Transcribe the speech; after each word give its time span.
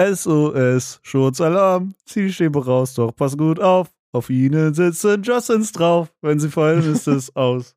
SOS, 0.00 0.98
Schurzalarm, 1.02 1.94
zieh 2.06 2.32
Stäbe 2.32 2.64
raus, 2.64 2.94
doch 2.94 3.14
pass 3.14 3.36
gut 3.36 3.60
auf. 3.60 3.90
Auf 4.12 4.30
ihnen 4.30 4.72
sitzen 4.72 5.22
Justins 5.22 5.72
drauf. 5.72 6.10
Wenn 6.22 6.40
sie 6.40 6.48
fallen, 6.48 6.82
ist 6.90 7.06
es 7.06 7.36
aus. 7.36 7.76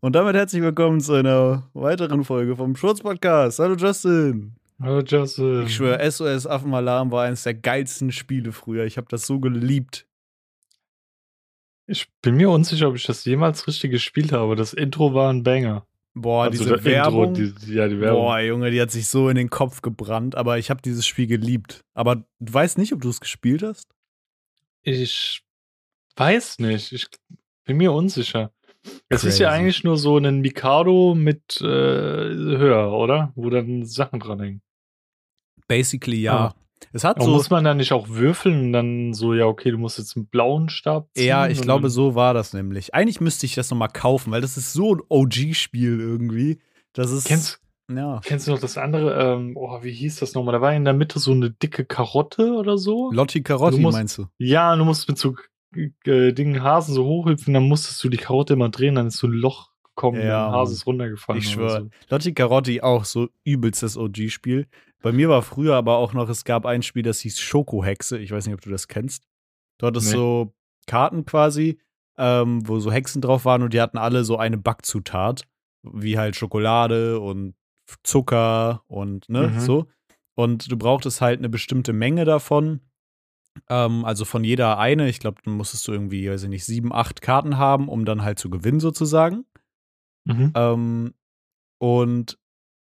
Und 0.00 0.14
damit 0.14 0.36
herzlich 0.36 0.60
willkommen 0.60 1.00
zu 1.00 1.14
einer 1.14 1.68
weiteren 1.72 2.24
Folge 2.24 2.54
vom 2.56 2.76
Schurz-Podcast. 2.76 3.58
Hallo 3.58 3.74
Justin. 3.74 4.54
Hallo 4.82 5.00
Justin. 5.00 5.62
Ich 5.62 5.74
schwöre, 5.74 6.10
SOS 6.10 6.46
Affenalarm 6.46 7.10
war 7.10 7.24
eines 7.24 7.44
der 7.44 7.54
geilsten 7.54 8.12
Spiele 8.12 8.52
früher. 8.52 8.84
Ich 8.84 8.98
habe 8.98 9.08
das 9.08 9.26
so 9.26 9.40
geliebt. 9.40 10.06
Ich 11.86 12.06
bin 12.20 12.36
mir 12.36 12.50
unsicher, 12.50 12.88
ob 12.88 12.96
ich 12.96 13.06
das 13.06 13.24
jemals 13.24 13.66
richtig 13.66 13.92
gespielt 13.92 14.32
habe. 14.32 14.56
Das 14.56 14.74
Intro 14.74 15.14
war 15.14 15.32
ein 15.32 15.42
Banger. 15.42 15.86
Boah, 16.18 16.44
Also 16.44 16.64
diese 16.64 16.82
Werbung. 16.82 17.34
Intro, 17.34 17.60
die, 17.60 17.74
ja, 17.74 17.88
die 17.88 18.00
Werbung. 18.00 18.22
Boah, 18.22 18.40
Junge, 18.40 18.70
die 18.70 18.80
hat 18.80 18.90
sich 18.90 19.06
so 19.06 19.28
in 19.28 19.36
den 19.36 19.50
Kopf 19.50 19.82
gebrannt. 19.82 20.34
Aber 20.34 20.56
ich 20.56 20.70
habe 20.70 20.80
dieses 20.80 21.06
Spiel 21.06 21.26
geliebt. 21.26 21.84
Aber 21.92 22.16
du 22.16 22.54
weißt 22.54 22.78
nicht, 22.78 22.94
ob 22.94 23.02
du 23.02 23.10
es 23.10 23.20
gespielt 23.20 23.62
hast? 23.62 23.94
Ich 24.80 25.42
weiß 26.16 26.58
nicht. 26.60 26.92
Ich 26.92 27.06
bin 27.66 27.76
mir 27.76 27.92
unsicher. 27.92 28.50
Es 29.10 29.24
ist 29.24 29.38
ja 29.38 29.50
eigentlich 29.50 29.84
nur 29.84 29.98
so 29.98 30.16
ein 30.16 30.40
Mikado 30.40 31.14
mit 31.14 31.60
äh, 31.60 31.64
höher, 31.64 32.92
oder? 32.92 33.32
Wo 33.34 33.50
dann 33.50 33.84
Sachen 33.84 34.18
dranhängen. 34.18 34.62
Basically 35.68 36.22
ja. 36.22 36.36
Ah. 36.38 36.54
Es 36.92 37.04
hat 37.04 37.16
Aber 37.16 37.24
so. 37.26 37.30
muss 37.32 37.50
man 37.50 37.64
dann 37.64 37.78
nicht 37.78 37.92
auch 37.92 38.08
würfeln 38.08 38.66
und 38.66 38.72
dann 38.72 39.14
so, 39.14 39.34
ja, 39.34 39.46
okay, 39.46 39.70
du 39.70 39.78
musst 39.78 39.98
jetzt 39.98 40.16
einen 40.16 40.26
blauen 40.26 40.68
Stab 40.68 41.08
ziehen? 41.14 41.26
Ja, 41.26 41.48
ich 41.48 41.60
glaube, 41.60 41.88
so 41.90 42.14
war 42.14 42.34
das 42.34 42.52
nämlich. 42.52 42.94
Eigentlich 42.94 43.20
müsste 43.20 43.46
ich 43.46 43.54
das 43.54 43.70
nochmal 43.70 43.88
kaufen, 43.88 44.30
weil 44.32 44.40
das 44.40 44.56
ist 44.56 44.72
so 44.72 44.94
ein 44.94 45.00
OG-Spiel 45.08 46.00
irgendwie. 46.00 46.58
Das 46.92 47.10
ist. 47.10 47.26
Kennst, 47.26 47.60
ja. 47.90 48.20
kennst 48.24 48.46
du 48.46 48.52
noch 48.52 48.60
das 48.60 48.76
andere? 48.78 49.14
Ähm, 49.34 49.52
oh, 49.56 49.82
wie 49.82 49.92
hieß 49.92 50.16
das 50.20 50.34
nochmal? 50.34 50.52
Da 50.52 50.60
war 50.60 50.74
in 50.74 50.84
der 50.84 50.94
Mitte 50.94 51.18
so 51.18 51.32
eine 51.32 51.50
dicke 51.50 51.84
Karotte 51.84 52.52
oder 52.54 52.78
so. 52.78 53.10
Lotti 53.12 53.42
Du 53.42 53.78
musst- 53.78 53.96
meinst 53.96 54.18
du? 54.18 54.26
Ja, 54.38 54.74
du 54.76 54.84
musst 54.84 55.08
mit 55.08 55.18
so 55.18 55.34
äh, 56.04 56.32
Dingen 56.32 56.62
Hasen 56.62 56.94
so 56.94 57.04
hochhüpfen, 57.04 57.52
dann 57.54 57.68
musstest 57.68 58.02
du 58.02 58.08
die 58.08 58.16
Karotte 58.16 58.54
immer 58.54 58.68
drehen, 58.70 58.94
dann 58.94 59.08
ist 59.08 59.18
so 59.18 59.26
ein 59.26 59.32
Loch 59.32 59.70
gekommen 59.96 60.20
Ja, 60.20 60.46
und 60.48 60.52
Hase 60.52 60.74
ist 60.74 60.86
runtergefallen. 60.86 61.40
Ich 61.42 61.50
schwöre. 61.50 61.90
Lotti 62.10 62.32
Carotti 62.34 62.80
auch 62.82 63.04
so 63.04 63.28
übelstes 63.44 63.96
OG-Spiel. 63.96 64.66
Bei 65.02 65.10
mir 65.12 65.28
war 65.28 65.42
früher 65.42 65.74
aber 65.74 65.96
auch 65.96 66.12
noch, 66.12 66.28
es 66.28 66.44
gab 66.44 66.66
ein 66.66 66.82
Spiel, 66.82 67.02
das 67.02 67.20
hieß 67.20 67.40
Schokohexe. 67.40 68.18
Ich 68.18 68.30
weiß 68.30 68.46
nicht, 68.46 68.54
ob 68.54 68.60
du 68.60 68.70
das 68.70 68.88
kennst. 68.88 69.24
Dort 69.78 69.96
ist 69.96 70.06
Nee. 70.06 70.12
so 70.16 70.52
Karten 70.86 71.24
quasi, 71.24 71.78
ähm, 72.18 72.66
wo 72.68 72.78
so 72.78 72.92
Hexen 72.92 73.20
drauf 73.20 73.44
waren 73.44 73.62
und 73.62 73.72
die 73.74 73.80
hatten 73.80 73.98
alle 73.98 74.24
so 74.24 74.36
eine 74.38 74.58
Backzutat, 74.58 75.42
wie 75.82 76.18
halt 76.18 76.36
Schokolade 76.36 77.20
und 77.20 77.54
Zucker 78.02 78.82
und 78.86 79.28
ne, 79.28 79.48
Mhm. 79.48 79.60
so. 79.60 79.86
Und 80.34 80.70
du 80.70 80.76
brauchtest 80.76 81.20
halt 81.20 81.38
eine 81.38 81.48
bestimmte 81.48 81.92
Menge 81.92 82.24
davon. 82.24 82.80
Ähm, 83.70 84.04
also 84.04 84.24
von 84.24 84.44
jeder 84.44 84.78
eine, 84.78 85.08
ich 85.08 85.18
glaube, 85.18 85.40
dann 85.44 85.54
musstest 85.54 85.86
du 85.88 85.92
irgendwie, 85.92 86.28
weiß 86.30 86.42
ich 86.42 86.48
nicht, 86.50 86.64
sieben, 86.64 86.92
acht 86.92 87.22
Karten 87.22 87.56
haben, 87.58 87.88
um 87.88 88.04
dann 88.04 88.22
halt 88.22 88.38
zu 88.38 88.50
gewinnen 88.50 88.80
sozusagen. 88.80 89.44
So. 90.26 90.34
Mhm. 90.34 90.52
Ähm, 90.54 91.14
und 91.78 92.38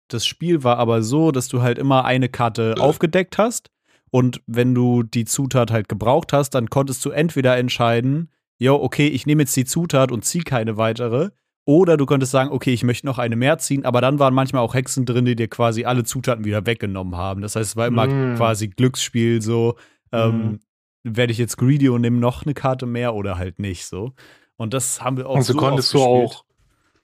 das 0.10 0.26
Spiel 0.26 0.64
war 0.64 0.78
aber 0.78 1.04
so, 1.04 1.32
dass 1.32 1.48
du 1.48 1.62
halt 1.62 1.78
immer 1.78 2.06
eine 2.06 2.30
Karte 2.30 2.76
aufgedeckt 2.80 3.38
hast. 3.38 3.70
Und 4.12 4.42
wenn 4.48 4.74
du 4.74 5.04
die 5.04 5.26
Zutat 5.26 5.72
halt 5.72 5.88
gebraucht 5.88 6.34
hast, 6.34 6.52
dann 6.52 6.70
konntest 6.70 7.06
du 7.06 7.12
entweder 7.12 7.58
entscheiden, 7.58 8.32
jo, 8.58 8.76
okay, 8.76 9.08
ich 9.08 9.26
nehme 9.28 9.44
jetzt 9.44 9.56
die 9.56 9.66
Zutat 9.66 10.12
und 10.12 10.26
ziehe 10.26 10.44
keine 10.44 10.78
weitere. 10.78 11.30
Oder 11.66 11.98
du 11.98 12.08
konntest 12.08 12.32
sagen, 12.32 12.50
okay, 12.52 12.74
ich 12.74 12.84
möchte 12.84 13.06
noch 13.06 13.20
eine 13.20 13.36
mehr 13.36 13.60
ziehen, 13.60 13.86
aber 13.86 14.02
dann 14.02 14.18
waren 14.18 14.34
manchmal 14.34 14.64
auch 14.64 14.74
Hexen 14.74 15.06
drin, 15.06 15.26
die 15.26 15.36
dir 15.36 15.48
quasi 15.48 15.86
alle 15.86 16.04
Zutaten 16.04 16.44
wieder 16.44 16.66
weggenommen 16.66 17.16
haben. 17.16 17.42
Das 17.42 17.56
heißt, 17.56 17.70
es 17.72 17.76
war 17.76 17.86
immer 17.86 18.08
Mm. 18.08 18.36
quasi 18.38 18.70
Glücksspiel, 18.70 19.44
so, 19.44 19.76
ähm, 20.12 20.60
werde 21.04 21.32
ich 21.32 21.38
jetzt 21.38 21.58
greedy 21.58 21.88
und 21.90 22.02
nehme 22.02 22.18
noch 22.18 22.44
eine 22.44 22.56
Karte 22.56 22.88
mehr 22.88 23.14
oder 23.14 23.38
halt 23.38 23.60
nicht, 23.60 23.86
so. 23.86 24.14
Und 24.58 24.74
das 24.74 25.02
haben 25.04 25.18
wir 25.18 25.30
auch 25.30 25.36
Also 25.36 25.54
so 25.54 25.60
konntest 25.60 25.94
oft 25.94 26.04
du 26.04 26.10
gespielt. 26.24 26.32
auch, 26.32 26.46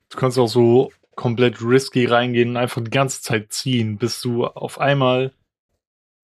du 0.09 0.17
konntest 0.17 0.39
auch 0.39 0.47
so 0.47 0.91
komplett 1.15 1.61
risky 1.61 2.05
reingehen 2.05 2.49
und 2.49 2.57
einfach 2.57 2.83
die 2.83 2.91
ganze 2.91 3.21
Zeit 3.21 3.51
ziehen, 3.53 3.97
bis 3.97 4.21
du 4.21 4.45
auf 4.45 4.79
einmal 4.79 5.33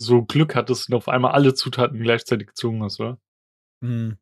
so 0.02 0.24
Glück 0.24 0.56
hattest 0.56 0.90
und 0.90 0.96
auf 0.96 1.08
einmal 1.08 1.31
alle 1.31 1.53
Zutaten 1.53 2.02
gleichzeitig 2.02 2.47
gezogen 2.47 2.84
hast, 2.84 3.00
oder? 3.00 3.18
Hm. 3.84 4.18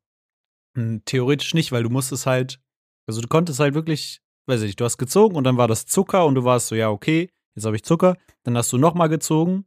Hm, 0.75 1.01
Theoretisch 1.05 1.53
nicht, 1.53 1.71
weil 1.71 1.83
du 1.83 1.89
musstest 1.89 2.25
halt, 2.25 2.59
also 3.07 3.21
du 3.21 3.27
konntest 3.27 3.59
halt 3.59 3.73
wirklich, 3.73 4.21
weiß 4.47 4.61
ich 4.61 4.67
nicht, 4.67 4.79
du 4.79 4.85
hast 4.85 4.97
gezogen 4.97 5.35
und 5.35 5.43
dann 5.45 5.57
war 5.57 5.67
das 5.67 5.85
Zucker 5.85 6.25
und 6.25 6.35
du 6.35 6.43
warst 6.43 6.67
so, 6.67 6.75
ja, 6.75 6.89
okay, 6.89 7.29
jetzt 7.55 7.65
habe 7.65 7.75
ich 7.75 7.83
Zucker. 7.83 8.17
Dann 8.43 8.57
hast 8.57 8.71
du 8.71 8.77
nochmal 8.77 9.09
gezogen 9.09 9.65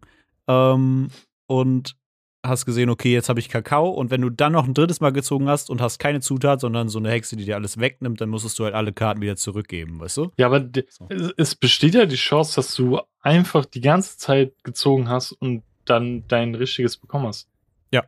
ähm, 0.49 1.11
und 1.47 1.97
hast 2.45 2.67
gesehen, 2.67 2.91
okay, 2.91 3.13
jetzt 3.13 3.29
habe 3.29 3.41
ich 3.41 3.49
Kakao. 3.49 3.91
Und 3.91 4.11
wenn 4.11 4.21
du 4.21 4.31
dann 4.31 4.53
noch 4.53 4.67
ein 4.67 4.75
drittes 4.75 5.01
Mal 5.01 5.13
gezogen 5.13 5.49
hast 5.49 5.71
und 5.71 5.81
hast 5.81 5.99
keine 5.99 6.21
Zutat, 6.21 6.61
sondern 6.61 6.89
so 6.89 6.99
eine 6.99 7.11
Hexe, 7.11 7.37
die 7.37 7.45
dir 7.45 7.55
alles 7.57 7.79
wegnimmt, 7.79 8.21
dann 8.21 8.29
musstest 8.29 8.59
du 8.59 8.65
halt 8.65 8.75
alle 8.75 8.93
Karten 8.93 9.21
wieder 9.21 9.37
zurückgeben, 9.37 10.01
weißt 10.01 10.17
du? 10.17 10.33
Ja, 10.37 10.47
aber 10.47 10.69
So. 10.89 11.07
es, 11.09 11.33
es 11.37 11.55
besteht 11.55 11.95
ja 11.95 12.07
die 12.07 12.17
Chance, 12.17 12.57
dass 12.57 12.75
du 12.75 13.01
einfach 13.21 13.65
die 13.65 13.81
ganze 13.81 14.19
Zeit 14.19 14.55
gezogen 14.65 15.09
hast 15.09 15.33
und 15.33 15.63
dann 15.85 16.27
dein 16.29 16.55
richtiges 16.55 16.97
bekommen 16.97 17.27
hast. 17.27 17.49
Ja. 17.93 18.05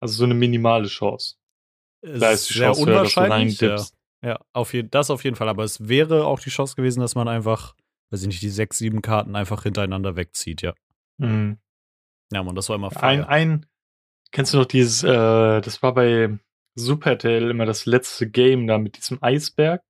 Also 0.00 0.14
so 0.14 0.24
eine 0.24 0.34
minimale 0.34 0.88
Chance. 0.88 1.36
Es 2.00 2.20
Da 2.20 2.30
ist 2.30 2.48
die 2.48 2.54
Chance 2.54 2.86
höher, 2.86 3.02
dass 3.02 3.14
du 3.14 3.20
unwahrscheinlich. 3.20 3.60
Ja, 3.60 3.76
ja 4.22 4.38
auf 4.52 4.72
jeden, 4.72 4.90
das 4.90 5.10
auf 5.10 5.24
jeden 5.24 5.36
Fall. 5.36 5.48
Aber 5.48 5.64
es 5.64 5.88
wäre 5.88 6.26
auch 6.26 6.40
die 6.40 6.50
Chance 6.50 6.74
gewesen, 6.76 7.00
dass 7.00 7.14
man 7.14 7.28
einfach, 7.28 7.74
weiß 8.10 8.22
ich 8.22 8.28
nicht, 8.28 8.42
die 8.42 8.50
sechs, 8.50 8.78
sieben 8.78 9.02
Karten 9.02 9.36
einfach 9.36 9.62
hintereinander 9.62 10.16
wegzieht, 10.16 10.62
ja. 10.62 10.74
Mhm. 11.18 11.58
Ja, 12.32 12.42
Mann, 12.42 12.54
das 12.54 12.68
war 12.68 12.76
immer 12.76 12.94
Ein, 13.02 13.24
ein, 13.24 13.66
kennst 14.32 14.52
du 14.54 14.58
noch 14.58 14.66
dieses, 14.66 15.02
äh, 15.02 15.60
das 15.60 15.82
war 15.82 15.94
bei 15.94 16.38
Super 16.74 17.10
RTL 17.12 17.50
immer 17.50 17.66
das 17.66 17.86
letzte 17.86 18.28
Game 18.28 18.66
da 18.66 18.78
mit 18.78 18.96
diesem 18.98 19.18
Eisberg, 19.22 19.82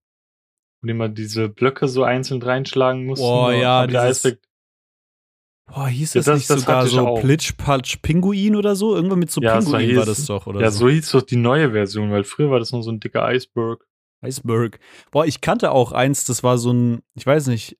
wo 0.81 0.87
die 0.87 0.93
immer 0.93 1.09
diese 1.09 1.48
Blöcke 1.48 1.88
so 1.88 2.04
einzeln 2.04 2.41
reinschlagen 2.43 3.04
mussten. 3.06 3.25
Boah, 3.27 3.53
ja, 3.53 3.87
dieses- 3.87 4.00
Eisberg, 4.25 4.38
Boah, 5.71 5.87
hieß 5.88 6.15
Ja, 6.15 6.21
das, 6.21 6.25
das- 6.27 6.38
nicht 6.38 6.50
das 6.50 6.60
sogar 6.60 6.87
so 6.87 7.06
auch. 7.06 7.21
Plitsch, 7.21 7.54
Patsch, 7.59 7.98
Pinguin 8.00 8.56
oder 8.56 8.75
so? 8.75 8.94
Irgendwann 8.97 9.19
mit 9.19 9.31
so 9.31 9.43
Ja, 9.43 9.53
war 9.54 9.59
Pinguin 9.60 9.97
war 9.97 10.04
hieß- 10.04 10.06
das 10.06 10.25
doch, 10.25 10.47
oder 10.47 10.62
ja, 10.62 10.71
so. 10.71 10.78
so 10.78 10.88
hieß 10.88 11.10
doch 11.10 11.21
die 11.22 11.37
neue 11.37 11.72
Version, 11.72 12.10
weil 12.10 12.25
früher 12.25 12.50
war 12.50 12.59
das 12.59 12.72
nur 12.72 12.82
so 12.82 12.91
ein 12.91 13.00
dicker 13.00 13.22
Eisberg. 13.25 13.84
Iceberg. 14.25 14.81
Boah, 15.10 15.27
ich 15.27 15.43
kannte 15.43 15.71
auch 15.71 15.93
eins, 15.93 16.25
das 16.25 16.43
war 16.43 16.56
so 16.59 16.72
ein, 16.72 17.03
ich 17.15 17.27
weiß 17.27 17.48
nicht, 17.48 17.77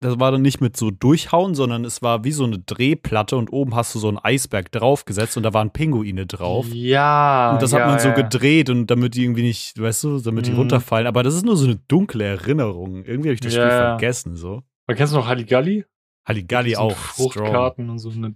das 0.00 0.20
war 0.20 0.30
dann 0.30 0.42
nicht 0.42 0.60
mit 0.60 0.76
so 0.76 0.90
durchhauen, 0.90 1.54
sondern 1.54 1.84
es 1.84 2.02
war 2.02 2.22
wie 2.24 2.32
so 2.32 2.44
eine 2.44 2.58
Drehplatte 2.58 3.36
und 3.36 3.50
oben 3.52 3.74
hast 3.74 3.94
du 3.94 3.98
so 3.98 4.08
einen 4.08 4.18
Eisberg 4.18 4.70
draufgesetzt 4.70 5.36
und 5.36 5.42
da 5.42 5.54
waren 5.54 5.70
Pinguine 5.70 6.26
drauf. 6.26 6.66
Ja. 6.72 7.52
Und 7.52 7.62
das 7.62 7.72
ja, 7.72 7.80
hat 7.80 7.86
man 7.88 7.98
so 7.98 8.08
ja. 8.08 8.14
gedreht 8.14 8.68
und 8.68 8.86
damit 8.88 9.14
die 9.14 9.22
irgendwie 9.24 9.42
nicht, 9.42 9.80
weißt 9.80 10.04
du, 10.04 10.18
damit 10.20 10.46
die 10.46 10.50
Mhm. 10.52 10.58
runterfallen. 10.58 11.06
Aber 11.06 11.22
das 11.22 11.34
ist 11.34 11.44
nur 11.46 11.56
so 11.56 11.64
eine 11.66 11.76
dunkle 11.88 12.24
Erinnerung. 12.24 13.04
Irgendwie 13.04 13.28
habe 13.30 13.34
ich 13.34 13.40
das 13.40 13.54
Ja, 13.54 13.62
Spiel 13.62 13.70
vergessen, 13.78 14.36
so. 14.36 14.62
Aber 14.86 14.96
kennst 14.96 15.12
du 15.14 15.16
noch 15.18 15.26
Halligalli? 15.26 15.84
Halligalli 16.26 16.76
auch. 16.76 16.96
Strong. 16.96 17.32
Fruchtkarten 17.32 17.88
und 17.90 17.98
so. 17.98 18.10
Ne? 18.10 18.34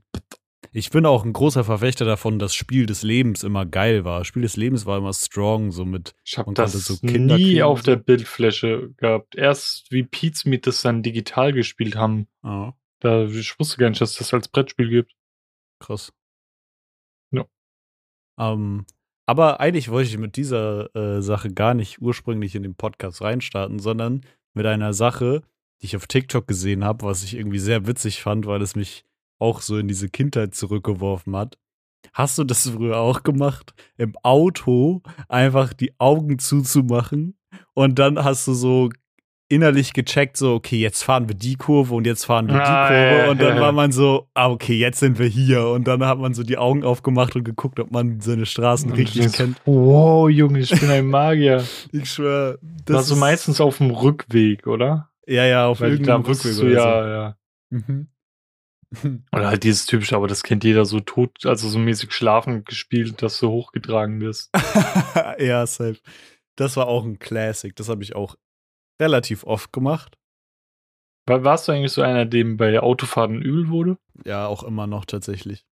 Ich 0.73 0.91
bin 0.91 1.07
auch 1.07 1.25
ein 1.25 1.33
großer 1.33 1.65
Verfechter 1.65 2.05
davon, 2.05 2.39
dass 2.39 2.55
Spiel 2.55 2.87
des 2.87 3.03
Lebens 3.03 3.43
immer 3.43 3.67
geil 3.67 4.05
war. 4.05 4.25
Spiel 4.25 4.43
des 4.43 4.57
Lebens 4.57 4.87
war 4.87 4.99
immer 4.99 5.13
strong, 5.13 5.73
so 5.73 5.85
mit. 5.85 6.15
Ich 6.25 6.39
habe 6.39 6.53
das 6.55 6.73
so 6.73 6.97
nie 7.03 7.63
auf 7.63 7.83
der 7.83 7.97
Bildfläche 7.97 8.91
gehabt. 8.97 9.35
Erst 9.35 9.91
wie 9.91 10.05
Pete's 10.05 10.45
Meet 10.45 10.67
das 10.67 10.83
dann 10.83 11.03
digital 11.03 11.53
gespielt 11.53 11.97
haben. 11.97 12.29
Oh, 12.43 12.73
Da, 13.01 13.25
ich 13.25 13.59
wusste 13.59 13.79
gar 13.79 13.89
nicht, 13.89 14.01
dass 14.01 14.15
das 14.15 14.33
als 14.33 14.49
Brettspiel 14.49 14.89
gibt. 14.89 15.13
krass. 15.81 16.13
Ja. 17.33 17.45
Ähm, 18.39 18.85
aber 19.27 19.61
eigentlich 19.61 19.91
wollte 19.91 20.11
ich 20.11 20.19
mit 20.19 20.37
dieser 20.37 20.95
äh, 20.95 21.23
Sache 21.23 21.53
gar 21.53 21.75
nicht 21.75 22.01
ursprünglich 22.01 22.55
in 22.55 22.63
den 22.63 22.75
Podcast 22.75 23.23
reinstarten, 23.23 23.79
sondern 23.79 24.23
mit 24.55 24.67
einer 24.67 24.93
Sache, 24.93 25.43
die 25.81 25.87
ich 25.87 25.97
auf 25.97 26.07
TikTok 26.07 26.47
gesehen 26.47 26.85
habe, 26.85 27.07
was 27.07 27.25
ich 27.25 27.35
irgendwie 27.35 27.59
sehr 27.59 27.87
witzig 27.87 28.23
fand, 28.23 28.47
weil 28.47 28.61
es 28.61 28.77
mich 28.77 29.05
auch 29.41 29.61
so 29.61 29.79
in 29.79 29.89
diese 29.89 30.09
Kindheit 30.09 30.55
zurückgeworfen 30.55 31.35
hat. 31.37 31.59
Hast 32.13 32.39
du 32.39 32.45
das 32.45 32.69
früher 32.69 32.99
auch 32.99 33.23
gemacht? 33.23 33.75
Im 33.97 34.15
Auto 34.23 35.03
einfach 35.29 35.73
die 35.73 35.93
Augen 35.99 36.39
zuzumachen 36.39 37.37
und 37.75 37.99
dann 37.99 38.23
hast 38.23 38.47
du 38.47 38.55
so 38.55 38.91
innerlich 39.53 39.93
gecheckt, 39.95 40.37
so, 40.37 40.55
okay, 40.55 40.79
jetzt 40.79 41.03
fahren 41.03 41.29
wir 41.29 41.35
die 41.35 41.57
Kurve 41.57 41.93
und 41.95 42.07
jetzt 42.07 42.25
fahren 42.25 42.47
wir 42.47 42.55
die 42.55 42.61
Ah, 42.61 42.87
Kurve. 42.87 43.17
ja, 43.19 43.31
und 43.33 43.41
dann 43.43 43.57
ja. 43.57 43.61
war 43.61 43.73
man 43.73 43.91
so, 43.91 44.29
ah, 44.33 44.49
okay, 44.49 44.79
jetzt 44.79 45.01
sind 45.01 45.19
wir 45.19 45.27
hier. 45.27 45.67
Und 45.67 45.89
dann 45.89 46.05
hat 46.07 46.19
man 46.19 46.35
so 46.35 46.45
die 46.45 46.57
Augen 46.57 46.85
aufgemacht 46.85 47.35
und 47.35 47.43
geguckt, 47.43 47.81
ob 47.81 47.91
man 47.91 48.21
seine 48.21 48.47
Straßen 48.47 48.93
Und 48.93 48.97
richtig 48.97 49.23
denkst, 49.23 49.37
kennt. 49.37 49.61
Wow, 49.65 50.31
Junge, 50.31 50.61
ich 50.61 50.71
bin 50.71 50.89
ein 50.89 51.07
Magier. 51.09 51.65
Ich 51.93 52.11
schwöre. 52.13 52.61
Das 52.85 52.95
war 52.97 53.03
so 53.03 53.17
meistens 53.17 53.61
auf 53.61 53.79
dem 53.79 53.91
Rückweg, 53.91 54.69
oder? 54.69 55.11
Ja, 55.27 55.45
ja, 55.45 55.67
auf 55.67 55.81
Weil 55.81 55.93
irgendeinem 55.93 56.23
Rückweg 56.23 56.57
du, 56.57 56.69
ja, 56.69 57.09
ja. 57.09 57.37
so. 57.71 57.77
Mhm. 57.77 58.07
Oder 59.33 59.49
halt 59.49 59.63
dieses 59.65 59.87
typische, 59.87 60.17
aber 60.17 60.27
das 60.29 60.43
kennt 60.43 60.65
jeder 60.65 60.85
so 60.85 61.01
tot, 61.01 61.47
also 61.47 61.69
so 61.69 61.79
mäßig 61.79 62.13
schlafen 62.13 62.65
gespielt, 62.65 63.23
dass 63.23 63.39
du 63.39 63.49
hochgetragen 63.51 64.21
wirst. 64.21 64.51
ja, 65.39 65.67
safe. 65.67 65.99
Das 66.57 66.77
war 66.77 66.89
auch 66.89 67.05
ein 67.05 67.19
Classic. 67.19 67.75
Das 67.77 67.89
habe 67.89 68.03
ich 68.03 68.15
auch 68.17 68.37
relativ 69.01 69.45
oft 69.45 69.73
gemacht. 69.73 70.17
War, 71.27 71.45
warst 71.45 71.69
du 71.69 71.73
eigentlich 71.73 71.93
so 71.93 72.03
einer, 72.03 72.25
dem 72.27 72.57
bei 72.57 72.81
Autofahrten 72.81 73.41
übel 73.41 73.69
wurde? 73.69 73.99
Ja, 74.25 74.47
auch 74.47 74.63
immer 74.65 74.87
noch 74.87 75.05
tatsächlich. 75.05 75.65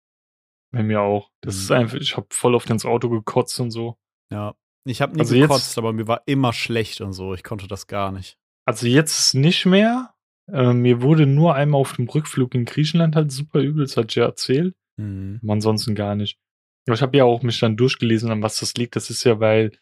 Bei 0.71 0.83
mir 0.83 1.01
auch. 1.01 1.31
Das 1.41 1.57
Mhm. 1.57 1.61
ist 1.63 1.71
einfach, 1.73 1.97
ich 1.99 2.17
habe 2.17 2.27
voll 2.31 2.55
oft 2.55 2.71
ins 2.71 2.85
Auto 2.85 3.09
gekotzt 3.09 3.59
und 3.59 3.71
so. 3.71 3.99
Ja. 4.31 4.55
Ich 4.85 5.03
habe 5.03 5.15
nie 5.15 5.21
Also 5.21 5.35
jetzt- 5.35 5.49
gekotzt, 5.49 5.79
aber 5.79 5.93
mir 5.93 6.07
war 6.07 6.23
immer 6.27 6.53
schlecht 6.53 7.01
und 7.01 7.13
so. 7.13 7.35
Ich 7.35 7.43
konnte 7.43 7.67
das 7.67 7.87
gar 7.89 8.13
nicht. 8.13 8.39
Also 8.67 8.87
jetzt 8.87 9.35
nicht 9.35 9.67
mehr. 9.67 10.15
Äh, 10.51 10.73
mir 10.73 11.03
wurde 11.03 11.27
nur 11.27 11.55
einmal 11.55 11.81
auf 11.81 11.95
dem 11.95 12.09
Rückflug 12.09 12.55
in 12.55 12.65
Griechenland 12.65 13.17
halt 13.17 13.31
super 13.33 13.61
übel, 13.61 13.85
das 13.85 13.97
hat 13.97 14.15
ja 14.15 14.25
erzählt. 14.25 14.75
Mhm. 14.97 15.41
Aber 15.43 15.53
ansonsten 15.55 15.95
gar 15.95 16.15
nicht. 16.15 16.39
Aber 16.87 16.95
ich 16.95 17.03
habe 17.03 17.17
ja 17.19 17.25
auch 17.25 17.43
mich 17.43 17.61
dann 17.61 17.77
durchgelesen, 17.77 18.31
an 18.31 18.43
was 18.43 18.61
das 18.61 18.75
liegt. 18.75 18.97
Das 18.97 19.11
ist 19.11 19.25
ja, 19.25 19.41
weil 19.41 19.73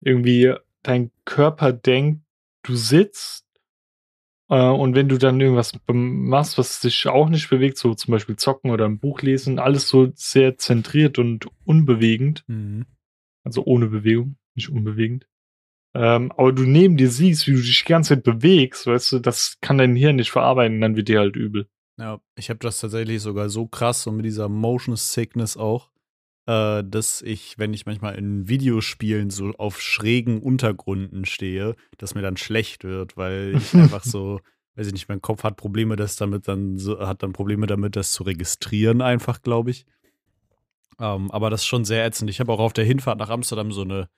irgendwie 0.00 0.54
dein 0.82 1.10
Körper 1.24 1.72
denkt, 1.72 2.22
du 2.62 2.74
sitzt 2.74 3.46
äh, 4.50 4.68
und 4.68 4.94
wenn 4.94 5.08
du 5.08 5.16
dann 5.18 5.40
irgendwas 5.40 5.72
machst, 5.88 6.58
was 6.58 6.80
sich 6.80 7.06
auch 7.06 7.28
nicht 7.28 7.48
bewegt, 7.48 7.78
so 7.78 7.94
zum 7.94 8.12
Beispiel 8.12 8.36
zocken 8.36 8.70
oder 8.70 8.84
ein 8.84 8.98
Buch 8.98 9.22
lesen, 9.22 9.58
alles 9.58 9.88
so 9.88 10.12
sehr 10.14 10.58
zentriert 10.58 11.18
und 11.18 11.46
unbewegend, 11.64 12.44
Mhm. 12.48 12.86
also 13.44 13.64
ohne 13.64 13.86
Bewegung, 13.86 14.36
nicht 14.54 14.68
unbewegend. 14.68 15.26
Ähm, 15.94 16.32
aber 16.32 16.52
du 16.52 16.62
neben 16.62 16.96
dir 16.96 17.10
siehst, 17.10 17.46
wie 17.46 17.52
du 17.52 17.58
dich 17.58 17.84
die 17.84 17.92
ganze 17.92 18.14
Zeit 18.14 18.24
bewegst, 18.24 18.86
weißt 18.86 19.12
du, 19.12 19.18
das 19.18 19.58
kann 19.60 19.78
dein 19.78 19.94
Hirn 19.94 20.16
nicht 20.16 20.30
verarbeiten, 20.30 20.80
dann 20.80 20.96
wird 20.96 21.08
dir 21.08 21.20
halt 21.20 21.36
übel. 21.36 21.66
Ja, 21.98 22.20
ich 22.34 22.48
habe 22.48 22.60
das 22.60 22.80
tatsächlich 22.80 23.20
sogar 23.20 23.50
so 23.50 23.66
krass 23.66 24.06
und 24.06 24.16
mit 24.16 24.24
dieser 24.24 24.48
Motion 24.48 24.96
Sickness 24.96 25.58
auch, 25.58 25.90
äh, 26.46 26.82
dass 26.82 27.20
ich, 27.20 27.58
wenn 27.58 27.74
ich 27.74 27.84
manchmal 27.84 28.14
in 28.14 28.48
Videospielen 28.48 29.28
so 29.28 29.50
auf 29.58 29.80
schrägen 29.82 30.40
Untergründen 30.40 31.26
stehe, 31.26 31.76
dass 31.98 32.14
mir 32.14 32.22
dann 32.22 32.38
schlecht 32.38 32.84
wird, 32.84 33.18
weil 33.18 33.54
ich 33.56 33.74
einfach 33.74 34.02
so, 34.02 34.40
weiß 34.76 34.86
ich 34.86 34.94
nicht, 34.94 35.10
mein 35.10 35.20
Kopf 35.20 35.44
hat 35.44 35.58
Probleme, 35.58 35.96
das 35.96 36.16
damit 36.16 36.48
dann 36.48 36.78
so, 36.78 36.98
hat 37.00 37.22
dann 37.22 37.34
Probleme 37.34 37.66
damit, 37.66 37.96
das 37.96 38.12
zu 38.12 38.22
registrieren, 38.22 39.02
einfach, 39.02 39.42
glaube 39.42 39.70
ich. 39.70 39.84
Ähm, 40.98 41.30
aber 41.30 41.50
das 41.50 41.60
ist 41.60 41.66
schon 41.66 41.84
sehr 41.84 42.06
ätzend. 42.06 42.30
Ich 42.30 42.40
habe 42.40 42.52
auch 42.52 42.60
auf 42.60 42.72
der 42.72 42.86
Hinfahrt 42.86 43.18
nach 43.18 43.30
Amsterdam 43.30 43.72
so 43.72 43.82
eine 43.82 44.08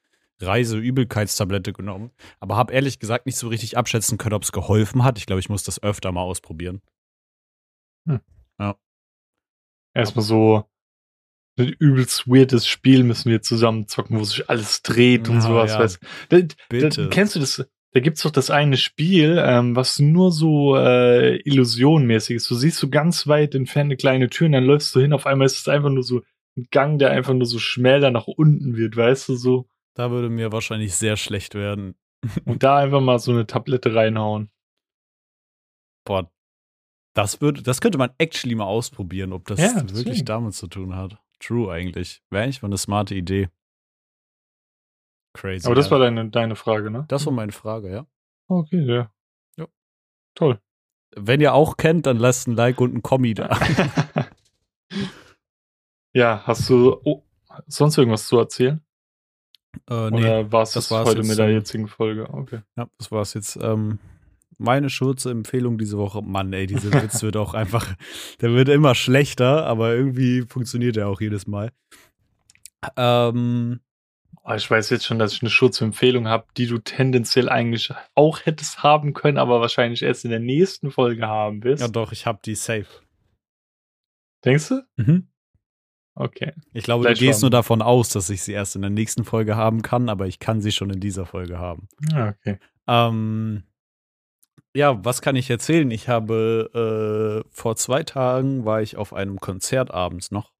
Reiseübelkeitstablette 0.40 1.72
genommen, 1.72 2.10
aber 2.40 2.56
habe 2.56 2.72
ehrlich 2.72 2.98
gesagt 2.98 3.26
nicht 3.26 3.36
so 3.36 3.48
richtig 3.48 3.76
abschätzen 3.76 4.18
können, 4.18 4.34
ob 4.34 4.42
es 4.42 4.52
geholfen 4.52 5.04
hat. 5.04 5.18
Ich 5.18 5.26
glaube, 5.26 5.40
ich 5.40 5.48
muss 5.48 5.62
das 5.62 5.82
öfter 5.82 6.12
mal 6.12 6.22
ausprobieren. 6.22 6.80
Erstmal 9.96 10.24
so 10.24 10.64
ein 11.56 11.68
übelst 11.68 12.26
weirdes 12.26 12.66
Spiel 12.66 13.04
müssen 13.04 13.30
wir 13.30 13.42
zusammen 13.42 13.86
zocken, 13.86 14.18
wo 14.18 14.24
sich 14.24 14.50
alles 14.50 14.82
dreht 14.82 15.28
und 15.28 15.36
Ah, 15.36 15.40
sowas. 15.40 15.70
ja. 15.72 15.78
Weißt. 15.78 16.00
Da. 16.30 16.40
Da, 16.40 17.08
kennst 17.10 17.36
du 17.36 17.40
das? 17.40 17.64
Da 17.92 18.00
gibt's 18.00 18.22
doch 18.22 18.32
das 18.32 18.50
eine 18.50 18.76
Spiel, 18.76 19.40
ähm, 19.40 19.76
was 19.76 20.00
nur 20.00 20.32
so 20.32 20.76
äh, 20.76 21.36
illusionmäßig 21.48 22.36
ist. 22.36 22.50
Du 22.50 22.56
siehst 22.56 22.78
so 22.78 22.88
ganz 22.90 23.28
weit 23.28 23.54
entfernte 23.54 23.96
kleine 23.96 24.28
Türen, 24.28 24.50
dann 24.50 24.64
läufst 24.64 24.92
du 24.96 25.00
hin, 25.00 25.12
auf 25.12 25.26
einmal 25.26 25.46
ist 25.46 25.58
es 25.60 25.68
einfach 25.68 25.90
nur 25.90 26.02
so 26.02 26.22
ein 26.56 26.66
Gang, 26.72 26.98
der 26.98 27.12
einfach 27.12 27.34
nur 27.34 27.46
so 27.46 27.60
schmäler 27.60 28.10
nach 28.10 28.26
unten 28.26 28.76
wird, 28.76 28.96
weißt 28.96 29.28
du, 29.28 29.36
so. 29.36 29.68
Da 29.94 30.10
würde 30.10 30.28
mir 30.28 30.52
wahrscheinlich 30.52 30.94
sehr 30.94 31.16
schlecht 31.16 31.54
werden. 31.54 31.94
Und 32.44 32.62
da 32.62 32.78
einfach 32.78 33.00
mal 33.00 33.18
so 33.18 33.32
eine 33.32 33.46
Tablette 33.46 33.94
reinhauen. 33.94 34.50
Boah, 36.04 36.30
das 37.14 37.40
würde, 37.40 37.62
das 37.62 37.80
könnte 37.80 37.96
man 37.96 38.10
actually 38.18 38.56
mal 38.56 38.64
ausprobieren, 38.64 39.32
ob 39.32 39.46
das 39.46 39.60
Ja, 39.60 39.88
wirklich 39.94 40.24
damit 40.24 40.54
zu 40.54 40.66
tun 40.66 40.96
hat. 40.96 41.18
True 41.38 41.72
eigentlich. 41.72 42.22
Wäre 42.30 42.44
eigentlich 42.44 42.62
mal 42.62 42.68
eine 42.68 42.78
smarte 42.78 43.14
Idee. 43.14 43.48
Crazy. 45.32 45.66
Aber 45.66 45.74
das 45.74 45.86
ja. 45.86 45.92
war 45.92 45.98
deine, 46.00 46.28
deine 46.30 46.56
Frage, 46.56 46.90
ne? 46.90 47.04
das 47.08 47.26
war 47.26 47.32
meine 47.32 47.52
Frage, 47.52 47.90
ja. 47.90 48.06
Okay, 48.48 48.82
ja. 48.82 49.10
Ja. 49.56 49.66
Toll. 50.34 50.60
Wenn 51.16 51.40
ihr 51.40 51.54
auch 51.54 51.76
kennt, 51.76 52.06
dann 52.06 52.18
lasst 52.18 52.48
ein 52.48 52.56
Like 52.56 52.80
und 52.80 52.94
ein 52.94 53.02
Kommi 53.02 53.34
da. 53.34 53.58
ja, 56.12 56.42
hast 56.44 56.68
du 56.68 57.00
oh, 57.04 57.24
sonst 57.66 57.96
irgendwas 57.98 58.26
zu 58.26 58.38
erzählen? 58.38 58.84
Äh, 59.90 60.10
nee, 60.10 60.18
Oder 60.18 60.52
war 60.52 60.62
es 60.62 60.72
das 60.72 60.90
war's 60.90 61.08
heute 61.08 61.18
jetzt, 61.18 61.28
mit 61.28 61.38
der 61.38 61.48
ähm, 61.48 61.54
jetzigen 61.54 61.88
Folge? 61.88 62.28
Okay. 62.30 62.60
ja, 62.76 62.86
das 62.98 63.10
war's 63.10 63.34
jetzt. 63.34 63.58
Ähm, 63.60 63.98
meine 64.56 64.88
schurze 64.88 65.30
Empfehlung 65.30 65.78
diese 65.78 65.98
Woche. 65.98 66.22
Mann, 66.22 66.52
ey, 66.52 66.66
dieser 66.66 66.92
Witz 67.02 67.22
wird 67.22 67.36
auch 67.36 67.54
einfach, 67.54 67.94
der 68.40 68.52
wird 68.52 68.68
immer 68.68 68.94
schlechter, 68.94 69.66
aber 69.66 69.94
irgendwie 69.94 70.42
funktioniert 70.42 70.96
er 70.96 71.08
auch 71.08 71.20
jedes 71.20 71.46
Mal. 71.46 71.70
Ähm, 72.96 73.80
Oh, 74.46 74.52
ich 74.52 74.70
weiß 74.70 74.90
jetzt 74.90 75.06
schon, 75.06 75.18
dass 75.18 75.32
ich 75.32 75.40
eine 75.40 75.48
Schutzempfehlung 75.48 76.28
habe, 76.28 76.44
die 76.58 76.66
du 76.66 76.76
tendenziell 76.76 77.48
eigentlich 77.48 77.94
auch 78.14 78.44
hättest 78.44 78.82
haben 78.82 79.14
können, 79.14 79.38
aber 79.38 79.62
wahrscheinlich 79.62 80.02
erst 80.02 80.26
in 80.26 80.30
der 80.30 80.40
nächsten 80.40 80.90
Folge 80.90 81.26
haben 81.26 81.64
wirst. 81.64 81.80
ja 81.80 81.88
doch, 81.88 82.12
ich 82.12 82.26
hab 82.26 82.42
die 82.42 82.54
safe. 82.54 82.86
Denkst 84.44 84.68
du? 84.68 84.82
Mhm. 84.96 85.28
Okay. 86.16 86.52
Ich 86.72 86.84
glaube, 86.84 87.04
Vielleicht 87.04 87.20
du 87.20 87.26
gehst 87.26 87.40
schon. 87.40 87.46
nur 87.46 87.50
davon 87.50 87.82
aus, 87.82 88.08
dass 88.10 88.30
ich 88.30 88.42
sie 88.42 88.52
erst 88.52 88.76
in 88.76 88.82
der 88.82 88.90
nächsten 88.90 89.24
Folge 89.24 89.56
haben 89.56 89.82
kann, 89.82 90.08
aber 90.08 90.26
ich 90.26 90.38
kann 90.38 90.60
sie 90.60 90.72
schon 90.72 90.90
in 90.90 91.00
dieser 91.00 91.26
Folge 91.26 91.58
haben. 91.58 91.88
Ja, 92.12 92.28
okay. 92.28 92.58
Ähm, 92.86 93.64
ja, 94.76 95.04
was 95.04 95.22
kann 95.22 95.36
ich 95.36 95.50
erzählen? 95.50 95.90
Ich 95.90 96.08
habe 96.08 97.44
äh, 97.44 97.48
vor 97.50 97.76
zwei 97.76 98.02
Tagen 98.02 98.64
war 98.64 98.82
ich 98.82 98.96
auf 98.96 99.12
einem 99.12 99.40
Konzert 99.40 99.92
abends 99.92 100.30
noch. 100.30 100.52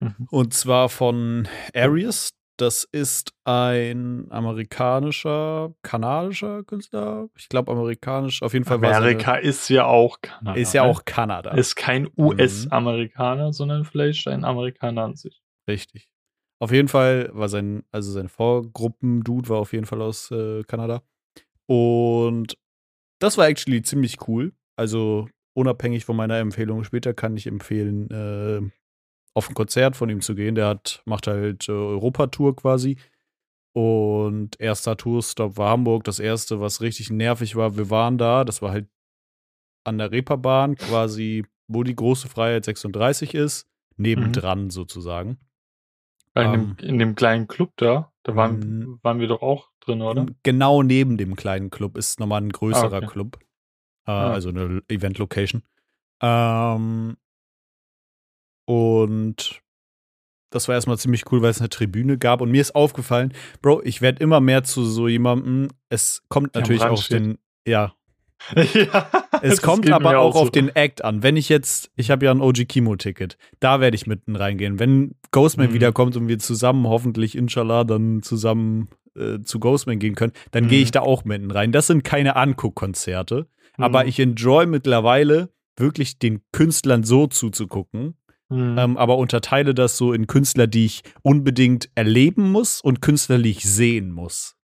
Mhm. 0.00 0.28
Und 0.30 0.54
zwar 0.54 0.88
von 0.88 1.48
Arius. 1.74 2.30
Das 2.58 2.84
ist 2.84 3.34
ein 3.44 4.28
amerikanischer, 4.30 5.74
kanadischer 5.82 6.64
Künstler. 6.64 7.28
Ich 7.36 7.50
glaube, 7.50 7.70
amerikanisch. 7.70 8.42
Auf 8.42 8.54
jeden 8.54 8.64
Fall 8.64 8.80
war 8.80 8.94
Amerika 8.94 9.34
ist 9.34 9.68
ja 9.68 9.84
auch 9.84 10.20
Kanada. 10.22 10.58
ist 10.58 10.72
ja 10.72 10.84
ne? 10.84 10.90
auch 10.90 11.04
Kanada. 11.04 11.50
Ist 11.50 11.76
kein 11.76 12.08
US-Amerikaner, 12.16 13.52
sondern 13.52 13.84
vielleicht 13.84 14.26
ein 14.28 14.44
Amerikaner 14.44 15.02
an 15.02 15.16
sich. 15.16 15.42
Richtig. 15.68 16.08
Auf 16.58 16.72
jeden 16.72 16.88
Fall 16.88 17.28
war 17.32 17.50
sein, 17.50 17.84
also 17.92 18.10
sein 18.10 18.28
Vorgruppen-Dude 18.28 19.50
war 19.50 19.58
auf 19.58 19.74
jeden 19.74 19.84
Fall 19.84 20.00
aus 20.00 20.30
äh, 20.30 20.62
Kanada. 20.62 21.02
Und 21.66 22.56
das 23.18 23.36
war 23.36 23.48
actually 23.48 23.82
ziemlich 23.82 24.26
cool. 24.28 24.52
Also 24.76 25.28
unabhängig 25.54 26.04
von 26.04 26.16
meiner 26.16 26.38
Empfehlung 26.38 26.84
später 26.84 27.12
kann 27.12 27.36
ich 27.36 27.46
empfehlen, 27.46 28.10
äh, 28.10 28.70
auf 29.36 29.48
ein 29.50 29.54
Konzert 29.54 29.96
von 29.96 30.08
ihm 30.08 30.22
zu 30.22 30.34
gehen. 30.34 30.54
Der 30.54 30.66
hat, 30.68 31.02
macht 31.04 31.26
halt 31.26 31.68
äh, 31.68 31.72
Europatour 31.72 32.56
quasi. 32.56 32.96
Und 33.74 34.58
erster 34.58 34.96
Tourstop 34.96 35.58
war 35.58 35.70
Hamburg. 35.70 36.04
Das 36.04 36.18
erste, 36.18 36.60
was 36.60 36.80
richtig 36.80 37.10
nervig 37.10 37.54
war, 37.56 37.76
wir 37.76 37.90
waren 37.90 38.16
da. 38.16 38.44
Das 38.44 38.62
war 38.62 38.70
halt 38.72 38.88
an 39.84 39.98
der 39.98 40.10
Reeperbahn, 40.10 40.76
quasi, 40.76 41.44
wo 41.68 41.82
die 41.82 41.94
große 41.94 42.28
Freiheit 42.28 42.64
36 42.64 43.34
ist, 43.34 43.68
nebendran 43.96 44.70
sozusagen. 44.70 45.38
In, 46.34 46.42
Ähm. 46.42 46.76
dem, 46.78 46.88
in 46.88 46.98
dem 46.98 47.14
kleinen 47.14 47.46
Club 47.46 47.72
da, 47.76 48.10
da 48.22 48.34
waren, 48.34 48.58
Mhm. 48.58 48.98
waren 49.02 49.20
wir 49.20 49.28
doch 49.28 49.42
auch 49.42 49.68
drin, 49.80 50.00
oder? 50.02 50.26
Genau 50.42 50.82
neben 50.82 51.18
dem 51.18 51.36
kleinen 51.36 51.68
Club 51.70 51.96
ist 51.98 52.18
nochmal 52.20 52.40
ein 52.42 52.50
größerer 52.50 52.94
Ah, 52.94 52.98
okay. 52.98 53.06
Club. 53.06 53.38
Äh, 54.06 54.10
Ah. 54.12 54.32
Also 54.32 54.48
eine 54.48 54.82
Event-Location. 54.88 55.62
Ähm, 56.22 57.16
und 58.66 59.60
das 60.50 60.68
war 60.68 60.74
erstmal 60.74 60.98
ziemlich 60.98 61.24
cool, 61.32 61.42
weil 61.42 61.50
es 61.50 61.58
eine 61.60 61.68
Tribüne 61.68 62.18
gab. 62.18 62.40
Und 62.40 62.50
mir 62.50 62.60
ist 62.60 62.74
aufgefallen, 62.74 63.32
Bro, 63.62 63.82
ich 63.84 64.00
werde 64.00 64.22
immer 64.22 64.40
mehr 64.40 64.62
zu 64.62 64.84
so 64.84 65.08
jemandem. 65.08 65.68
Es 65.88 66.22
kommt 66.28 66.54
natürlich 66.54 66.82
Rand 66.82 66.92
auf 66.92 67.02
steht. 67.02 67.20
den, 67.20 67.38
ja, 67.66 67.94
ja, 68.54 69.10
es 69.42 69.60
kommt 69.62 69.90
aber 69.90 70.18
auch 70.18 70.34
so. 70.34 70.40
auf 70.42 70.50
den 70.50 70.68
Act 70.68 71.02
an. 71.04 71.22
Wenn 71.22 71.36
ich 71.36 71.48
jetzt, 71.48 71.90
ich 71.96 72.10
habe 72.10 72.26
ja 72.26 72.30
ein 72.30 72.40
OG 72.42 72.66
Kimo-Ticket, 72.68 73.38
da 73.60 73.80
werde 73.80 73.94
ich 73.96 74.06
mitten 74.06 74.36
reingehen. 74.36 74.78
Wenn 74.78 75.14
Ghostman 75.30 75.70
Mhm. 75.70 75.74
wiederkommt 75.74 76.16
und 76.16 76.28
wir 76.28 76.38
zusammen, 76.38 76.86
hoffentlich, 76.86 77.34
inshallah, 77.36 77.84
dann 77.84 78.22
zusammen 78.22 78.88
äh, 79.18 79.40
zu 79.42 79.58
Ghostman 79.58 79.98
gehen 79.98 80.14
können, 80.14 80.32
dann 80.50 80.64
Mhm. 80.64 80.68
gehe 80.68 80.82
ich 80.82 80.90
da 80.90 81.00
auch 81.00 81.24
mitten 81.24 81.50
rein. 81.50 81.72
Das 81.72 81.86
sind 81.86 82.04
keine 82.04 82.36
Anguckkonzerte, 82.36 83.46
aber 83.78 84.02
Mhm. 84.02 84.08
ich 84.10 84.20
enjoy 84.20 84.66
mittlerweile 84.66 85.48
wirklich 85.78 86.18
den 86.18 86.42
Künstlern 86.52 87.02
so 87.04 87.26
zuzugucken, 87.26 88.14
Mhm. 88.48 88.78
ähm, 88.78 88.96
aber 88.96 89.18
unterteile 89.18 89.74
das 89.74 89.96
so 89.96 90.12
in 90.12 90.26
Künstler, 90.26 90.66
die 90.66 90.86
ich 90.86 91.02
unbedingt 91.22 91.90
erleben 91.94 92.50
muss 92.50 92.80
und 92.80 93.02
Künstler, 93.02 93.38
die 93.38 93.50
ich 93.50 93.64
sehen 93.64 94.12
muss. 94.12 94.56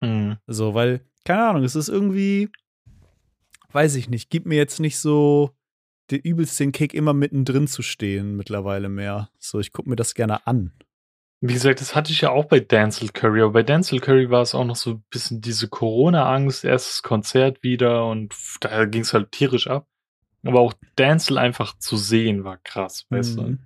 Mhm. 0.00 0.38
So, 0.46 0.74
weil, 0.74 1.02
keine 1.24 1.46
Ahnung, 1.46 1.64
es 1.64 1.76
ist 1.76 1.88
irgendwie, 1.88 2.50
weiß 3.70 3.94
ich 3.94 4.08
nicht, 4.08 4.30
gibt 4.30 4.46
mir 4.46 4.56
jetzt 4.56 4.80
nicht 4.80 4.98
so 4.98 5.50
den 6.10 6.20
übelsten 6.20 6.72
Kick, 6.72 6.94
immer 6.94 7.12
mittendrin 7.12 7.68
zu 7.68 7.82
stehen 7.82 8.36
mittlerweile 8.36 8.88
mehr. 8.88 9.30
So, 9.38 9.60
ich 9.60 9.72
gucke 9.72 9.88
mir 9.88 9.96
das 9.96 10.14
gerne 10.14 10.46
an. 10.46 10.72
Wie 11.40 11.52
gesagt, 11.52 11.80
das 11.80 11.94
hatte 11.94 12.10
ich 12.10 12.22
ja 12.22 12.30
auch 12.30 12.46
bei 12.46 12.58
Denzel 12.58 13.10
Curry, 13.10 13.42
aber 13.42 13.52
bei 13.52 13.62
Denzel 13.62 14.00
Curry 14.00 14.28
war 14.30 14.42
es 14.42 14.56
auch 14.56 14.64
noch 14.64 14.74
so 14.74 14.90
ein 14.90 15.04
bisschen 15.10 15.40
diese 15.40 15.68
Corona-Angst, 15.68 16.64
erstes 16.64 17.04
Konzert 17.04 17.62
wieder 17.62 18.06
und 18.06 18.34
da 18.60 18.86
ging 18.86 19.02
es 19.02 19.12
halt 19.12 19.30
tierisch 19.30 19.68
ab. 19.68 19.86
Aber 20.44 20.60
auch 20.60 20.74
Denzel 20.98 21.36
einfach 21.38 21.78
zu 21.78 21.96
sehen 21.96 22.44
war 22.44 22.58
krass, 22.58 23.06
weißt 23.10 23.38
du? 23.38 23.42
Mhm. 23.42 23.58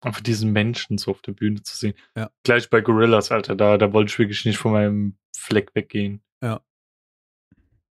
Einfach 0.00 0.20
diesen 0.20 0.52
Menschen 0.52 0.98
so 0.98 1.10
auf 1.10 1.22
der 1.22 1.32
Bühne 1.32 1.62
zu 1.62 1.76
sehen. 1.76 1.94
Ja. 2.16 2.30
Gleich 2.44 2.70
bei 2.70 2.80
Gorillas, 2.80 3.30
Alter, 3.32 3.56
da, 3.56 3.78
da 3.78 3.92
wollte 3.92 4.10
ich 4.12 4.18
wirklich 4.18 4.44
nicht 4.44 4.58
von 4.58 4.72
meinem 4.72 5.16
Fleck 5.36 5.74
weggehen. 5.74 6.22
Ja. 6.42 6.60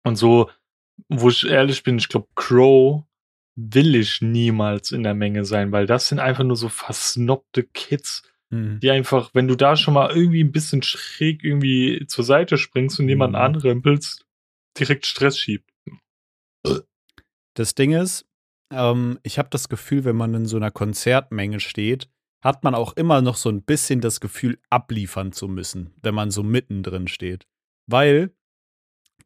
Und 0.04 0.16
so, 0.16 0.50
wo 1.08 1.28
ich 1.28 1.46
ehrlich 1.46 1.82
bin, 1.82 1.98
ich 1.98 2.08
glaube, 2.08 2.28
Crow 2.34 3.04
will 3.54 3.94
ich 3.94 4.20
niemals 4.22 4.90
in 4.92 5.02
der 5.02 5.14
Menge 5.14 5.44
sein, 5.44 5.70
weil 5.72 5.86
das 5.86 6.08
sind 6.08 6.18
einfach 6.18 6.44
nur 6.44 6.56
so 6.56 6.68
versnobte 6.68 7.64
Kids, 7.64 8.22
Mhm. 8.50 8.80
die 8.80 8.90
einfach, 8.90 9.30
wenn 9.34 9.48
du 9.48 9.56
da 9.56 9.76
schon 9.76 9.94
mal 9.94 10.10
irgendwie 10.10 10.42
ein 10.42 10.52
bisschen 10.52 10.82
schräg 10.82 11.42
irgendwie 11.44 12.04
zur 12.06 12.24
Seite 12.24 12.58
springst 12.58 12.98
und 13.00 13.08
jemanden 13.08 13.36
Mhm. 13.36 13.42
anrempelst, 13.42 14.26
direkt 14.78 15.06
Stress 15.06 15.38
schiebt. 15.38 15.70
Das 17.54 17.74
Ding 17.74 17.92
ist, 17.92 18.24
ähm, 18.72 19.18
ich 19.22 19.38
habe 19.38 19.48
das 19.50 19.68
Gefühl, 19.68 20.04
wenn 20.04 20.16
man 20.16 20.34
in 20.34 20.46
so 20.46 20.56
einer 20.56 20.70
Konzertmenge 20.70 21.60
steht, 21.60 22.08
hat 22.42 22.64
man 22.64 22.74
auch 22.74 22.94
immer 22.96 23.22
noch 23.22 23.36
so 23.36 23.48
ein 23.50 23.62
bisschen 23.62 24.00
das 24.00 24.20
Gefühl, 24.20 24.58
abliefern 24.70 25.32
zu 25.32 25.46
müssen, 25.48 25.94
wenn 26.02 26.14
man 26.14 26.30
so 26.30 26.42
mittendrin 26.42 27.06
steht. 27.08 27.46
Weil, 27.86 28.32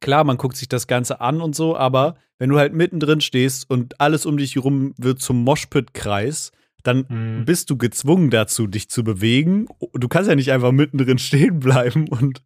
klar, 0.01 0.25
man 0.25 0.37
guckt 0.37 0.57
sich 0.57 0.69
das 0.69 0.87
Ganze 0.87 1.21
an 1.21 1.41
und 1.41 1.55
so, 1.57 1.77
aber 1.77 2.17
wenn 2.39 2.51
du 2.51 2.59
halt 2.59 2.75
mittendrin 2.75 3.21
stehst 3.23 3.71
und 3.71 3.99
alles 4.01 4.27
um 4.27 4.37
dich 4.37 4.57
herum 4.57 4.93
wird 4.99 5.21
zum 5.21 5.43
Moshpit-Kreis, 5.45 6.53
dann 6.83 7.07
Mhm. 7.09 7.45
bist 7.47 7.71
du 7.71 7.77
gezwungen 7.79 8.31
dazu, 8.31 8.67
dich 8.67 8.91
zu 8.91 9.03
bewegen. 9.03 9.67
Du 9.95 10.09
kannst 10.09 10.29
ja 10.29 10.37
nicht 10.37 10.53
einfach 10.53 10.73
mittendrin 10.73 11.19
stehen 11.19 11.59
bleiben 11.61 12.09
und 12.09 12.43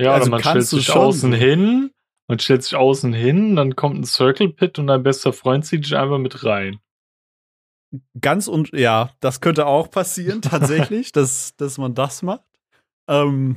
Ja, 0.00 0.12
Also 0.14 0.30
man 0.30 0.40
stellt 0.40 0.54
kannst 0.54 0.72
du 0.72 0.76
sich 0.76 0.86
schon 0.86 0.96
außen 1.02 1.32
hin 1.32 1.90
und 2.26 2.42
stellt 2.42 2.62
sich 2.62 2.76
außen 2.76 3.12
hin, 3.12 3.56
dann 3.56 3.76
kommt 3.76 3.98
ein 3.98 4.04
Circle 4.04 4.50
Pit 4.50 4.78
und 4.78 4.86
dein 4.86 5.02
bester 5.02 5.32
Freund 5.32 5.64
zieht 5.66 5.84
dich 5.84 5.96
einfach 5.96 6.18
mit 6.18 6.44
rein. 6.44 6.78
ganz 8.20 8.48
und 8.48 8.72
ja, 8.72 9.10
das 9.20 9.40
könnte 9.40 9.66
auch 9.66 9.90
passieren, 9.90 10.42
tatsächlich, 10.42 11.12
dass, 11.12 11.54
dass 11.56 11.78
man 11.78 11.94
das 11.94 12.22
macht. 12.22 12.44
Ähm, 13.08 13.56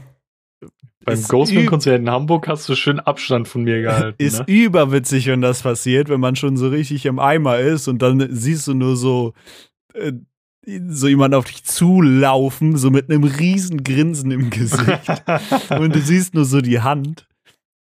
Beim 1.06 1.24
Ghostman-Konzert 1.24 2.02
in 2.02 2.10
Hamburg 2.10 2.50
hast 2.50 2.68
du 2.68 2.76
schön 2.76 3.00
Abstand 3.00 3.48
von 3.48 3.64
mir 3.64 3.82
gehalten. 3.82 4.22
Ist 4.22 4.40
ne? 4.40 4.46
überwitzig, 4.48 5.28
wenn 5.28 5.42
das 5.42 5.62
passiert, 5.62 6.10
wenn 6.10 6.20
man 6.20 6.36
schon 6.36 6.58
so 6.58 6.68
richtig 6.68 7.06
im 7.06 7.20
Eimer 7.20 7.60
ist 7.60 7.88
und 7.88 8.02
dann 8.02 8.28
siehst 8.30 8.68
du 8.68 8.74
nur 8.74 8.98
so, 8.98 9.34
äh, 9.94 10.12
so 10.90 11.08
jemand 11.08 11.34
auf 11.34 11.46
dich 11.46 11.64
zulaufen, 11.64 12.76
so 12.76 12.92
mit 12.92 13.10
einem 13.10 13.24
riesen 13.24 13.86
Grinsen 13.86 14.32
im 14.32 14.50
Gesicht. 14.50 15.24
und 15.70 15.96
du 15.96 16.00
siehst 16.02 16.34
nur 16.34 16.44
so 16.44 16.60
die 16.60 16.82
Hand. 16.82 17.26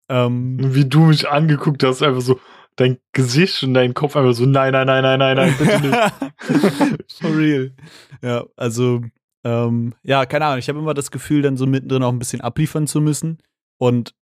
Ähm, 0.08 0.58
Wie 0.74 0.84
du 0.84 1.06
mich 1.06 1.28
angeguckt 1.28 1.82
hast, 1.82 2.02
einfach 2.02 2.20
so 2.20 2.40
dein 2.76 2.98
Gesicht 3.12 3.62
und 3.62 3.74
dein 3.74 3.94
Kopf 3.94 4.16
einfach 4.16 4.34
so, 4.34 4.44
nein, 4.44 4.72
nein, 4.72 4.86
nein, 4.86 5.02
nein, 5.02 5.18
nein, 5.18 5.36
nein, 5.36 5.54
bitte 5.58 5.80
nicht. 5.80 7.10
For 7.18 7.36
real. 7.36 7.74
Ja, 8.22 8.44
also, 8.56 9.02
ähm, 9.44 9.94
ja, 10.02 10.26
keine 10.26 10.46
Ahnung. 10.46 10.58
Ich 10.58 10.68
habe 10.68 10.78
immer 10.78 10.94
das 10.94 11.10
Gefühl, 11.10 11.42
dann 11.42 11.56
so 11.56 11.66
mittendrin 11.66 12.02
auch 12.02 12.12
ein 12.12 12.18
bisschen 12.18 12.42
abliefern 12.42 12.86
zu 12.86 13.00
müssen. 13.00 13.38
Und 13.78 14.14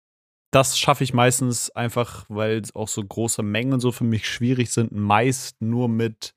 das 0.51 0.79
schaffe 0.79 1.03
ich 1.03 1.15
meistens 1.15 1.71
einfach, 1.71 2.27
weil 2.29 2.63
auch 2.75 2.89
so 2.89 3.03
große 3.03 3.43
Mengen 3.43 3.73
und 3.73 3.81
so 3.81 3.91
für 3.91 4.05
mich 4.05 4.29
schwierig 4.29 4.71
sind, 4.71 4.93
meist 4.93 5.61
nur 5.63 5.89
mit 5.89 6.35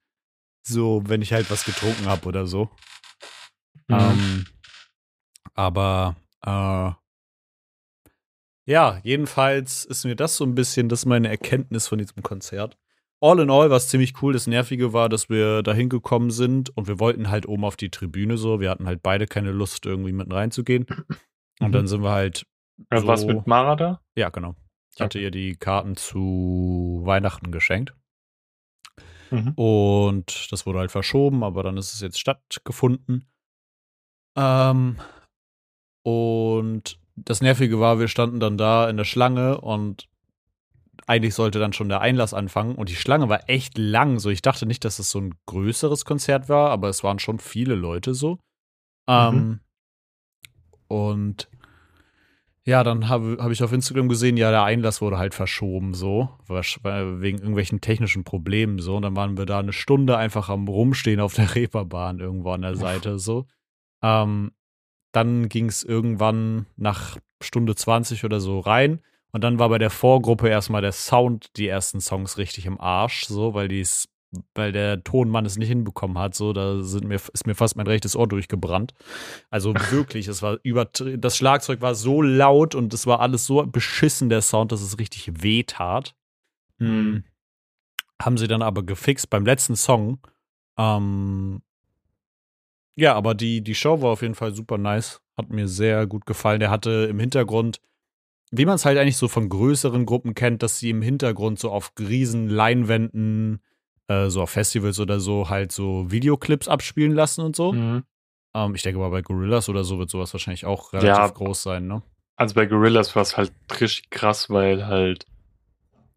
so, 0.63 1.03
wenn 1.05 1.21
ich 1.21 1.33
halt 1.33 1.51
was 1.51 1.65
getrunken 1.65 2.05
habe 2.05 2.25
oder 2.27 2.47
so. 2.47 2.69
Mhm. 3.87 3.95
Ähm, 3.99 4.45
aber 5.53 6.15
äh, 6.45 6.91
ja, 8.65 8.99
jedenfalls 9.03 9.85
ist 9.85 10.05
mir 10.05 10.15
das 10.15 10.37
so 10.37 10.43
ein 10.43 10.55
bisschen, 10.55 10.89
das 10.89 10.99
ist 10.99 11.05
meine 11.05 11.29
Erkenntnis 11.29 11.87
von 11.87 11.97
diesem 11.99 12.23
Konzert. 12.23 12.77
All 13.21 13.39
in 13.39 13.49
all 13.49 13.69
war 13.69 13.77
es 13.77 13.87
ziemlich 13.87 14.21
cool. 14.21 14.33
Das 14.33 14.45
Nervige 14.45 14.91
war, 14.93 15.07
dass 15.09 15.29
wir 15.29 15.63
da 15.63 15.73
hingekommen 15.73 16.31
sind 16.31 16.75
und 16.75 16.87
wir 16.87 16.99
wollten 16.99 17.29
halt 17.29 17.47
oben 17.47 17.63
auf 17.63 17.77
die 17.77 17.89
Tribüne 17.89 18.37
so. 18.37 18.59
Wir 18.59 18.69
hatten 18.69 18.87
halt 18.87 19.01
beide 19.01 19.25
keine 19.25 19.51
Lust, 19.51 19.85
irgendwie 19.85 20.11
mitten 20.11 20.31
reinzugehen. 20.33 20.85
Und 21.59 21.69
Mhm. 21.69 21.71
dann 21.71 21.87
sind 21.87 22.03
wir 22.03 22.11
halt. 22.11 22.45
Ja, 22.91 22.99
so, 22.99 23.07
Was 23.07 23.25
mit 23.25 23.47
Mara 23.47 23.75
da? 23.77 24.01
Ja, 24.15 24.29
genau. 24.29 24.55
Ich 24.93 25.01
hatte 25.01 25.19
ihr 25.19 25.31
die 25.31 25.55
Karten 25.55 25.95
zu 25.95 27.01
Weihnachten 27.05 27.51
geschenkt. 27.51 27.95
Mhm. 29.31 29.53
Und 29.55 30.51
das 30.51 30.65
wurde 30.65 30.79
halt 30.79 30.91
verschoben, 30.91 31.43
aber 31.43 31.63
dann 31.63 31.77
ist 31.77 31.93
es 31.93 32.01
jetzt 32.01 32.19
stattgefunden. 32.19 33.25
Ähm, 34.37 34.97
und 36.03 36.99
das 37.15 37.41
Nervige 37.41 37.79
war, 37.79 37.99
wir 37.99 38.07
standen 38.07 38.39
dann 38.39 38.57
da 38.57 38.89
in 38.89 38.97
der 38.97 39.05
Schlange 39.05 39.61
und 39.61 40.07
eigentlich 41.07 41.35
sollte 41.35 41.59
dann 41.59 41.73
schon 41.73 41.89
der 41.89 42.01
Einlass 42.01 42.33
anfangen 42.33 42.75
und 42.75 42.89
die 42.89 42.95
Schlange 42.95 43.29
war 43.29 43.49
echt 43.49 43.77
lang. 43.77 44.19
So, 44.19 44.29
ich 44.29 44.41
dachte 44.41 44.65
nicht, 44.65 44.83
dass 44.85 44.99
es 44.99 45.11
so 45.11 45.19
ein 45.19 45.35
größeres 45.45 46.05
Konzert 46.05 46.49
war, 46.49 46.71
aber 46.71 46.89
es 46.89 47.03
waren 47.03 47.19
schon 47.19 47.39
viele 47.39 47.75
Leute 47.75 48.13
so. 48.13 48.39
Ähm, 49.07 49.59
und 50.87 51.49
ja, 52.63 52.83
dann 52.83 53.09
habe 53.09 53.37
hab 53.39 53.51
ich 53.51 53.61
auf 53.61 53.71
Instagram 53.71 54.09
gesehen, 54.09 54.37
ja, 54.37 54.49
der 54.49 54.63
Einlass 54.63 54.99
wurde 54.99 55.19
halt 55.19 55.35
verschoben, 55.35 55.93
so, 55.93 56.29
wegen 56.47 57.37
irgendwelchen 57.37 57.79
technischen 57.79 58.23
Problemen, 58.23 58.79
so. 58.79 58.95
Und 58.95 59.03
dann 59.03 59.15
waren 59.15 59.37
wir 59.37 59.45
da 59.45 59.59
eine 59.59 59.73
Stunde 59.73 60.17
einfach 60.17 60.49
am 60.49 60.67
Rumstehen 60.67 61.19
auf 61.19 61.35
der 61.35 61.53
Reeperbahn 61.53 62.19
irgendwo 62.19 62.51
an 62.51 62.63
der 62.63 62.75
Seite, 62.75 63.19
so. 63.19 63.45
Ähm, 64.01 64.51
dann 65.15 65.49
ging 65.49 65.67
es 65.67 65.83
irgendwann 65.83 66.65
nach 66.75 67.17
Stunde 67.41 67.75
20 67.75 68.23
oder 68.25 68.39
so 68.39 68.59
rein. 68.59 68.99
Und 69.31 69.43
dann 69.43 69.59
war 69.59 69.69
bei 69.69 69.77
der 69.77 69.89
Vorgruppe 69.89 70.47
erstmal 70.47 70.81
der 70.81 70.93
Sound 70.93 71.57
die 71.57 71.67
ersten 71.67 71.99
Songs 71.99 72.37
richtig 72.37 72.65
im 72.65 72.79
Arsch, 72.79 73.25
so, 73.25 73.53
weil 73.53 73.67
die's, 73.67 74.07
weil 74.53 74.71
der 74.71 75.03
Tonmann 75.03 75.45
es 75.45 75.57
nicht 75.57 75.67
hinbekommen 75.67 76.17
hat, 76.17 76.35
so, 76.35 76.53
da 76.53 76.81
sind 76.81 77.05
mir, 77.05 77.15
ist 77.15 77.45
mir 77.45 77.55
fast 77.55 77.75
mein 77.75 77.87
rechtes 77.87 78.15
Ohr 78.15 78.27
durchgebrannt. 78.27 78.93
Also 79.49 79.73
wirklich, 79.91 80.27
es 80.27 80.41
war 80.41 80.57
über, 80.63 80.85
das 80.85 81.35
Schlagzeug 81.37 81.81
war 81.81 81.95
so 81.95 82.21
laut 82.21 82.75
und 82.75 82.93
es 82.93 83.07
war 83.07 83.19
alles 83.19 83.45
so 83.45 83.65
beschissen, 83.65 84.29
der 84.29 84.41
Sound, 84.41 84.71
dass 84.71 84.81
es 84.81 84.99
richtig 84.99 85.43
weh 85.43 85.63
tat. 85.63 86.15
Mhm. 86.77 87.25
Haben 88.21 88.37
sie 88.37 88.47
dann 88.47 88.61
aber 88.61 88.83
gefixt 88.83 89.29
beim 89.29 89.45
letzten 89.45 89.75
Song. 89.75 90.19
Ähm, 90.77 91.61
ja, 92.95 93.13
aber 93.13 93.33
die, 93.35 93.61
die 93.61 93.75
Show 93.75 94.01
war 94.01 94.11
auf 94.11 94.21
jeden 94.21 94.35
Fall 94.35 94.53
super 94.53 94.77
nice. 94.77 95.21
Hat 95.37 95.49
mir 95.49 95.67
sehr 95.67 96.07
gut 96.07 96.25
gefallen. 96.25 96.59
Der 96.59 96.69
hatte 96.69 97.07
im 97.09 97.19
Hintergrund, 97.19 97.81
wie 98.51 98.65
man 98.65 98.75
es 98.75 98.85
halt 98.85 98.97
eigentlich 98.97 99.17
so 99.17 99.27
von 99.27 99.49
größeren 99.49 100.05
Gruppen 100.05 100.33
kennt, 100.33 100.63
dass 100.63 100.79
sie 100.79 100.89
im 100.89 101.01
Hintergrund 101.01 101.59
so 101.59 101.71
auf 101.71 101.91
riesen 101.99 102.49
Leinwänden, 102.49 103.61
äh, 104.07 104.29
so 104.29 104.41
auf 104.41 104.51
Festivals 104.51 104.99
oder 104.99 105.19
so, 105.19 105.49
halt 105.49 105.71
so 105.71 106.09
Videoclips 106.09 106.67
abspielen 106.67 107.11
lassen 107.11 107.41
und 107.41 107.55
so. 107.55 107.73
Mhm. 107.73 108.03
Ähm, 108.55 108.75
ich 108.75 108.83
denke 108.83 108.99
mal, 108.99 109.09
bei 109.09 109.21
Gorillas 109.21 109.67
oder 109.67 109.83
so 109.83 109.99
wird 109.99 110.09
sowas 110.09 110.33
wahrscheinlich 110.33 110.65
auch 110.65 110.93
relativ 110.93 111.09
Ja. 111.17 111.27
groß 111.27 111.63
sein, 111.63 111.87
ne? 111.87 112.01
Also 112.37 112.55
bei 112.55 112.65
Gorillas 112.65 113.15
war 113.15 113.23
es 113.23 113.35
halt 113.35 113.51
richtig 113.81 114.09
krass, 114.09 114.49
weil 114.49 114.87
halt 114.87 115.25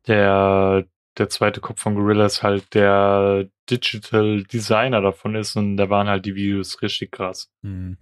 der, 0.06 0.86
der 1.18 1.28
zweite 1.28 1.60
Kopf 1.60 1.80
von 1.80 1.94
Gorillas 1.94 2.42
halt 2.42 2.74
der 2.74 3.48
Digital 3.68 4.44
Designer 4.44 5.00
davon 5.00 5.34
ist 5.34 5.56
und 5.56 5.76
da 5.76 5.90
waren 5.90 6.08
halt 6.08 6.24
die 6.24 6.34
Videos 6.34 6.82
richtig 6.82 7.12
krass. 7.12 7.50
Mhm. 7.62 7.98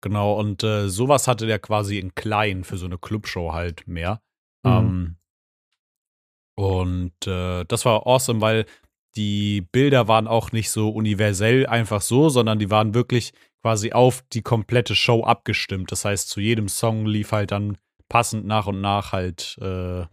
Genau, 0.00 0.38
und 0.38 0.62
äh, 0.62 0.88
sowas 0.88 1.26
hatte 1.26 1.46
der 1.46 1.58
quasi 1.58 1.98
in 1.98 2.14
klein 2.14 2.64
für 2.64 2.76
so 2.76 2.86
eine 2.86 2.98
Clubshow 2.98 3.52
halt 3.52 3.86
mehr. 3.88 4.20
Mhm. 4.64 4.70
Ähm, 4.70 5.16
und 6.56 7.26
äh, 7.26 7.64
das 7.64 7.84
war 7.84 8.06
awesome, 8.06 8.40
weil 8.40 8.66
die 9.16 9.60
Bilder 9.60 10.06
waren 10.06 10.28
auch 10.28 10.52
nicht 10.52 10.70
so 10.70 10.90
universell 10.90 11.66
einfach 11.66 12.00
so, 12.00 12.28
sondern 12.28 12.58
die 12.58 12.70
waren 12.70 12.94
wirklich 12.94 13.32
quasi 13.62 13.92
auf 13.92 14.22
die 14.32 14.42
komplette 14.42 14.94
Show 14.94 15.24
abgestimmt. 15.24 15.90
Das 15.90 16.04
heißt, 16.04 16.28
zu 16.28 16.40
jedem 16.40 16.68
Song 16.68 17.06
lief 17.06 17.32
halt 17.32 17.50
dann 17.50 17.76
passend 18.08 18.46
nach 18.46 18.66
und 18.66 18.80
nach 18.80 19.12
halt 19.12 19.58
äh, 19.60 20.06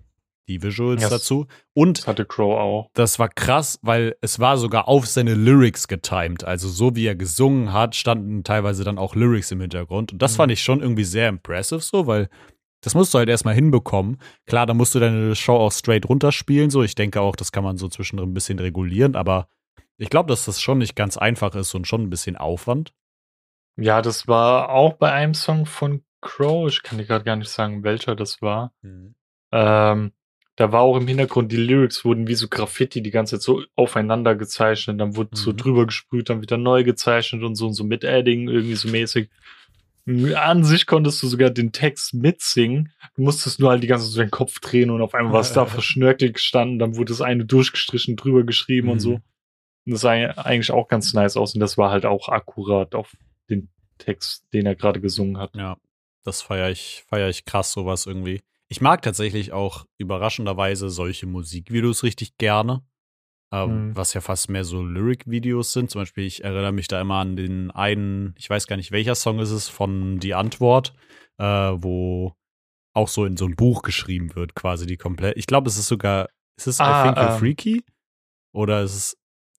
die 0.47 0.61
Visuals 0.61 1.01
Yes. 1.01 1.09
dazu. 1.09 1.47
Und 1.73 1.99
Das 1.99 2.07
hatte 2.07 2.25
Crow 2.25 2.59
auch. 2.59 2.89
das 2.93 3.17
war 3.19 3.29
krass, 3.29 3.79
weil 3.81 4.15
es 4.21 4.39
war 4.39 4.57
sogar 4.57 4.87
auf 4.87 5.07
seine 5.07 5.33
Lyrics 5.33 5.87
getimed. 5.87 6.43
Also 6.43 6.67
so 6.69 6.95
wie 6.95 7.05
er 7.07 7.15
gesungen 7.15 7.73
hat, 7.73 7.95
standen 7.95 8.43
teilweise 8.43 8.83
dann 8.83 8.97
auch 8.97 9.15
Lyrics 9.15 9.51
im 9.51 9.61
Hintergrund. 9.61 10.13
Und 10.13 10.21
das 10.21 10.33
Mhm. 10.33 10.37
fand 10.37 10.51
ich 10.51 10.61
schon 10.63 10.81
irgendwie 10.81 11.03
sehr 11.03 11.29
impressive 11.29 11.79
so, 11.81 12.07
weil 12.07 12.29
das 12.81 12.93
musst 12.93 13.13
du 13.13 13.17
halt 13.17 13.29
erstmal 13.29 13.55
hinbekommen. 13.55 14.17
Klar, 14.45 14.67
da 14.67 14.75
musst 14.75 14.93
du 14.93 14.99
deine 14.99 15.35
Show 15.35 15.55
auch 15.57 15.71
straight 15.71 16.07
runterspielen. 16.07 16.69
So, 16.69 16.83
ich 16.83 16.93
denke 16.93 17.19
auch, 17.21 17.35
das 17.35 17.51
kann 17.51 17.63
man 17.63 17.77
so 17.77 17.87
zwischendrin 17.87 18.29
ein 18.29 18.33
bisschen 18.35 18.59
regulieren, 18.59 19.15
aber 19.15 19.47
ich 19.97 20.09
glaube, 20.09 20.27
dass 20.29 20.45
das 20.45 20.61
schon 20.61 20.77
nicht 20.77 20.95
ganz 20.95 21.17
einfach 21.17 21.55
ist 21.55 21.73
und 21.73 21.87
schon 21.87 22.03
ein 22.03 22.09
bisschen 22.11 22.35
Aufwand. 22.35 22.93
Ja, 23.77 24.01
das 24.03 24.27
war 24.27 24.69
auch 24.69 24.93
bei 24.93 25.11
einem 25.11 25.33
Song 25.33 25.65
von 25.65 26.03
Crow. 26.21 26.67
Ich 26.67 26.83
kann 26.83 26.97
dir 26.99 27.05
gerade 27.05 27.23
gar 27.25 27.35
nicht 27.37 27.49
sagen, 27.49 27.83
welcher 27.83 28.15
das 28.15 28.41
war. 28.41 28.71
Ähm, 29.51 30.11
da 30.57 30.71
war 30.71 30.81
auch 30.81 30.97
im 30.97 31.07
Hintergrund, 31.07 31.51
die 31.51 31.57
Lyrics 31.57 32.05
wurden 32.05 32.27
wie 32.27 32.35
so 32.35 32.47
Graffiti 32.47 33.01
die 33.01 33.11
ganze 33.11 33.35
Zeit 33.37 33.43
so 33.43 33.63
aufeinander 33.75 34.35
gezeichnet, 34.35 34.99
dann 35.01 35.15
wurde 35.15 35.31
so 35.35 35.51
Mhm. 35.51 35.57
drüber 35.57 35.85
gesprüht, 35.85 36.29
dann 36.29 36.41
wieder 36.41 36.57
neu 36.57 36.83
gezeichnet 36.83 37.43
und 37.43 37.55
so 37.55 37.67
und 37.67 37.73
so 37.73 37.83
mit 37.83 38.05
Adding 38.05 38.47
irgendwie 38.47 38.75
so 38.75 38.87
mäßig. 38.89 39.29
An 40.35 40.63
sich 40.63 40.85
konntest 40.85 41.21
du 41.23 41.27
sogar 41.27 41.49
den 41.49 41.71
Text 41.71 42.13
mitsingen. 42.13 42.91
Du 43.15 43.23
musstest 43.23 43.59
nur 43.59 43.71
halt 43.71 43.81
die 43.81 43.87
ganze 43.87 44.05
Zeit 44.05 44.13
so 44.13 44.21
den 44.21 44.29
Kopf 44.31 44.59
drehen 44.59 44.91
und 44.91 45.01
auf 45.01 45.15
einmal 45.15 45.33
war 45.33 45.41
es 45.41 45.53
da 45.53 45.65
verschnörkelt 45.65 46.35
gestanden, 46.35 46.77
dann 46.77 46.95
wurde 46.95 47.09
das 47.11 47.21
eine 47.21 47.43
durchgestrichen, 47.45 48.15
drüber 48.15 48.43
geschrieben 48.43 48.89
und 48.89 48.97
Mhm. 48.97 49.01
so. 49.01 49.13
Und 49.87 49.91
das 49.93 50.01
sah 50.01 50.11
eigentlich 50.11 50.71
auch 50.71 50.87
ganz 50.87 51.13
nice 51.13 51.37
aus 51.37 51.53
und 51.55 51.59
das 51.59 51.77
war 51.77 51.91
halt 51.91 52.05
auch 52.05 52.29
akkurat 52.29 52.93
auf 52.95 53.15
den 53.49 53.69
Text, 53.97 54.43
den 54.53 54.65
er 54.67 54.75
gerade 54.75 55.01
gesungen 55.01 55.37
hat. 55.39 55.55
Ja, 55.55 55.77
das 56.23 56.41
feiere 56.43 56.69
ich, 56.69 57.03
feier 57.07 57.29
ich 57.29 57.43
krass, 57.45 57.71
sowas 57.71 58.05
irgendwie. 58.05 58.41
Ich 58.67 58.81
mag 58.81 59.01
tatsächlich 59.01 59.53
auch 59.53 59.85
überraschenderweise 59.97 60.89
solche 60.89 61.27
Musikvideos 61.27 62.03
richtig 62.03 62.37
gerne. 62.37 62.83
ähm, 63.51 63.89
Mhm. 63.89 63.95
was 63.95 64.13
ja 64.15 64.21
fast 64.21 64.49
mehr 64.49 64.65
so 64.65 64.83
Lyric-Videos 64.83 65.71
sind. 65.71 65.89
Zum 65.91 66.01
Beispiel, 66.01 66.25
ich 66.25 66.43
erinnere 66.43 66.71
mich 66.73 66.87
da 66.87 66.99
immer 66.99 67.19
an 67.19 67.35
den 67.37 67.69
einen, 67.71 68.33
ich 68.37 68.49
weiß 68.49 68.65
gar 68.67 68.75
nicht, 68.75 68.91
welcher 68.91 69.13
Song 69.15 69.37
ist 69.39 69.51
es 69.51 69.69
von 69.69 70.19
Die 70.19 70.33
Antwort, 70.33 70.93
äh, 71.37 71.43
wo 71.45 72.33
auch 72.93 73.07
so 73.07 73.23
in 73.23 73.37
so 73.37 73.45
ein 73.45 73.55
Buch 73.55 73.83
geschrieben 73.83 74.35
wird, 74.35 74.55
quasi 74.55 74.87
die 74.87 74.97
komplett. 74.97 75.37
Ich 75.37 75.45
glaube, 75.45 75.69
es 75.69 75.77
ist 75.77 75.87
sogar, 75.87 76.27
ist 76.57 76.67
es 76.67 76.81
Ah, 76.81 76.99
I 77.01 77.03
Think 77.03 77.17
You're 77.19 77.33
ähm. 77.33 77.39
Freaky? 77.39 77.83
Oder 78.51 78.81
ist 78.81 78.95
es 78.95 79.17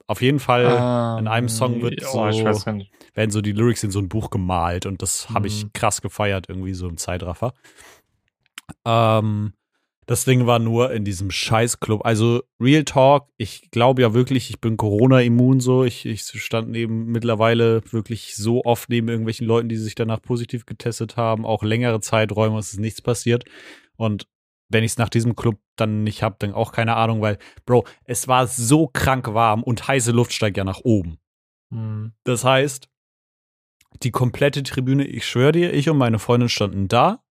auf 0.08 0.20
jeden 0.20 0.40
Fall, 0.40 1.18
in 1.20 1.28
einem 1.28 1.48
Song 1.48 1.80
wird 1.80 2.02
oh, 2.12 2.30
so- 2.32 2.72
nicht. 2.72 2.92
werden 3.14 3.30
so 3.30 3.40
die 3.40 3.52
Lyrics 3.52 3.82
in 3.82 3.90
so 3.92 4.00
ein 4.00 4.08
Buch 4.08 4.30
gemalt 4.30 4.84
und 4.84 5.00
das 5.00 5.30
habe 5.30 5.46
ich 5.46 5.64
Mhm. 5.64 5.70
krass 5.72 6.02
gefeiert, 6.02 6.48
irgendwie 6.48 6.74
so 6.74 6.88
im 6.88 6.96
Zeitraffer. 6.96 7.54
Ähm, 8.84 9.52
das 10.06 10.24
Ding 10.24 10.46
war 10.46 10.60
nur 10.60 10.92
in 10.92 11.04
diesem 11.04 11.32
Scheißclub. 11.32 12.06
Also 12.06 12.42
Real 12.60 12.84
Talk, 12.84 13.28
ich 13.38 13.70
glaube 13.72 14.02
ja 14.02 14.14
wirklich, 14.14 14.50
ich 14.50 14.60
bin 14.60 14.76
Corona-immun 14.76 15.58
so. 15.58 15.84
Ich, 15.84 16.06
ich 16.06 16.22
stand 16.22 16.70
neben 16.70 17.06
mittlerweile 17.06 17.82
wirklich 17.92 18.36
so 18.36 18.64
oft 18.64 18.88
neben 18.88 19.08
irgendwelchen 19.08 19.48
Leuten, 19.48 19.68
die 19.68 19.76
sich 19.76 19.96
danach 19.96 20.22
positiv 20.22 20.64
getestet 20.64 21.16
haben. 21.16 21.44
Auch 21.44 21.64
längere 21.64 22.00
Zeiträume, 22.00 22.58
es 22.58 22.72
ist 22.72 22.78
nichts 22.78 23.02
passiert. 23.02 23.44
Und 23.96 24.28
wenn 24.68 24.84
ich 24.84 24.92
es 24.92 24.98
nach 24.98 25.08
diesem 25.08 25.34
Club 25.34 25.58
dann 25.74 26.04
nicht 26.04 26.22
habe, 26.22 26.36
dann 26.38 26.52
auch 26.52 26.72
keine 26.72 26.96
Ahnung, 26.96 27.20
weil, 27.20 27.38
Bro, 27.64 27.84
es 28.04 28.28
war 28.28 28.46
so 28.46 28.86
krank 28.86 29.34
warm 29.34 29.62
und 29.62 29.88
heiße 29.88 30.12
Luft 30.12 30.32
steigt 30.32 30.56
ja 30.56 30.64
nach 30.64 30.80
oben. 30.84 31.18
Mhm. 31.70 32.12
Das 32.24 32.44
heißt, 32.44 32.88
die 34.02 34.10
komplette 34.10 34.62
Tribüne, 34.62 35.04
ich 35.04 35.26
schwöre 35.26 35.52
dir, 35.52 35.72
ich 35.72 35.88
und 35.88 35.98
meine 35.98 36.18
Freundin 36.18 36.48
standen 36.48 36.88
da 36.88 37.24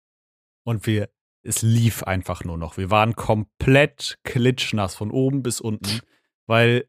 und 0.63 0.87
wir, 0.87 1.09
es 1.43 1.61
lief 1.61 2.03
einfach 2.03 2.43
nur 2.43 2.57
noch. 2.57 2.77
Wir 2.77 2.89
waren 2.89 3.15
komplett 3.15 4.17
klitschnass 4.23 4.95
von 4.95 5.11
oben 5.11 5.43
bis 5.43 5.59
unten, 5.61 5.99
weil 6.47 6.87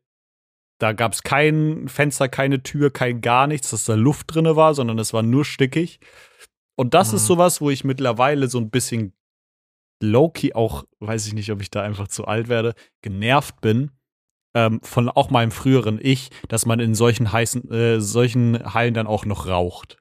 da 0.78 0.92
gab 0.92 1.12
es 1.12 1.22
kein 1.22 1.88
Fenster, 1.88 2.28
keine 2.28 2.62
Tür, 2.62 2.90
kein 2.90 3.20
gar 3.20 3.46
nichts, 3.46 3.70
dass 3.70 3.84
da 3.84 3.94
Luft 3.94 4.34
drinne 4.34 4.56
war, 4.56 4.74
sondern 4.74 4.98
es 4.98 5.12
war 5.12 5.22
nur 5.22 5.44
stickig. 5.44 6.00
Und 6.76 6.94
das 6.94 7.12
ist 7.12 7.22
Mhm. 7.22 7.26
sowas, 7.26 7.60
wo 7.60 7.70
ich 7.70 7.84
mittlerweile 7.84 8.48
so 8.48 8.58
ein 8.58 8.70
bisschen 8.70 9.12
low-key 10.02 10.52
auch, 10.54 10.84
weiß 10.98 11.26
ich 11.26 11.32
nicht, 11.34 11.50
ob 11.52 11.62
ich 11.62 11.70
da 11.70 11.82
einfach 11.82 12.08
zu 12.08 12.26
alt 12.26 12.48
werde, 12.48 12.74
genervt 13.02 13.60
bin, 13.60 13.92
ähm, 14.54 14.80
von 14.82 15.08
auch 15.08 15.30
meinem 15.30 15.50
früheren 15.52 15.98
Ich, 16.02 16.30
dass 16.48 16.66
man 16.66 16.80
in 16.80 16.94
solchen 16.94 17.32
heißen, 17.32 17.70
äh, 17.70 18.00
solchen 18.00 18.74
Hallen 18.74 18.94
dann 18.94 19.06
auch 19.06 19.24
noch 19.24 19.46
raucht. 19.46 19.96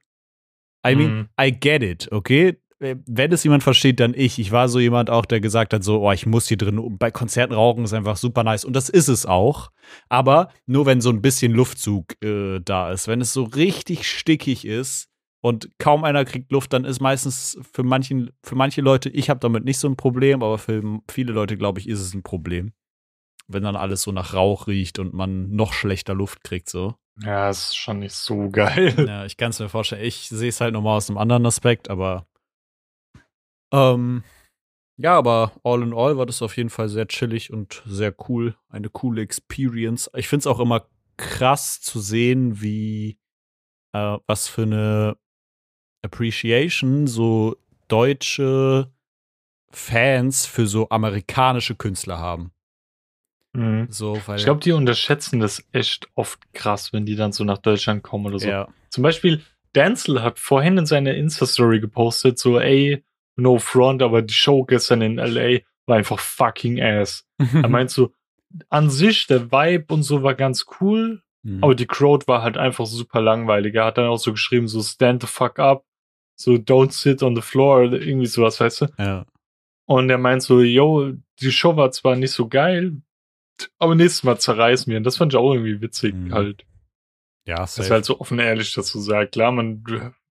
I 0.86 0.94
mean, 0.96 1.16
Mhm. 1.16 1.28
I 1.40 1.50
get 1.52 1.82
it, 1.82 2.12
okay? 2.12 2.60
Wenn 3.06 3.32
es 3.32 3.44
jemand 3.44 3.62
versteht, 3.62 4.00
dann 4.00 4.14
ich. 4.14 4.38
Ich 4.38 4.52
war 4.52 4.68
so 4.68 4.78
jemand 4.78 5.10
auch, 5.10 5.24
der 5.24 5.40
gesagt 5.40 5.72
hat, 5.72 5.82
so, 5.82 6.06
oh, 6.06 6.12
ich 6.12 6.26
muss 6.26 6.48
hier 6.48 6.56
drin, 6.56 6.96
bei 6.98 7.10
Konzerten 7.10 7.54
rauchen 7.54 7.84
ist 7.84 7.92
einfach 7.92 8.16
super 8.16 8.44
nice. 8.44 8.64
Und 8.64 8.74
das 8.74 8.88
ist 8.88 9.08
es 9.08 9.26
auch. 9.26 9.70
Aber 10.08 10.48
nur 10.66 10.86
wenn 10.86 11.00
so 11.00 11.10
ein 11.10 11.22
bisschen 11.22 11.52
Luftzug 11.52 12.22
äh, 12.22 12.60
da 12.60 12.92
ist. 12.92 13.08
Wenn 13.08 13.20
es 13.20 13.32
so 13.32 13.44
richtig 13.44 14.08
stickig 14.08 14.64
ist 14.64 15.08
und 15.40 15.70
kaum 15.78 16.04
einer 16.04 16.24
kriegt 16.24 16.52
Luft, 16.52 16.72
dann 16.72 16.84
ist 16.84 17.00
meistens 17.00 17.58
für, 17.72 17.82
manchen, 17.82 18.30
für 18.42 18.54
manche 18.54 18.80
Leute, 18.80 19.08
ich 19.08 19.30
habe 19.30 19.40
damit 19.40 19.64
nicht 19.64 19.78
so 19.78 19.88
ein 19.88 19.96
Problem, 19.96 20.42
aber 20.42 20.58
für 20.58 20.82
viele 21.10 21.32
Leute, 21.32 21.56
glaube 21.56 21.80
ich, 21.80 21.88
ist 21.88 22.00
es 22.00 22.14
ein 22.14 22.22
Problem. 22.22 22.72
Wenn 23.46 23.62
dann 23.62 23.76
alles 23.76 24.02
so 24.02 24.12
nach 24.12 24.32
Rauch 24.34 24.66
riecht 24.66 24.98
und 24.98 25.12
man 25.12 25.50
noch 25.50 25.72
schlechter 25.72 26.14
Luft 26.14 26.44
kriegt, 26.44 26.68
so. 26.70 26.94
Ja, 27.20 27.48
ist 27.48 27.76
schon 27.76 28.00
nicht 28.00 28.14
so 28.14 28.48
geil. 28.50 28.94
Ja, 29.06 29.24
ich 29.24 29.36
kann 29.36 29.50
es 29.50 29.60
mir 29.60 29.68
vorstellen. 29.68 30.04
Ich 30.04 30.28
sehe 30.28 30.48
es 30.48 30.60
halt 30.60 30.72
nochmal 30.72 30.96
aus 30.96 31.08
einem 31.08 31.18
anderen 31.18 31.46
Aspekt, 31.46 31.88
aber 31.88 32.26
ähm, 33.74 34.22
ja, 34.96 35.16
aber 35.18 35.52
all 35.64 35.82
in 35.82 35.92
all 35.92 36.16
war 36.16 36.26
das 36.26 36.42
auf 36.42 36.56
jeden 36.56 36.70
Fall 36.70 36.88
sehr 36.88 37.08
chillig 37.08 37.52
und 37.52 37.82
sehr 37.84 38.14
cool. 38.28 38.56
Eine 38.68 38.90
coole 38.90 39.22
Experience. 39.22 40.10
Ich 40.14 40.28
finde 40.28 40.42
es 40.42 40.46
auch 40.46 40.60
immer 40.60 40.86
krass 41.16 41.80
zu 41.80 42.00
sehen, 42.00 42.60
wie 42.60 43.18
äh, 43.92 44.18
was 44.26 44.48
für 44.48 44.62
eine 44.62 45.16
Appreciation 46.02 47.06
so 47.06 47.56
deutsche 47.88 48.92
Fans 49.70 50.46
für 50.46 50.66
so 50.66 50.88
amerikanische 50.90 51.74
Künstler 51.74 52.18
haben. 52.18 52.52
Mhm. 53.52 53.86
So, 53.90 54.20
Ich 54.36 54.44
glaube, 54.44 54.60
die 54.60 54.72
unterschätzen 54.72 55.40
das 55.40 55.64
echt 55.72 56.08
oft 56.14 56.52
krass, 56.52 56.92
wenn 56.92 57.06
die 57.06 57.16
dann 57.16 57.32
so 57.32 57.44
nach 57.44 57.58
Deutschland 57.58 58.02
kommen 58.02 58.26
oder 58.26 58.38
so. 58.38 58.48
ja, 58.48 58.68
Zum 58.90 59.02
Beispiel, 59.02 59.42
Denzel 59.74 60.22
hat 60.22 60.38
vorhin 60.38 60.78
in 60.78 60.86
seiner 60.86 61.14
Insta-Story 61.14 61.80
gepostet, 61.80 62.38
so, 62.38 62.60
ey, 62.60 63.04
no 63.36 63.58
front, 63.58 64.02
aber 64.02 64.22
die 64.22 64.34
Show 64.34 64.64
gestern 64.64 65.02
in 65.02 65.16
LA 65.16 65.60
war 65.86 65.96
einfach 65.96 66.18
fucking 66.18 66.80
ass. 66.80 67.26
Er 67.38 67.68
meint 67.68 67.90
so, 67.90 68.12
an 68.70 68.88
sich, 68.90 69.26
der 69.26 69.50
Vibe 69.50 69.92
und 69.92 70.02
so 70.02 70.22
war 70.22 70.34
ganz 70.34 70.66
cool, 70.80 71.22
Mhm. 71.42 71.62
aber 71.62 71.74
die 71.74 71.86
Crowd 71.86 72.26
war 72.26 72.42
halt 72.42 72.56
einfach 72.56 72.86
super 72.86 73.20
langweilig. 73.20 73.74
Er 73.74 73.84
hat 73.86 73.98
dann 73.98 74.06
auch 74.06 74.16
so 74.18 74.30
geschrieben, 74.32 74.66
so, 74.68 74.80
stand 74.82 75.20
the 75.22 75.26
fuck 75.28 75.58
up, 75.58 75.84
so, 76.36 76.52
don't 76.52 76.92
sit 76.92 77.22
on 77.22 77.36
the 77.36 77.42
floor, 77.42 77.84
oder 77.88 78.00
irgendwie 78.00 78.26
sowas, 78.26 78.60
weißt 78.60 78.80
du? 78.82 78.86
ja. 78.98 79.26
Und 79.86 80.08
er 80.08 80.16
meint 80.16 80.42
so, 80.42 80.60
yo, 80.62 81.12
die 81.40 81.52
Show 81.52 81.76
war 81.76 81.90
zwar 81.90 82.16
nicht 82.16 82.30
so 82.32 82.48
geil, 82.48 83.02
aber 83.78 83.94
nächstes 83.94 84.22
Mal 84.22 84.38
zerreißen 84.38 84.90
wir. 84.90 84.96
Und 84.96 85.04
das 85.04 85.18
fand 85.18 85.34
ich 85.34 85.36
auch 85.38 85.52
irgendwie 85.52 85.82
witzig 85.82 86.14
Mhm. 86.14 86.32
halt. 86.32 86.64
Ja, 87.46 87.56
Das 87.56 87.74
safe. 87.74 87.84
ist 87.86 87.90
halt 87.90 88.04
so 88.06 88.18
offen 88.20 88.38
ehrlich 88.38 88.72
dazu 88.72 88.98
sagt. 89.00 89.32
Klar, 89.32 89.52
man 89.52 89.84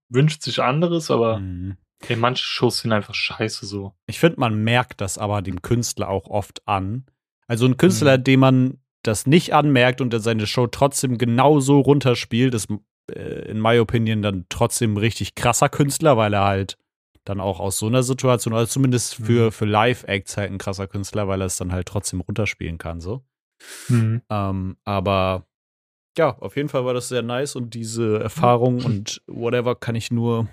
wünscht 0.08 0.40
sich 0.42 0.62
anderes, 0.62 1.10
aber 1.10 1.40
Mhm. 1.40 1.76
Ey, 2.08 2.16
manche 2.16 2.44
Shows 2.44 2.78
sind 2.78 2.92
einfach 2.92 3.14
scheiße 3.14 3.66
so. 3.66 3.92
Ich 4.06 4.18
finde, 4.18 4.40
man 4.40 4.62
merkt 4.62 5.00
das 5.00 5.18
aber 5.18 5.42
dem 5.42 5.62
Künstler 5.62 6.08
auch 6.08 6.28
oft 6.28 6.66
an. 6.66 7.06
Also 7.46 7.66
ein 7.66 7.76
Künstler, 7.76 8.18
dem 8.18 8.40
man 8.40 8.78
das 9.02 9.26
nicht 9.26 9.52
anmerkt 9.54 10.00
und 10.00 10.12
der 10.12 10.20
seine 10.20 10.46
Show 10.46 10.66
trotzdem 10.68 11.18
genauso 11.18 11.80
runterspielt, 11.80 12.54
ist 12.54 12.68
äh, 13.10 13.48
in 13.50 13.60
my 13.60 13.78
opinion 13.78 14.22
dann 14.22 14.46
trotzdem 14.48 14.94
ein 14.94 14.98
richtig 14.98 15.34
krasser 15.34 15.68
Künstler, 15.68 16.16
weil 16.16 16.32
er 16.34 16.44
halt 16.44 16.78
dann 17.24 17.40
auch 17.40 17.60
aus 17.60 17.78
so 17.78 17.86
einer 17.86 18.02
Situation, 18.02 18.54
also 18.54 18.66
zumindest 18.70 19.14
für, 19.14 19.46
Mhm. 19.46 19.52
für 19.52 19.64
Live-Acts 19.64 20.36
halt 20.36 20.50
ein 20.50 20.58
krasser 20.58 20.88
Künstler, 20.88 21.28
weil 21.28 21.40
er 21.40 21.46
es 21.46 21.56
dann 21.56 21.72
halt 21.72 21.86
trotzdem 21.86 22.20
runterspielen 22.20 22.78
kann, 22.78 23.00
so. 23.00 23.24
Ähm, 23.88 24.76
aber 24.84 25.46
ja, 26.18 26.36
auf 26.38 26.56
jeden 26.56 26.68
Fall 26.68 26.84
war 26.84 26.94
das 26.94 27.08
sehr 27.08 27.22
nice 27.22 27.54
und 27.56 27.74
diese 27.74 28.18
Erfahrung 28.20 28.84
und 28.84 29.22
whatever 29.26 29.74
kann 29.76 29.94
ich 29.94 30.10
nur 30.10 30.48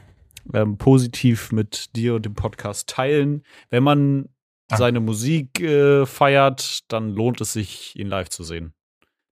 ähm, 0.53 0.77
positiv 0.77 1.51
mit 1.51 1.95
dir 1.95 2.15
und 2.15 2.25
dem 2.25 2.33
Podcast 2.35 2.89
teilen. 2.89 3.43
Wenn 3.69 3.83
man 3.83 4.29
Danke. 4.67 4.83
seine 4.83 4.99
Musik 4.99 5.59
äh, 5.61 6.05
feiert, 6.05 6.91
dann 6.91 7.09
lohnt 7.09 7.41
es 7.41 7.53
sich, 7.53 7.97
ihn 7.97 8.07
live 8.07 8.29
zu 8.29 8.43
sehen. 8.43 8.73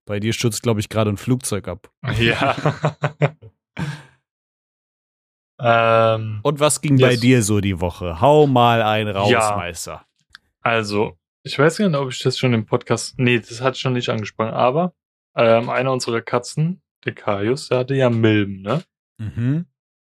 Bei 0.06 0.20
dir 0.20 0.32
stürzt, 0.32 0.62
glaube 0.62 0.80
ich, 0.80 0.88
gerade 0.88 1.10
ein 1.10 1.16
Flugzeug 1.18 1.68
ab. 1.68 1.90
Ja. 2.18 2.56
ähm, 5.60 6.40
Und 6.42 6.60
was 6.60 6.80
ging 6.80 6.98
bei 6.98 7.12
Yes. 7.12 7.20
dir 7.20 7.42
so 7.42 7.60
die 7.60 7.80
Woche? 7.80 8.20
Hau 8.20 8.46
mal 8.46 8.82
ein 8.82 9.08
raus, 9.08 9.30
Ja. 9.30 9.56
Meister. 9.56 10.04
also, 10.62 11.16
ich 11.42 11.58
weiß 11.58 11.78
gar 11.78 11.88
nicht, 11.88 11.98
ob 11.98 12.10
ich 12.10 12.18
das 12.20 12.38
schon 12.38 12.52
im 12.52 12.66
Podcast. 12.66 13.18
Nee, 13.18 13.38
das 13.40 13.60
hat 13.60 13.76
schon 13.78 13.94
nicht 13.94 14.08
angesprochen, 14.08 14.50
aber 14.52 14.94
ähm, 15.36 15.70
einer 15.70 15.92
unserer 15.92 16.20
Katzen, 16.20 16.82
der 17.04 17.14
Kaius, 17.14 17.68
der 17.68 17.78
hatte 17.78 17.94
ja 17.94 18.10
Milben, 18.10 18.60
ne? 18.62 18.82
Mhm. 19.18 19.66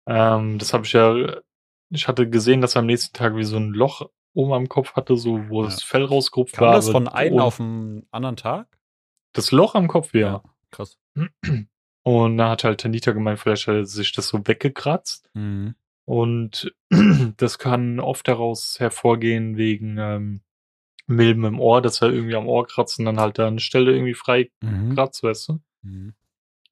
Ähm, 0.07 0.59
das 0.59 0.73
habe 0.73 0.85
ich 0.85 0.93
ja. 0.93 1.41
Ich 1.89 2.07
hatte 2.07 2.29
gesehen, 2.29 2.61
dass 2.61 2.75
er 2.75 2.79
am 2.79 2.87
nächsten 2.87 3.13
Tag 3.15 3.35
wie 3.35 3.43
so 3.43 3.57
ein 3.57 3.69
Loch 3.69 4.09
oben 4.33 4.53
am 4.53 4.67
Kopf 4.69 4.93
hatte, 4.95 5.15
so 5.15 5.47
wo 5.49 5.61
Ja. 5.63 5.69
das 5.69 5.83
Fell 5.83 6.03
rausgerupft 6.03 6.55
Kam 6.55 6.67
war. 6.67 6.73
das 6.75 6.85
aber 6.87 6.93
von 6.93 7.07
einem 7.07 7.39
auf 7.39 7.57
den 7.57 8.05
anderen 8.11 8.35
Tag? 8.35 8.67
Das 9.33 9.51
Loch 9.51 9.75
am 9.75 9.87
Kopf, 9.87 10.13
ja. 10.13 10.43
Krass. 10.71 10.97
Und 12.03 12.37
da 12.37 12.49
hat 12.49 12.63
halt 12.63 12.81
Tanita 12.81 13.11
gemeint, 13.13 13.39
vielleicht 13.39 13.67
hat 13.67 13.75
er 13.75 13.85
sich 13.85 14.11
das 14.11 14.27
so 14.27 14.45
weggekratzt. 14.45 15.29
Mhm. 15.33 15.75
Und 16.05 16.73
das 17.37 17.57
kann 17.59 17.99
oft 17.99 18.27
daraus 18.27 18.79
hervorgehen 18.79 19.57
wegen 19.57 19.97
ähm, 19.97 20.41
Milben 21.07 21.45
im 21.45 21.59
Ohr, 21.59 21.81
dass 21.81 22.01
er 22.01 22.09
irgendwie 22.11 22.35
am 22.35 22.47
Ohr 22.47 22.65
kratzt 22.67 22.99
und 22.99 23.05
dann 23.05 23.19
halt 23.19 23.37
da 23.39 23.47
eine 23.47 23.59
Stelle 23.59 23.91
irgendwie 23.93 24.13
frei 24.15 24.51
Mhm. 24.61 24.95
kratzt, 24.95 25.23
weißt 25.23 25.49
du? 25.49 25.59
Mhm. 25.83 26.13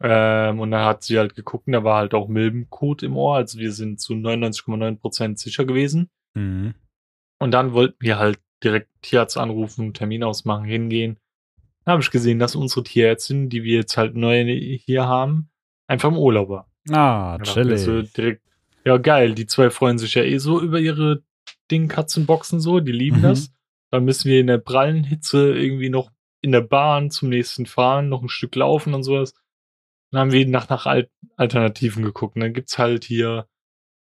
Ähm, 0.06 0.60
und 0.60 0.72
dann 0.72 0.84
hat 0.86 1.04
sie 1.04 1.18
halt 1.18 1.34
geguckt, 1.36 1.68
und 1.68 1.74
da 1.74 1.84
war 1.84 1.98
halt 1.98 2.14
auch 2.14 2.28
Milbenkot 2.28 3.04
im 3.04 3.16
Ohr. 3.16 3.38
Also 3.38 3.58
wir 3.58 3.72
sind 3.72 4.02
zu 4.02 4.14
99,9% 4.14 5.38
sicher 5.40 5.66
gewesen. 5.66 6.10
Mhm. 6.34 6.74
Und 7.40 7.52
dann 7.52 7.74
wollten 7.74 7.96
wir 8.00 8.18
halt 8.20 8.40
direkt 8.64 8.90
Tierarzt 9.02 9.38
anrufen, 9.38 9.94
Termin 9.94 10.24
ausmachen, 10.24 10.66
hingehen. 10.66 11.18
Da 11.86 11.94
habe 11.94 12.02
ich 12.02 12.12
gesehen, 12.12 12.40
dass 12.40 12.56
unsere 12.56 12.84
Tierärztin, 12.84 13.50
die 13.50 13.64
wir 13.64 13.76
jetzt 13.78 13.98
halt 13.98 14.16
neu 14.16 14.44
hier 14.86 15.06
haben, 15.06 15.50
einfach 15.88 16.10
im 16.10 16.18
Urlaub 16.18 16.50
war. 16.50 16.70
Ah, 16.90 17.38
wir 17.40 17.46
so 17.78 17.92
chillig. 18.02 18.14
direkt, 18.14 18.42
ja 18.86 18.98
geil, 18.98 19.34
die 19.36 19.48
zwei 19.48 19.70
freuen 19.70 19.98
sich 19.98 20.16
ja 20.16 20.24
eh 20.24 20.38
so 20.38 20.62
über 20.62 20.80
ihre 20.80 21.24
Ding-Katzenboxen 21.72 22.60
so, 22.60 22.80
die 22.80 22.92
lieben 22.92 23.18
Mhm. 23.18 23.24
das. 23.24 23.54
Dann 23.92 24.06
müssen 24.06 24.30
wir 24.30 24.40
in 24.40 24.48
der 24.48 24.58
prallen 24.58 25.04
Hitze 25.04 25.54
irgendwie 25.58 25.90
noch 25.90 26.10
in 26.42 26.52
der 26.52 26.62
Bahn 26.62 27.10
zum 27.10 27.30
nächsten 27.30 27.66
fahren, 27.66 28.10
noch 28.10 28.22
ein 28.22 28.30
Stück 28.30 28.56
laufen 28.56 28.94
und 28.94 29.04
sowas. 29.04 29.34
Dann 30.14 30.22
haben 30.22 30.32
wir 30.32 30.48
nach, 30.48 30.70
nach 30.70 30.86
Al 30.86 31.10
Alternativen 31.38 32.04
geguckt. 32.04 32.36
Und 32.36 32.42
dann 32.42 32.54
gibt's 32.54 32.78
halt 32.78 33.04
hier, 33.04 33.48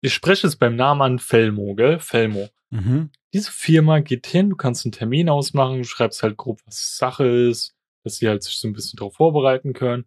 ich 0.01 0.13
spreche 0.13 0.45
es 0.45 0.57
beim 0.57 0.75
Namen 0.75 1.01
an 1.01 1.19
Felmo, 1.19 1.75
gell? 1.75 1.99
Felmo. 1.99 2.49
Mhm. 2.71 3.09
Diese 3.33 3.51
Firma 3.51 3.99
geht 3.99 4.27
hin, 4.27 4.49
du 4.49 4.57
kannst 4.57 4.85
einen 4.85 4.91
Termin 4.91 5.29
ausmachen, 5.29 5.77
du 5.77 5.83
schreibst 5.85 6.21
halt 6.21 6.35
grob, 6.35 6.59
was 6.65 6.97
Sache 6.97 7.25
ist. 7.25 7.73
dass 8.03 8.17
sie 8.17 8.27
halt 8.27 8.43
sich 8.43 8.57
so 8.57 8.67
ein 8.67 8.73
bisschen 8.73 8.97
darauf 8.97 9.15
vorbereiten 9.15 9.71
können 9.71 10.05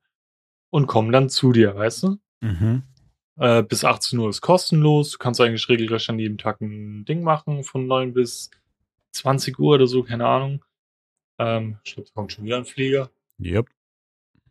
und 0.68 0.86
kommen 0.86 1.12
dann 1.12 1.30
zu 1.30 1.52
dir, 1.52 1.74
weißt 1.74 2.02
du? 2.02 2.18
Mhm. 2.42 2.82
Äh, 3.38 3.62
bis 3.62 3.84
18 3.84 4.18
Uhr 4.18 4.28
ist 4.28 4.42
kostenlos. 4.42 5.12
Du 5.12 5.18
kannst 5.18 5.40
eigentlich 5.40 5.66
regelrecht 5.70 6.10
an 6.10 6.18
jedem 6.18 6.36
Tag 6.36 6.60
ein 6.60 7.06
Ding 7.06 7.22
machen, 7.22 7.64
von 7.64 7.86
9 7.86 8.12
bis 8.12 8.50
20 9.12 9.58
Uhr 9.58 9.76
oder 9.76 9.86
so, 9.86 10.02
keine 10.02 10.26
Ahnung. 10.26 10.62
Ähm, 11.38 11.78
ich 11.84 11.94
glaube, 11.94 12.08
da 12.08 12.14
kommt 12.14 12.32
schon 12.32 12.44
wieder 12.44 12.58
ein 12.58 12.66
Flieger. 12.66 13.10
Yep. 13.40 13.70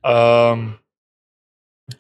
Ähm, 0.04 0.80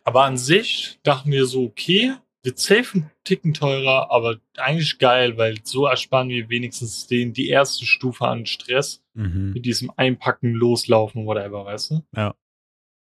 aber 0.03 0.23
an 0.25 0.37
sich 0.37 0.99
dachten 1.03 1.31
wir 1.31 1.45
so, 1.45 1.63
okay, 1.65 2.13
wird 2.43 2.59
safe 2.59 2.99
ein 2.99 3.11
Ticken 3.23 3.53
teurer, 3.55 4.11
aber 4.11 4.37
eigentlich 4.57 4.99
geil, 4.99 5.35
weil 5.37 5.57
so 5.63 5.87
ersparen 5.87 6.29
wir 6.29 6.47
wenigstens 6.49 7.07
den, 7.07 7.33
die 7.33 7.49
erste 7.49 7.85
Stufe 7.85 8.27
an 8.27 8.45
Stress 8.45 9.01
Mhm. 9.13 9.51
mit 9.53 9.65
diesem 9.65 9.91
Einpacken, 9.95 10.51
Loslaufen, 10.53 11.25
whatever, 11.25 11.65
weißt 11.65 11.91
du? 11.91 12.03
Ja. 12.15 12.35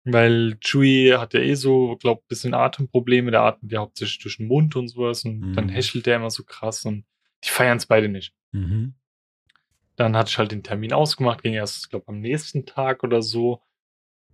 Weil 0.04 0.56
Chewie 0.60 1.12
hat 1.18 1.34
ja 1.34 1.40
eh 1.40 1.54
so, 1.54 1.96
glaub, 2.00 2.26
bisschen 2.28 2.54
Atemprobleme, 2.54 3.30
der 3.30 3.42
atmet 3.42 3.72
ja 3.72 3.80
hauptsächlich 3.80 4.18
durch 4.20 4.38
den 4.38 4.46
Mund 4.48 4.74
und 4.74 4.88
sowas 4.88 5.24
und 5.24 5.40
Mhm. 5.40 5.52
dann 5.54 5.68
häschelt 5.68 6.06
der 6.06 6.16
immer 6.16 6.30
so 6.30 6.44
krass 6.44 6.84
und 6.86 7.04
die 7.44 7.50
feiern 7.50 7.76
es 7.76 7.86
beide 7.86 8.08
nicht. 8.08 8.32
Mhm. 8.52 8.94
Dann 9.96 10.16
hatte 10.16 10.30
ich 10.30 10.38
halt 10.38 10.50
den 10.52 10.62
Termin 10.62 10.92
ausgemacht, 10.92 11.42
ging 11.42 11.54
erst, 11.54 11.90
glaube 11.90 12.08
am 12.08 12.20
nächsten 12.20 12.64
Tag 12.64 13.04
oder 13.04 13.20
so. 13.20 13.60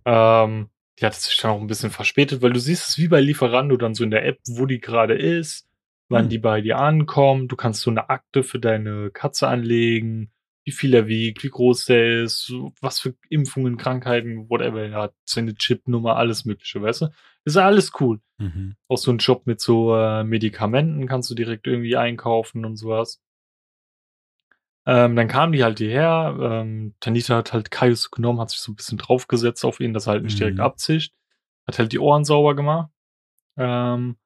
Ähm, 0.05 0.69
die 0.99 1.05
hat 1.05 1.13
sich 1.15 1.37
dann 1.37 1.51
auch 1.51 1.61
ein 1.61 1.67
bisschen 1.67 1.91
verspätet, 1.91 2.41
weil 2.41 2.53
du 2.53 2.59
siehst 2.59 2.89
es 2.89 2.97
wie 2.97 3.07
bei 3.07 3.19
Lieferando 3.21 3.77
dann 3.77 3.95
so 3.95 4.03
in 4.03 4.11
der 4.11 4.25
App, 4.25 4.39
wo 4.47 4.65
die 4.65 4.79
gerade 4.79 5.15
ist, 5.15 5.67
wann 6.09 6.23
Hm. 6.23 6.29
die 6.29 6.39
bei 6.39 6.61
dir 6.61 6.79
ankommen. 6.79 7.47
Du 7.47 7.55
kannst 7.55 7.81
so 7.81 7.91
eine 7.91 8.09
Akte 8.09 8.43
für 8.43 8.59
deine 8.59 9.11
Katze 9.11 9.47
anlegen, 9.47 10.31
wie 10.63 10.71
viel 10.71 10.93
er 10.95 11.07
wiegt, 11.07 11.43
wie 11.43 11.49
groß 11.49 11.85
der 11.85 12.23
ist, 12.23 12.51
was 12.81 12.99
für 12.99 13.13
Impfungen, 13.29 13.77
Krankheiten, 13.77 14.49
whatever 14.49 14.81
er 14.81 14.93
hat, 14.93 15.13
seine 15.23 15.53
Chipnummer, 15.55 16.15
alles 16.15 16.45
mögliche, 16.45 16.81
weißt 16.81 17.01
du? 17.01 17.07
Ist 17.43 17.57
alles 17.57 17.91
cool. 17.99 18.19
Mhm. 18.39 18.75
Auch 18.87 18.97
so 18.97 19.11
ein 19.11 19.19
Job 19.19 19.45
mit 19.45 19.61
so 19.61 19.95
äh, 19.95 20.23
Medikamenten 20.23 21.07
kannst 21.07 21.29
du 21.29 21.35
direkt 21.35 21.67
irgendwie 21.67 21.97
einkaufen 21.97 22.65
und 22.65 22.77
sowas. 22.77 23.21
Ähm, 24.87 25.15
dann 25.15 25.27
kamen 25.27 25.51
die 25.53 25.63
halt 25.63 25.79
hierher. 25.79 26.37
Ähm, 26.39 26.95
Tanita 26.99 27.37
hat 27.37 27.53
halt 27.53 27.71
Kaius 27.71 28.11
genommen, 28.11 28.39
hat 28.39 28.51
sich 28.51 28.59
so 28.59 28.71
ein 28.71 28.75
bisschen 28.75 28.97
draufgesetzt 28.97 29.65
auf 29.65 29.79
ihn, 29.79 29.93
dass 29.93 30.07
er 30.07 30.13
halt 30.13 30.23
nicht 30.23 30.39
direkt 30.39 30.57
Mhm. 30.59 30.63
abzischt. 30.63 31.13
Hat 31.67 31.79
halt 31.79 31.91
die 31.91 31.99
Ohren 31.99 32.23
sauber 32.25 32.55
gemacht. 32.55 32.91
Ähm, 33.57 34.17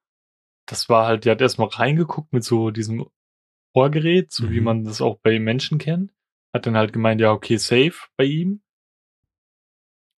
das 0.66 0.88
war 0.88 1.06
halt, 1.06 1.24
die 1.24 1.30
hat 1.30 1.40
erstmal 1.40 1.68
reingeguckt 1.68 2.32
mit 2.32 2.44
so 2.44 2.70
diesem 2.70 3.06
Ohrgerät, 3.74 4.32
so 4.32 4.50
wie 4.50 4.58
Mhm. 4.60 4.64
man 4.64 4.84
das 4.84 5.00
auch 5.00 5.18
bei 5.22 5.38
Menschen 5.38 5.78
kennt. 5.78 6.12
Hat 6.52 6.66
dann 6.66 6.76
halt 6.76 6.92
gemeint, 6.92 7.20
ja, 7.20 7.32
okay, 7.32 7.56
safe 7.56 8.08
bei 8.16 8.24
ihm. 8.24 8.62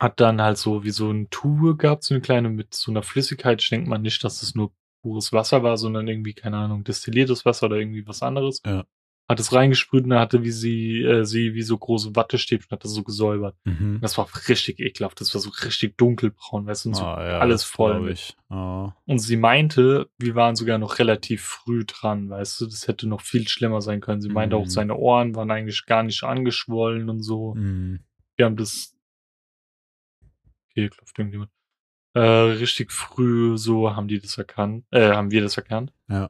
Hat 0.00 0.18
dann 0.20 0.42
halt 0.42 0.58
so 0.58 0.82
wie 0.82 0.90
so 0.90 1.10
ein 1.10 1.30
Tube 1.30 1.78
gehabt, 1.78 2.02
so 2.02 2.14
eine 2.14 2.20
kleine 2.22 2.48
mit 2.50 2.74
so 2.74 2.90
einer 2.90 3.02
Flüssigkeit. 3.04 3.62
Ich 3.62 3.68
denke 3.68 3.88
mal 3.88 3.98
nicht, 3.98 4.24
dass 4.24 4.40
das 4.40 4.54
nur 4.56 4.72
pures 5.02 5.32
Wasser 5.32 5.62
war, 5.62 5.76
sondern 5.76 6.08
irgendwie, 6.08 6.34
keine 6.34 6.56
Ahnung, 6.56 6.82
destilliertes 6.82 7.44
Wasser 7.44 7.66
oder 7.66 7.76
irgendwie 7.76 8.06
was 8.06 8.22
anderes. 8.22 8.60
Ja. 8.66 8.84
Hat 9.32 9.40
es 9.40 9.52
reingesprüht 9.52 10.04
und 10.04 10.10
dann 10.10 10.18
hatte 10.20 10.42
wie 10.42 10.50
sie, 10.50 11.00
äh, 11.02 11.24
sie 11.24 11.54
wie 11.54 11.62
so 11.62 11.78
große 11.78 12.14
Wattestäbchen, 12.14 12.70
hat 12.70 12.84
das 12.84 12.92
so 12.92 13.02
gesäubert. 13.02 13.56
Mhm. 13.64 13.98
Das 14.02 14.18
war 14.18 14.28
richtig 14.48 14.78
ekelhaft. 14.78 15.20
Das 15.20 15.32
war 15.34 15.40
so 15.40 15.50
richtig 15.64 15.96
dunkelbraun, 15.96 16.66
weißt 16.66 16.84
du, 16.84 16.88
und 16.90 16.94
so 16.96 17.04
Ah, 17.04 17.26
ja, 17.26 17.38
alles 17.38 17.64
voll. 17.64 18.14
Ah. 18.50 18.94
Und 19.06 19.18
sie 19.20 19.36
meinte, 19.36 20.10
wir 20.18 20.34
waren 20.34 20.54
sogar 20.54 20.76
noch 20.78 20.98
relativ 20.98 21.42
früh 21.42 21.84
dran, 21.86 22.28
weißt 22.28 22.60
du, 22.60 22.66
das 22.66 22.86
hätte 22.88 23.08
noch 23.08 23.22
viel 23.22 23.48
schlimmer 23.48 23.80
sein 23.80 24.00
können. 24.02 24.20
Sie 24.20 24.28
meinte 24.28 24.56
auch, 24.56 24.64
Mhm. 24.64 24.70
seine 24.70 24.96
Ohren 24.96 25.34
waren 25.34 25.50
eigentlich 25.50 25.86
gar 25.86 26.02
nicht 26.02 26.22
angeschwollen 26.22 27.08
und 27.08 27.22
so. 27.22 27.54
Mhm. 27.54 28.00
Wir 28.36 28.44
haben 28.46 28.56
das. 28.56 28.94
Okay, 30.70 30.88
klopft 30.90 31.18
irgendjemand. 31.18 31.50
Äh, 32.14 32.20
richtig 32.20 32.92
früh 32.92 33.56
so 33.56 33.96
haben 33.96 34.08
die 34.08 34.20
das 34.20 34.36
erkannt, 34.36 34.84
äh, 34.90 35.12
haben 35.12 35.30
wir 35.30 35.40
das 35.40 35.56
erkannt. 35.56 35.92
Ja. 36.08 36.28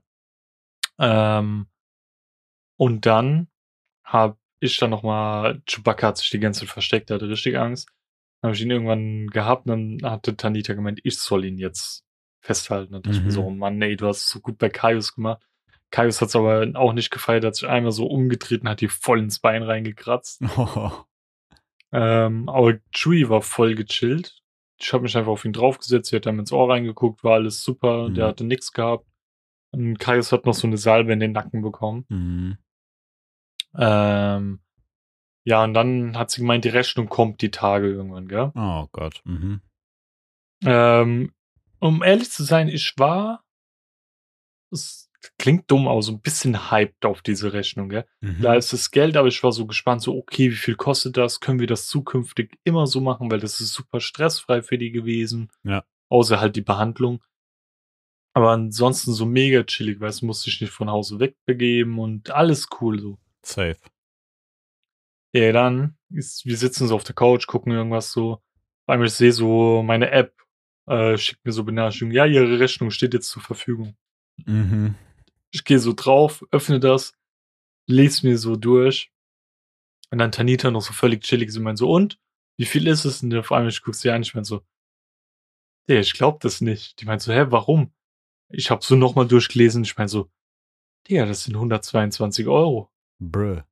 Ähm, 0.98 1.66
und 2.82 3.06
dann 3.06 3.46
hab 4.04 4.38
ich 4.58 4.76
dann 4.76 4.90
nochmal, 4.90 5.62
Chewbacca 5.66 6.08
hat 6.08 6.18
sich 6.18 6.30
die 6.30 6.40
ganze 6.40 6.60
Zeit 6.60 6.70
versteckt, 6.70 7.10
hatte 7.12 7.28
richtig 7.28 7.56
Angst. 7.56 7.88
Dann 8.40 8.48
habe 8.48 8.56
ich 8.56 8.62
ihn 8.62 8.70
irgendwann 8.72 9.28
gehabt 9.28 9.68
und 9.68 10.00
dann 10.00 10.10
hatte 10.10 10.36
Tanita 10.36 10.74
gemeint, 10.74 11.00
ich 11.04 11.16
soll 11.18 11.44
ihn 11.44 11.58
jetzt 11.58 12.04
festhalten. 12.40 12.94
Und 12.96 13.06
dachte 13.06 13.16
ich 13.16 13.22
mir 13.22 13.28
Mhm. 13.28 13.34
so, 13.34 13.44
oh 13.44 13.50
Mann, 13.50 13.80
ey, 13.82 13.96
du 13.96 14.08
hast 14.08 14.22
es 14.24 14.28
so 14.30 14.40
gut 14.40 14.58
bei 14.58 14.68
Kaius 14.68 15.14
gemacht. 15.14 15.42
Kaius 15.92 16.20
hat 16.20 16.28
es 16.30 16.36
aber 16.36 16.68
auch 16.74 16.92
nicht 16.92 17.10
gefeiert, 17.12 17.44
hat 17.44 17.54
sich 17.54 17.68
einmal 17.68 17.92
so 17.92 18.06
umgetreten, 18.06 18.68
hat 18.68 18.80
die 18.80 18.88
voll 18.88 19.20
ins 19.20 19.38
Bein 19.38 19.62
reingekratzt. 19.62 20.42
Oh. 20.56 20.90
Ähm, 21.94 22.48
aber 22.48 22.78
Chewie 22.94 23.28
war 23.28 23.42
voll 23.42 23.74
gechillt. 23.74 24.40
Ich 24.80 24.92
habe 24.94 25.02
mich 25.02 25.14
einfach 25.14 25.30
auf 25.32 25.44
ihn 25.44 25.52
draufgesetzt, 25.52 26.08
sie 26.08 26.16
hat 26.16 26.24
dann 26.24 26.38
ins 26.38 26.50
Ohr 26.50 26.70
reingeguckt, 26.70 27.22
war 27.22 27.34
alles 27.34 27.62
super, 27.62 28.08
Mhm. 28.08 28.14
der 28.14 28.26
hatte 28.28 28.44
nichts 28.44 28.72
gehabt. 28.72 29.06
Und 29.72 29.98
Kaius 29.98 30.32
hat 30.32 30.46
noch 30.46 30.54
so 30.54 30.66
eine 30.66 30.78
Salbe 30.78 31.12
in 31.12 31.20
den 31.20 31.32
Nacken 31.32 31.60
bekommen. 31.60 32.06
Mhm. 32.08 32.56
Ähm, 33.76 34.60
ja, 35.44 35.64
und 35.64 35.74
dann 35.74 36.16
hat 36.16 36.30
sie 36.30 36.40
gemeint, 36.40 36.64
die 36.64 36.70
Rechnung 36.70 37.08
kommt 37.08 37.40
die 37.42 37.50
Tage 37.50 37.88
irgendwann, 37.88 38.28
gell? 38.28 38.52
Oh 38.54 38.86
Gott. 38.92 39.20
Mhm. 39.24 39.60
Ähm, 40.64 41.32
um 41.80 42.02
ehrlich 42.02 42.30
zu 42.30 42.44
sein, 42.44 42.68
ich 42.68 42.94
war, 42.96 43.44
es 44.70 45.10
klingt 45.38 45.70
dumm, 45.70 45.88
aber 45.88 46.02
so 46.02 46.12
ein 46.12 46.20
bisschen 46.20 46.70
hyped 46.70 47.04
auf 47.04 47.22
diese 47.22 47.52
Rechnung, 47.52 47.88
gell? 47.88 48.06
Mhm. 48.20 48.42
Da 48.42 48.54
ist 48.54 48.72
das 48.72 48.90
Geld, 48.90 49.16
aber 49.16 49.28
ich 49.28 49.42
war 49.42 49.52
so 49.52 49.66
gespannt, 49.66 50.02
so, 50.02 50.16
okay, 50.16 50.50
wie 50.50 50.56
viel 50.56 50.76
kostet 50.76 51.16
das? 51.16 51.40
Können 51.40 51.60
wir 51.60 51.66
das 51.66 51.88
zukünftig 51.88 52.58
immer 52.64 52.86
so 52.86 53.00
machen? 53.00 53.30
Weil 53.30 53.40
das 53.40 53.60
ist 53.60 53.72
super 53.72 54.00
stressfrei 54.00 54.62
für 54.62 54.78
die 54.78 54.92
gewesen. 54.92 55.50
Ja. 55.64 55.84
Außer 56.08 56.40
halt 56.40 56.56
die 56.56 56.62
Behandlung. 56.62 57.22
Aber 58.34 58.50
ansonsten 58.50 59.12
so 59.12 59.26
mega 59.26 59.62
chillig, 59.64 60.00
weißt 60.00 60.22
du, 60.22 60.26
musste 60.26 60.48
ich 60.48 60.60
nicht 60.60 60.72
von 60.72 60.90
Hause 60.90 61.20
wegbegeben 61.20 61.98
und 61.98 62.30
alles 62.30 62.68
cool 62.80 62.98
so. 62.98 63.18
Safe. 63.44 63.78
Ja, 65.34 65.52
dann 65.52 65.96
ist, 66.10 66.44
wir 66.44 66.56
sitzen 66.56 66.88
so 66.88 66.94
auf 66.94 67.04
der 67.04 67.14
Couch, 67.14 67.46
gucken 67.46 67.72
irgendwas 67.72 68.12
so. 68.12 68.32
Auf 68.32 68.88
einmal 68.88 69.08
ich 69.08 69.14
sehe 69.14 69.32
so 69.32 69.82
meine 69.82 70.10
App, 70.10 70.36
äh, 70.86 71.16
schickt 71.16 71.44
mir 71.44 71.52
so 71.52 71.64
Benachrichtigungen, 71.64 72.16
ja, 72.16 72.26
ihre 72.26 72.58
Rechnung 72.60 72.90
steht 72.90 73.14
jetzt 73.14 73.30
zur 73.30 73.42
Verfügung. 73.42 73.96
Mhm. 74.44 74.94
Ich 75.50 75.64
gehe 75.64 75.78
so 75.78 75.92
drauf, 75.94 76.44
öffne 76.50 76.80
das, 76.80 77.14
lese 77.86 78.26
mir 78.26 78.38
so 78.38 78.56
durch. 78.56 79.10
Und 80.10 80.18
dann 80.18 80.32
Tanita 80.32 80.70
noch 80.70 80.82
so 80.82 80.92
völlig 80.92 81.22
chillig, 81.22 81.50
sie 81.50 81.60
meint 81.60 81.78
so, 81.78 81.90
und? 81.90 82.18
Wie 82.58 82.66
viel 82.66 82.86
ist 82.86 83.06
es? 83.06 83.22
Und 83.22 83.34
auf 83.34 83.50
einmal 83.52 83.70
ich 83.70 83.82
guck 83.82 83.94
sie 83.94 84.10
an, 84.10 84.22
ich 84.22 84.34
mein 84.34 84.44
so, 84.44 84.62
nee, 85.88 86.00
ich 86.00 86.12
glaub 86.12 86.40
das 86.40 86.60
nicht. 86.60 87.00
Die 87.00 87.06
meint 87.06 87.22
so, 87.22 87.32
hä, 87.32 87.46
warum? 87.48 87.94
Ich 88.50 88.70
hab 88.70 88.84
so 88.84 88.94
nochmal 88.96 89.26
durchgelesen, 89.26 89.84
ich 89.84 89.96
mein 89.96 90.08
so, 90.08 90.30
Digga, 91.08 91.24
das 91.26 91.44
sind 91.44 91.54
122 91.54 92.46
Euro. 92.46 92.91
Bruh. 93.30 93.62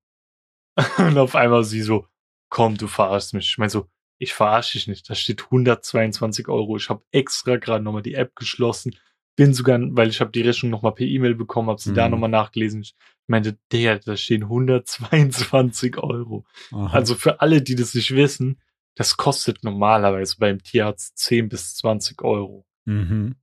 Und 0.98 1.18
auf 1.18 1.34
einmal 1.34 1.64
sie 1.64 1.82
so, 1.82 2.06
komm, 2.48 2.76
du 2.76 2.86
verarschst 2.86 3.34
mich. 3.34 3.50
Ich 3.50 3.58
mein 3.58 3.68
so, 3.68 3.88
ich 4.18 4.32
verarsche 4.34 4.78
dich 4.78 4.86
nicht. 4.86 5.08
Da 5.10 5.14
steht 5.14 5.44
122 5.44 6.48
Euro. 6.48 6.76
Ich 6.76 6.88
habe 6.88 7.02
extra 7.10 7.56
gerade 7.56 7.82
nochmal 7.84 8.02
die 8.02 8.14
App 8.14 8.36
geschlossen. 8.36 8.96
Bin 9.36 9.54
sogar, 9.54 9.78
weil 9.80 10.08
ich 10.10 10.20
habe 10.20 10.30
die 10.30 10.42
Rechnung 10.42 10.70
nochmal 10.70 10.92
per 10.92 11.06
E-Mail 11.06 11.34
bekommen, 11.34 11.68
habe 11.70 11.80
sie 11.80 11.94
da 11.94 12.06
Mhm. 12.06 12.10
nochmal 12.12 12.30
nachgelesen. 12.30 12.82
Ich 12.82 12.94
meinte, 13.26 13.58
der, 13.72 13.98
da 13.98 14.16
stehen 14.16 14.42
122 14.44 15.96
Euro. 16.02 16.44
Aha. 16.72 16.92
Also 16.94 17.14
für 17.14 17.40
alle, 17.40 17.62
die 17.62 17.74
das 17.74 17.94
nicht 17.94 18.14
wissen, 18.14 18.60
das 18.96 19.16
kostet 19.16 19.64
normalerweise 19.64 20.36
beim 20.38 20.62
Tierarzt 20.62 21.16
10 21.18 21.48
bis 21.48 21.76
20 21.76 22.22
Euro. 22.22 22.66
Mhm. 22.84 23.36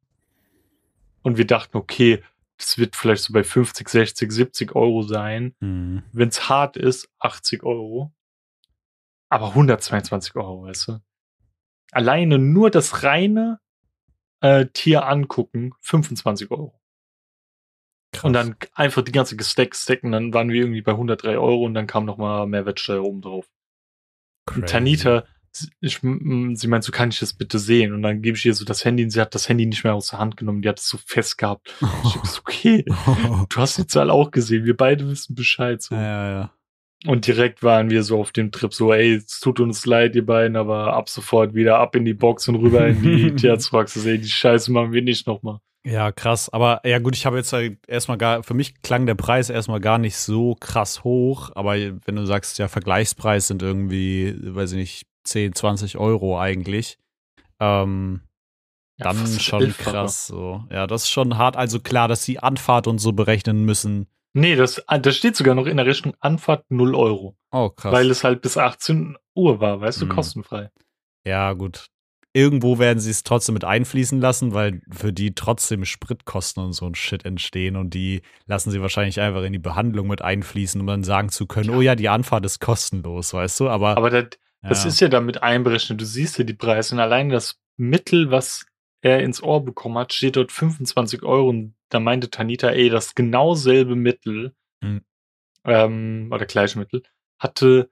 Und 1.24 1.38
wir 1.38 1.48
dachten, 1.48 1.78
okay, 1.78 2.22
das 2.58 2.78
wird 2.78 2.96
vielleicht 2.96 3.24
so 3.24 3.34
bei 3.34 3.44
50, 3.44 3.88
60, 3.88 4.32
70 4.32 4.76
Euro 4.76 5.04
sein. 5.04 5.56
Mhm. 5.60 6.04
wenn 6.12 6.30
es 6.30 6.50
hart 6.50 6.78
ist, 6.78 7.10
80 7.20 7.64
Euro. 7.64 8.14
Aber 9.30 9.50
122 9.50 10.36
Euro, 10.36 10.64
weißt 10.64 10.88
du? 10.88 11.00
Alleine 11.92 12.40
nur 12.40 12.70
das 12.72 13.04
reine 13.04 13.60
äh, 14.42 14.66
Tier 14.68 15.06
angucken, 15.06 15.74
25 15.82 16.52
Euro. 16.52 16.80
Krass. 18.14 18.24
Und 18.24 18.34
dann 18.34 18.56
einfach 18.74 19.04
die 19.04 19.12
ganze 19.12 19.36
Gestack 19.36 19.76
stacken, 19.76 20.12
dann 20.12 20.34
waren 20.34 20.50
wir 20.50 20.62
irgendwie 20.62 20.82
bei 20.82 20.94
103 20.94 21.38
Euro 21.38 21.66
und 21.66 21.74
dann 21.74 21.88
kam 21.88 22.06
nochmal 22.06 22.48
Mehrwertsteuer 22.48 23.04
oben 23.04 23.22
drauf. 23.22 23.50
Tanita, 24.66 25.26
ich, 25.82 26.00
sie 26.00 26.68
meint, 26.68 26.84
so 26.84 26.92
kann 26.92 27.10
ich 27.10 27.20
das 27.20 27.34
bitte 27.34 27.60
sehen. 27.60 27.94
Und 27.94 28.02
dann 28.02 28.22
gebe 28.22 28.38
ich 28.38 28.46
ihr 28.46 28.54
so 28.54 28.66
das 28.66 28.86
Handy 28.86 29.04
und 29.04 29.10
sie 29.10 29.22
hat 29.22 29.36
das 29.36 29.50
Handy 29.50 29.66
nicht 29.66 29.84
mehr 29.84 29.96
aus 29.96 30.10
der 30.10 30.20
Hand 30.20 30.38
genommen, 30.38 30.62
die 30.62 30.70
hat 30.70 30.80
es 30.80 30.88
so 30.88 30.98
fest 30.98 31.38
gehabt. 31.38 31.74
Ich 32.06 32.16
hab 32.16 32.28
so, 32.28 32.42
okay, 32.42 32.86
du 33.50 33.58
hast 33.58 33.78
die 33.78 33.88
Zahl 33.88 34.10
auch 34.10 34.32
gesehen, 34.32 34.66
wir 34.66 34.78
beide 34.78 35.08
wissen 35.10 35.36
Bescheid. 35.36 35.82
So. 35.82 35.96
ja, 35.96 36.02
ja, 36.02 36.32
ja. 36.32 36.52
Und 37.06 37.28
direkt 37.28 37.62
waren 37.62 37.92
wir 37.92 38.02
so 38.02 38.20
auf 38.20 38.32
dem 38.32 38.52
Trip 38.52 38.74
so, 38.74 38.92
ey, 38.92 39.16
es 39.16 39.40
tut 39.40 39.60
uns 39.60 39.86
leid, 39.86 40.16
ihr 40.16 40.26
beiden, 40.26 40.58
aber 40.58 40.94
ab 40.94 41.10
sofort 41.10 41.54
wieder 41.54 41.78
ab 41.78 41.96
in 41.96 42.06
die 42.06 42.16
Box 42.16 42.48
und 42.48 42.56
rüber 42.56 42.88
in 42.88 43.02
die 43.02 43.32
Tierarztpraxis. 43.36 44.06
Ey, 44.06 44.18
die 44.18 44.28
Scheiße 44.28 44.72
machen 44.72 44.94
wir 44.94 45.04
nicht 45.04 45.28
nochmal. 45.28 45.60
Ja, 45.86 46.12
krass. 46.12 46.50
Aber 46.50 46.82
ja, 46.84 47.00
gut, 47.00 47.16
ich 47.16 47.26
habe 47.26 47.38
jetzt 47.38 47.54
halt 47.54 47.78
erstmal 47.88 48.18
gar, 48.18 48.44
für 48.44 48.54
mich 48.54 48.82
klang 48.82 49.06
der 49.06 49.16
Preis 49.16 49.50
erstmal 49.50 49.80
gar 49.80 50.00
nicht 50.00 50.18
so 50.18 50.56
krass 50.56 51.04
hoch. 51.04 51.52
Aber 51.56 51.76
wenn 51.76 52.16
du 52.16 52.26
sagst, 52.26 52.58
ja, 52.58 52.68
Vergleichspreis 52.68 53.48
sind 53.48 53.62
irgendwie, 53.62 54.36
weiß 54.38 54.72
ich 54.72 54.78
nicht, 54.78 55.08
10, 55.28 55.54
20 55.54 55.98
Euro 55.98 56.40
eigentlich. 56.40 56.98
Ähm, 57.60 58.22
Ja, 58.98 59.06
dann 59.14 59.28
schon 59.40 59.62
elffache. 59.64 59.92
krass 59.92 60.28
so. 60.28 60.64
Ja, 60.72 60.88
das 60.88 61.04
ist 61.04 61.10
schon 61.12 61.38
hart. 61.38 61.56
Also 61.56 61.80
klar, 61.80 62.08
dass 62.08 62.24
sie 62.24 62.40
Anfahrt 62.40 62.88
und 62.88 62.98
so 63.00 63.12
berechnen 63.14 63.64
müssen. 63.66 64.08
Nee, 64.34 64.56
das, 64.56 64.88
ah, 64.88 64.98
das 65.00 65.16
steht 65.18 65.36
sogar 65.36 65.56
noch 65.56 65.66
in 65.66 65.78
der 65.78 65.86
Rechnung 65.86 66.14
Anfahrt 66.20 66.66
0 66.70 66.96
Euro. 66.96 67.36
Oh, 67.52 67.70
krass. 67.70 67.92
Weil 67.94 68.10
es 68.12 68.24
halt 68.24 68.42
bis 68.42 68.58
18 68.58 69.18
Uhr 69.36 69.60
war, 69.60 69.82
weißt 69.82 70.02
du, 70.02 70.06
Mhm. 70.06 70.10
kostenfrei. 70.10 70.70
ja, 71.26 71.54
gut. 71.54 71.88
Irgendwo 72.34 72.78
werden 72.78 73.00
sie 73.00 73.10
es 73.10 73.24
trotzdem 73.24 73.54
mit 73.54 73.64
einfließen 73.64 74.22
lassen, 74.22 74.54
weil 74.54 74.82
für 74.92 75.12
die 75.12 75.34
trotzdem 75.34 75.86
Spritkosten 75.86 76.64
und 76.64 76.74
so 76.74 76.86
ein 76.86 76.94
Shit 76.94 77.26
entstehen 77.26 77.76
und 77.76 77.96
die 77.96 78.22
lassen 78.46 78.70
sie 78.70 78.80
wahrscheinlich 78.80 79.20
einfach 79.20 79.42
in 79.44 79.54
die 79.54 79.60
Behandlung 79.60 80.08
mit 80.08 80.22
einfließen, 80.22 80.80
um 80.80 80.86
dann 80.86 81.04
sagen 81.04 81.30
zu 81.30 81.48
können, 81.48 81.72
oh 81.72 81.82
ja, 81.82 81.96
die 81.96 82.10
Anfahrt 82.10 82.46
ist 82.46 82.60
kostenlos, 82.60 83.34
weißt 83.34 83.60
du? 83.62 83.70
Aber, 83.70 83.98
Aber 83.98 84.12
das, 84.12 84.26
das 84.62 84.86
ist 84.86 85.00
ja 85.00 85.08
damit 85.08 85.44
einberechnet. 85.44 86.00
Du 86.02 86.06
siehst 86.06 86.38
ja 86.38 86.44
die 86.44 86.54
Preise 86.54 86.96
und 86.96 87.02
allein 87.02 87.30
das 87.30 87.60
Mittel, 87.78 88.32
was 88.32 88.66
er 89.02 89.22
ins 89.24 89.42
Ohr 89.44 89.64
bekommen 89.64 89.98
hat, 89.98 90.14
steht 90.14 90.36
dort 90.36 90.52
25 90.52 91.24
Euro. 91.24 91.50
Und 91.50 91.76
da 91.90 92.00
meinte 92.00 92.30
Tanita, 92.30 92.70
ey, 92.70 92.90
das 92.90 93.16
genau 93.16 93.54
selbe 93.56 93.96
Mittel, 93.96 94.56
Mhm. 94.82 95.04
ähm, 95.66 96.30
oder 96.32 96.46
gleiche 96.46 96.80
Mittel, 96.80 97.04
hatte 97.40 97.90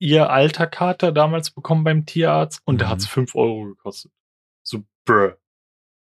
ihr 0.00 0.30
alter 0.30 0.66
Kater 0.66 1.10
damals 1.12 1.50
bekommen 1.50 1.84
beim 1.84 2.06
Tierarzt 2.06 2.60
und 2.64 2.80
da 2.80 2.86
Mhm. 2.86 2.90
hat 2.90 2.98
es 3.00 3.06
5 3.08 3.34
Euro 3.34 3.64
gekostet. 3.64 4.12
So, 4.62 4.84
bruh. 5.04 5.32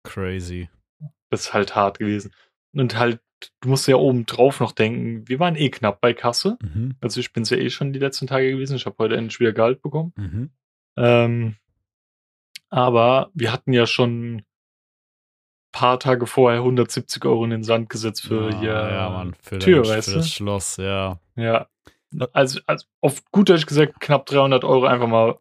crazy. 0.04 0.70
Das 1.30 1.42
ist 1.42 1.54
halt 1.54 1.76
hart 1.76 2.00
gewesen. 2.00 2.34
Und 2.74 2.98
halt, 2.98 3.22
du 3.62 3.70
musst 3.70 3.88
ja 3.88 3.96
oben 3.96 4.26
drauf 4.26 4.60
noch 4.60 4.72
denken, 4.72 5.28
wir 5.28 5.40
waren 5.40 5.56
eh 5.56 5.70
knapp 5.70 6.02
bei 6.02 6.14
Kasse. 6.14 6.58
Mhm. 6.62 6.96
Also 7.02 7.20
ich 7.20 7.34
bin's 7.34 7.50
ja 7.50 7.58
eh 7.58 7.70
schon 7.70 7.94
die 7.94 8.00
letzten 8.00 8.28
Tage 8.28 8.52
gewesen. 8.52 8.76
Ich 8.76 8.86
habe 8.86 8.96
heute 9.00 9.16
endlich 9.16 9.40
wieder 9.40 9.54
Gehalt 9.54 9.82
bekommen. 9.82 10.14
Mhm. 10.16 10.50
Ähm, 10.98 11.56
aber 12.70 13.30
wir 13.34 13.52
hatten 13.52 13.74
ja 13.74 13.86
schon 13.86 14.36
ein 14.36 14.46
paar 15.72 16.00
Tage 16.00 16.28
vorher 16.28 16.60
170 16.60 17.24
Euro 17.26 17.44
in 17.44 17.50
den 17.50 17.64
Sand 17.64 17.90
gesetzt 17.90 18.22
für 18.24 18.50
Ah, 18.54 18.60
hier. 18.60 18.72
ja, 18.72 19.10
Mann, 19.10 19.34
für, 19.42 19.60
Tür, 19.60 19.80
das, 19.80 19.90
weißt 19.90 20.08
für 20.08 20.14
du? 20.14 20.18
das 20.20 20.30
Schloss, 20.32 20.78
ja. 20.78 21.20
Ja. 21.36 21.68
Also, 22.34 22.60
also 22.68 22.86
auf 23.00 23.24
gut 23.32 23.50
Deutsch 23.50 23.66
gesagt, 23.66 24.00
knapp 24.02 24.26
300 24.26 24.64
Euro 24.66 24.86
einfach 24.86 25.08
mal 25.08 25.38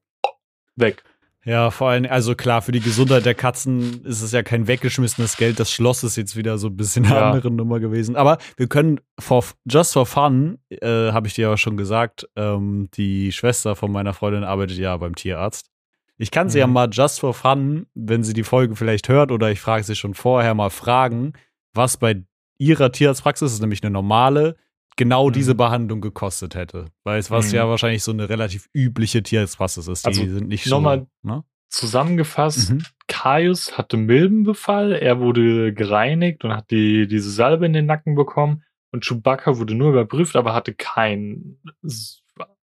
weg. 0.77 1.03
Ja, 1.46 1.70
vor 1.70 1.88
allem, 1.88 2.05
also 2.11 2.35
klar, 2.35 2.61
für 2.61 2.72
die 2.72 2.81
Gesundheit 2.81 3.24
der 3.24 3.35
Katzen 3.35 4.05
ist 4.05 4.20
es 4.20 4.33
ja 4.33 4.42
kein 4.42 4.66
weggeschmissenes 4.66 5.38
Geld. 5.38 5.59
Das 5.59 5.72
Schloss 5.72 6.05
ist 6.05 6.16
jetzt 6.16 6.37
wieder 6.37 6.59
so 6.59 6.66
ein 6.68 6.76
bisschen 6.76 7.07
eine 7.07 7.14
Ja. 7.14 7.31
andere 7.31 7.50
Nummer 7.50 7.81
gewesen. 7.81 8.14
Aber 8.14 8.37
wir 8.59 8.66
können, 8.68 9.00
for, 9.18 9.42
just 9.64 9.94
for 9.94 10.05
fun, 10.05 10.59
äh, 10.68 11.12
habe 11.12 11.26
ich 11.29 11.35
dir 11.35 11.48
ja 11.48 11.57
schon 11.57 11.79
gesagt, 11.79 12.29
ähm, 12.37 12.88
die 12.94 13.33
Schwester 13.33 13.74
von 13.74 13.90
meiner 13.90 14.12
Freundin 14.12 14.44
arbeitet 14.44 14.76
ja 14.76 14.94
beim 14.98 15.14
Tierarzt. 15.14 15.70
Ich 16.18 16.31
kann 16.31 16.50
sie 16.50 16.59
ja 16.59 16.66
Mhm. 16.66 16.74
mal 16.74 16.88
just 16.92 17.20
for 17.20 17.33
fun, 17.33 17.87
wenn 17.94 18.22
sie 18.22 18.35
die 18.35 18.44
Folge 18.44 18.76
vielleicht 18.76 19.09
hört 19.09 19.33
oder 19.33 19.50
ich 19.50 19.61
frage 19.61 19.83
sie 19.85 19.96
schon 19.96 20.12
vorher 20.12 20.53
mal 20.55 20.68
fragen, 20.68 21.33
was 21.72 21.96
bei 21.96 22.22
ihrer 22.59 22.92
Tierarztpraxis, 22.92 23.55
ist 23.55 23.61
nämlich 23.62 23.83
eine 23.83 23.90
normale, 23.92 24.57
genau 25.01 25.29
Mhm. 25.29 25.33
diese 25.33 25.55
Behandlung 25.55 26.01
gekostet 26.03 26.55
hätte. 26.55 26.87
Weil 27.05 27.19
es 27.19 27.31
was 27.31 27.49
Mhm. 27.49 27.55
ja 27.57 27.69
wahrscheinlich 27.69 28.03
so 28.05 28.13
eine 28.13 28.29
relativ 28.29 28.69
übliche 28.75 29.23
Tierarztpraxis 29.23 29.89
ist. 29.89 30.05
Die 30.05 30.09
Also, 30.09 30.21
sind 30.27 30.47
nicht 30.49 30.65
so. 30.65 30.77
nochmal- 30.77 31.07
Ne? 31.23 31.43
Zusammengefasst, 31.71 32.71
Mhm. 32.73 32.83
Kaius 33.09 33.79
hatte 33.79 33.97
Milbenbefall, 33.97 34.93
er 34.93 35.19
wurde 35.21 35.73
gereinigt 35.73 36.45
und 36.45 36.53
hat 36.53 36.71
die, 36.71 37.07
diese 37.07 37.31
Salbe 37.31 37.65
in 37.67 37.73
den 37.73 37.87
Nacken 37.87 38.15
bekommen. 38.15 38.63
Und 38.93 39.05
Chewbacca 39.07 39.57
wurde 39.59 39.75
nur 39.75 39.91
überprüft, 39.91 40.37
aber 40.37 40.53
hatte 40.53 40.75
keinen 40.75 41.61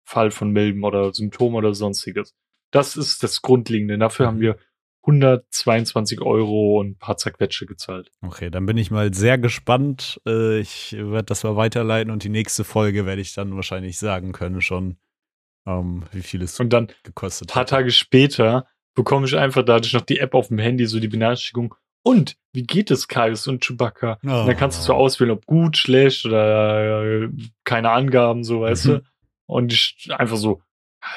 Fall 0.05 0.31
von 0.31 0.51
Milben 0.51 0.85
oder 0.85 1.13
Symptom 1.15 1.55
oder 1.55 1.73
sonstiges. 1.75 2.35
Das 2.73 2.97
ist 2.97 3.23
das 3.23 3.43
Grundlegende. 3.43 3.97
Dafür 3.97 4.27
haben 4.27 4.41
wir 4.41 4.57
122 5.07 6.21
Euro 6.21 6.81
und 6.81 6.91
ein 6.91 6.99
paar 6.99 7.17
Zerquetsche 7.17 7.67
gezahlt. 7.67 8.11
Okay, 8.23 8.51
dann 8.51 8.67
bin 8.67 8.77
ich 8.77 8.91
mal 8.91 9.13
sehr 9.15 9.39
gespannt. 9.39 10.21
Äh, 10.27 10.59
ich 10.59 10.93
werde 10.99 11.25
das 11.25 11.45
mal 11.45 11.57
weiterleiten 11.57 12.11
und 12.13 12.25
die 12.25 12.29
nächste 12.29 12.65
Folge 12.65 13.07
werde 13.07 13.23
ich 13.23 13.35
dann 13.35 13.55
wahrscheinlich 13.55 13.99
sagen 13.99 14.33
können 14.33 14.61
schon, 14.61 14.97
ähm, 15.67 16.05
wie 16.13 16.23
viel 16.23 16.43
es 16.43 16.59
Und 16.61 16.73
dann 16.73 16.89
gekostet 17.05 17.51
ein 17.51 17.53
paar 17.53 17.61
hat. 17.63 17.71
Tage 17.71 17.91
später 17.91 18.67
bekomme 18.95 19.27
ich 19.27 19.37
einfach 19.37 19.65
dadurch 19.65 19.93
noch 19.93 20.03
die 20.03 20.19
App 20.19 20.35
auf 20.35 20.49
dem 20.49 20.59
Handy, 20.59 20.87
so 20.87 20.99
die 21.01 21.09
Benachrichtigung. 21.09 21.75
Und 22.03 22.37
wie 22.53 22.63
geht 22.63 22.91
es 22.91 23.09
Kaius 23.09 23.47
und 23.49 23.65
Chewbacca? 23.65 24.19
Oh. 24.25 24.41
Und 24.41 24.47
dann 24.47 24.57
kannst 24.57 24.79
du 24.79 24.83
so 24.85 24.95
auswählen, 24.95 25.33
ob 25.33 25.45
gut, 25.47 25.77
schlecht 25.77 26.25
oder 26.25 27.23
äh, 27.25 27.29
keine 27.65 27.91
Angaben, 27.91 28.45
so 28.45 28.61
weißt 28.61 28.87
Mhm. 28.87 28.91
du. 28.91 29.03
Und 29.47 29.73
ich 29.73 30.09
einfach 30.11 30.37
so, 30.37 30.63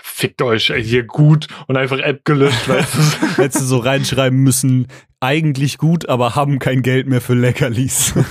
fickt 0.04 0.42
euch, 0.42 0.72
hier 0.76 1.04
gut 1.04 1.48
und 1.68 1.78
einfach 1.78 2.00
App 2.00 2.26
gelöscht, 2.26 2.68
weißt 2.70 2.96
du. 2.96 3.28
Hättest 3.42 3.62
du 3.62 3.66
so 3.66 3.78
reinschreiben 3.78 4.40
müssen, 4.40 4.88
eigentlich 5.22 5.78
gut, 5.78 6.08
aber 6.08 6.36
haben 6.36 6.60
kein 6.60 6.82
Geld 6.82 7.08
mehr 7.08 7.22
für 7.22 7.34
Leckerlis. 7.36 8.14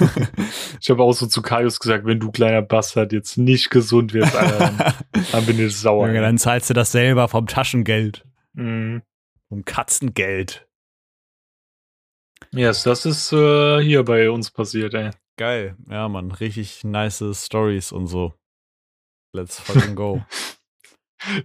Ich 0.81 0.89
habe 0.91 1.03
auch 1.03 1.13
so 1.13 1.27
zu 1.27 1.43
Kaius 1.43 1.81
gesagt, 1.81 2.07
wenn 2.07 2.21
du 2.21 2.31
kleiner 2.31 2.63
Bastard 2.63 3.13
jetzt 3.13 3.37
nicht 3.37 3.69
gesund 3.71 4.15
wirst, 4.15 4.35
Alter, 4.37 4.95
dann, 5.33 5.47
bin 5.47 5.59
ich 5.65 5.77
sauer. 5.77 6.07
Junge, 6.07 6.21
dann 6.21 6.39
zahlst 6.39 6.71
du 6.71 6.75
das 6.75 6.93
selber 6.93 7.29
vom 7.29 7.47
Taschengeld, 7.47 8.25
Mhm. 8.55 9.03
vom 9.49 9.65
Katzengeld. 9.65 10.67
Yes, 12.53 12.85
das 12.85 13.05
ist 13.05 13.33
äh, 13.33 13.81
hier 13.83 14.05
bei 14.05 14.31
uns 14.31 14.51
passiert, 14.51 14.95
ey. 14.95 15.11
Geil. 15.37 15.77
Ja, 15.91 16.09
Mann, 16.09 16.31
richtig 16.33 16.85
nice 16.85 17.23
Stories 17.35 17.93
und 17.93 18.07
so. 18.07 18.35
Let's 19.35 19.61
fucking 19.61 19.95
go. 19.95 20.23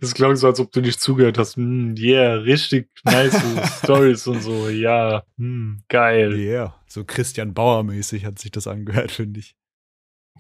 Das 0.02 0.14
klang 0.14 0.36
so, 0.36 0.48
als 0.48 0.60
ob 0.60 0.72
du 0.72 0.82
nicht 0.82 1.00
zugehört 1.02 1.38
hast. 1.38 1.58
Mm, 1.58 1.96
yeah, 1.98 2.36
richtig 2.36 2.90
nice 3.06 3.36
Stories 3.84 4.28
und 4.28 4.42
so. 4.42 4.70
Ja, 4.70 5.24
mm, 5.38 5.78
geil. 5.90 6.34
Yeah, 6.38 6.76
so 6.88 7.04
Christian 7.04 7.54
Bauer-mäßig 7.54 8.26
hat 8.26 8.38
sich 8.40 8.52
das 8.52 8.68
angehört, 8.68 9.12
finde 9.12 9.40
ich. 9.40 9.56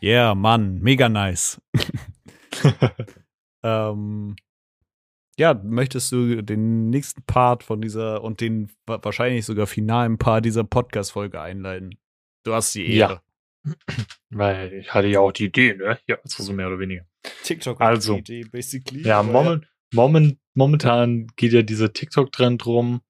Yeah, 0.02 0.36
Mann, 0.36 0.80
mega 0.82 1.10
nice. 1.10 1.62
ähm, 3.64 4.36
ja, 5.38 5.54
möchtest 5.64 6.12
du 6.12 6.44
den 6.44 6.90
nächsten 6.90 7.24
Part 7.24 7.64
von 7.64 7.82
dieser 7.82 8.24
und 8.24 8.40
den 8.42 8.70
wa- 8.86 9.00
wahrscheinlich 9.02 9.46
sogar 9.46 9.66
finalen 9.66 10.18
Part 10.18 10.46
dieser 10.46 10.64
Podcast-Folge 10.64 11.42
einleiten? 11.42 11.98
Du 12.44 12.54
hast 12.54 12.76
die 12.76 12.86
Ja. 12.94 13.10
Ehre. 13.10 13.22
Weil 14.30 14.74
ich 14.74 14.94
hatte 14.94 15.08
ja 15.08 15.22
auch 15.22 15.32
die 15.32 15.46
Idee, 15.46 15.74
ne? 15.76 15.98
Ja, 16.06 16.18
also 16.22 16.44
so 16.44 16.52
mehr 16.54 16.68
oder 16.68 16.80
weniger. 16.80 17.06
TikTok 17.44 17.82
Also. 17.82 18.18
Idee, 18.18 18.44
basically. 18.44 19.02
Ja, 19.02 19.24
moment, 19.24 19.68
moment, 19.94 20.38
momentan 20.54 21.28
geht 21.36 21.54
ja 21.54 21.62
dieser 21.62 21.94
TikTok-Trend 21.94 22.66
rum. 22.66 23.02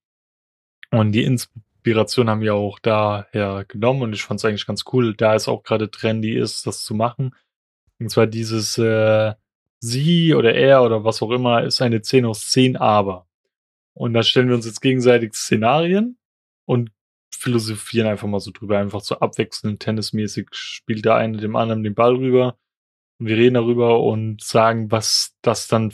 Und 0.92 1.12
die 1.12 1.24
Inspiration 1.24 2.30
haben 2.30 2.42
wir 2.42 2.54
auch 2.54 2.80
daher 2.80 3.66
genommen 3.68 4.04
und 4.04 4.14
ich 4.14 4.24
fand 4.24 4.40
es 4.40 4.46
eigentlich 4.46 4.68
ganz 4.68 4.84
cool, 4.94 5.16
da 5.16 5.34
es 5.34 5.48
auch 5.48 5.64
gerade 5.64 5.90
trendy 5.90 6.38
ist, 6.38 6.68
das 6.68 6.84
zu 6.84 6.94
machen. 6.94 7.36
Und 8.00 8.10
zwar 8.10 8.28
dieses 8.28 8.78
äh, 8.78 9.34
sie 9.80 10.34
oder 10.34 10.54
er 10.54 10.84
oder 10.84 11.04
was 11.04 11.22
auch 11.22 11.32
immer 11.32 11.64
ist 11.64 11.82
eine 11.82 12.02
10 12.02 12.26
aus 12.26 12.50
10 12.52 12.78
aber. 12.78 13.28
Und 13.94 14.14
da 14.14 14.24
stellen 14.24 14.48
wir 14.48 14.56
uns 14.56 14.66
jetzt 14.66 14.82
gegenseitig 14.82 15.34
Szenarien 15.34 16.18
und 16.66 16.92
philosophieren 17.32 18.08
einfach 18.08 18.28
mal 18.28 18.40
so 18.40 18.52
drüber, 18.52 18.78
einfach 18.78 19.02
so 19.02 19.20
abwechselnd 19.20 19.80
tennismäßig 19.80 20.48
spielt 20.52 21.06
der 21.06 21.16
eine 21.16 21.38
dem 21.38 21.56
anderen 21.56 21.84
den 21.84 21.96
Ball 21.96 22.16
rüber 22.16 22.58
und 23.24 23.30
wir 23.30 23.38
reden 23.38 23.54
darüber 23.54 24.02
und 24.02 24.44
sagen, 24.44 24.92
was 24.92 25.34
das 25.42 25.70
dann 25.70 25.94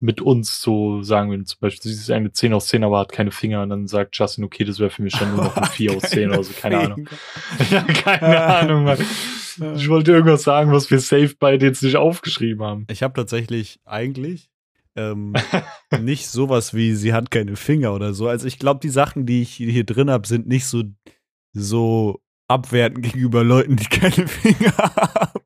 mit 0.00 0.20
uns 0.20 0.60
so 0.60 1.00
sagen 1.02 1.30
würden. 1.30 1.46
Zum 1.46 1.60
Beispiel, 1.60 1.92
sie 1.92 1.96
ist 1.96 2.10
eine 2.10 2.32
10 2.32 2.54
aus 2.54 2.66
10, 2.66 2.82
aber 2.82 2.98
hat 2.98 3.12
keine 3.12 3.30
Finger. 3.30 3.62
Und 3.62 3.70
dann 3.70 3.86
sagt 3.86 4.18
Justin, 4.18 4.42
okay, 4.42 4.64
das 4.64 4.80
wäre 4.80 4.90
für 4.90 5.02
mich 5.02 5.12
dann 5.16 5.36
nur 5.36 5.44
noch 5.44 5.56
ein 5.56 5.64
4 5.70 5.96
aus 5.96 6.02
10 6.02 6.30
oder 6.30 6.42
so, 6.42 6.52
keine 6.54 6.78
Ahnung. 6.80 7.08
Ja, 7.70 7.82
keine 7.84 8.42
Ahnung, 8.42 8.82
Mann. 8.82 8.98
Ich 9.76 9.88
wollte 9.88 10.10
irgendwas 10.10 10.42
sagen, 10.42 10.72
was 10.72 10.90
wir 10.90 10.98
safe 10.98 11.36
beide 11.38 11.66
jetzt 11.66 11.84
nicht 11.84 11.96
aufgeschrieben 11.96 12.64
haben. 12.64 12.84
Ich 12.90 13.04
habe 13.04 13.14
tatsächlich 13.14 13.78
eigentlich 13.84 14.50
ähm, 14.96 15.34
nicht 16.00 16.26
sowas 16.26 16.74
wie 16.74 16.94
sie 16.94 17.12
hat 17.12 17.30
keine 17.30 17.54
Finger 17.54 17.94
oder 17.94 18.12
so. 18.12 18.26
Also 18.26 18.48
ich 18.48 18.58
glaube, 18.58 18.80
die 18.80 18.88
Sachen, 18.88 19.24
die 19.24 19.42
ich 19.42 19.52
hier 19.52 19.84
drin 19.84 20.10
habe, 20.10 20.26
sind 20.26 20.48
nicht 20.48 20.66
so, 20.66 20.82
so 21.52 22.20
abwertend 22.48 23.04
gegenüber 23.04 23.44
Leuten, 23.44 23.76
die 23.76 23.86
keine 23.86 24.26
Finger 24.26 24.76
haben. 24.76 25.41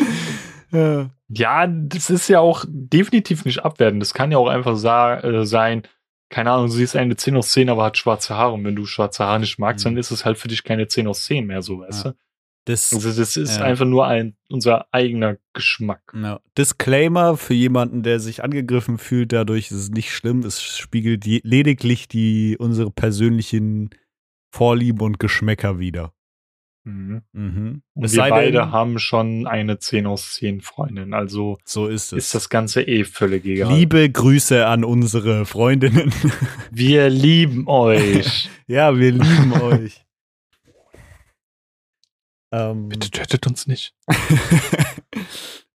ja. 0.72 1.10
Ja, 1.28 1.66
das 1.66 2.10
ist 2.10 2.28
ja 2.28 2.40
auch 2.40 2.64
definitiv 2.68 3.44
nicht 3.44 3.60
abwertend. 3.64 4.02
Das 4.02 4.14
kann 4.14 4.32
ja 4.32 4.38
auch 4.38 4.48
einfach 4.48 4.76
sa 4.76 5.18
äh, 5.20 5.46
sein, 5.46 5.82
keine 6.28 6.50
Ahnung, 6.52 6.68
sie 6.68 6.82
ist 6.82 6.96
eine 6.96 7.16
10 7.16 7.36
aus 7.36 7.52
10, 7.52 7.68
aber 7.70 7.84
hat 7.84 7.98
schwarze 7.98 8.36
Haare. 8.36 8.52
Und 8.54 8.64
wenn 8.64 8.76
du 8.76 8.84
schwarze 8.86 9.24
Haare 9.24 9.40
nicht 9.40 9.58
magst, 9.58 9.84
Mhm. 9.84 9.90
dann 9.90 9.96
ist 9.98 10.10
es 10.10 10.24
halt 10.24 10.38
für 10.38 10.48
dich 10.48 10.64
keine 10.64 10.86
10 10.88 11.06
aus 11.06 11.24
10 11.24 11.46
mehr, 11.46 11.62
so, 11.62 11.80
weißt 11.80 12.04
Ja. 12.04 12.10
du? 12.12 12.16
Das, 12.66 12.92
Also 12.92 13.12
das 13.12 13.36
ist 13.36 13.58
Ja. 13.58 13.64
einfach 13.64 13.86
nur 13.86 14.06
ein, 14.06 14.36
unser 14.48 14.86
eigener 14.92 15.38
Geschmack. 15.54 16.12
ja. 16.14 16.40
Disclaimer 16.58 17.36
für 17.36 17.54
jemanden, 17.54 18.02
der 18.02 18.20
sich 18.20 18.44
angegriffen 18.44 18.98
fühlt, 18.98 19.32
dadurch 19.32 19.70
ist 19.70 19.76
es 19.78 19.90
nicht 19.90 20.12
schlimm. 20.12 20.40
Es 20.40 20.62
spiegelt 20.62 21.24
lediglich 21.24 22.06
die 22.06 22.56
unsere 22.58 22.90
persönlichen 22.90 23.90
Vorlieben 24.52 25.00
und 25.00 25.18
Geschmäcker 25.18 25.78
wider. 25.78 26.12
Mhm. 26.84 27.22
Mhm. 27.32 27.82
Und 27.94 28.12
wir 28.12 28.28
beide 28.30 28.52
denn- 28.52 28.72
haben 28.72 28.98
schon 28.98 29.46
eine 29.46 29.78
10 29.78 30.06
aus 30.06 30.34
10 30.34 30.60
Freundin. 30.62 31.12
Also 31.14 31.58
So 31.64 31.86
ist 31.88 32.12
es. 32.12 32.24
ist 32.26 32.34
das 32.34 32.48
Ganze 32.48 32.82
eh 32.82 33.04
völlig 33.04 33.44
egal. 33.44 33.72
Liebe 33.74 34.08
Grüße 34.10 34.66
an 34.66 34.84
unsere 34.84 35.44
Freundinnen. 35.46 36.10
Wir 36.70 37.10
lieben 37.10 37.66
euch. 37.68 38.48
ja, 38.66 38.96
wir 38.96 39.12
lieben 39.12 39.52
euch. 39.52 40.04
Ähm, 42.52 42.88
Bitte 42.88 43.10
tötet 43.12 43.46
uns 43.46 43.68
nicht. 43.68 43.94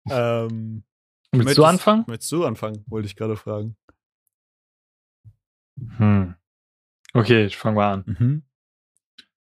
ähm, 0.09 0.83
Willst 1.31 1.45
Möchtest- 1.45 1.57
du 1.57 1.63
anfangen? 1.63 2.03
möchtest 2.07 2.31
du 2.33 2.43
anfangen? 2.45 2.83
Wollte 2.87 3.05
ich 3.07 3.15
gerade 3.15 3.37
fragen. 3.37 3.77
Hm. 5.97 6.35
Okay, 7.13 7.45
ich 7.45 7.55
fange 7.55 7.75
mal 7.77 7.93
an. 7.93 8.03
Mhm. 8.05 8.43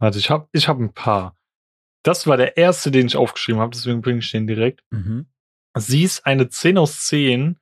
Warte, 0.01 0.19
ich 0.19 0.31
habe 0.31 0.49
ich 0.53 0.67
hab 0.67 0.79
ein 0.81 0.93
paar. 0.93 1.37
Das 2.03 2.27
war 2.27 2.37
der 2.37 2.57
erste, 2.57 2.91
den 2.91 3.07
ich 3.07 3.17
aufgeschrieben 3.17 3.61
habe, 3.61 3.73
deswegen 3.73 4.03
bringe 4.03 4.21
ich 4.21 4.31
den 4.31 4.47
direkt. 4.47 4.83
Mhm. 4.91 5.27
Sie 5.77 6.03
ist 6.03 6.27
eine 6.27 6.49
10 6.49 6.79
aus 6.79 7.07
10, 7.07 7.59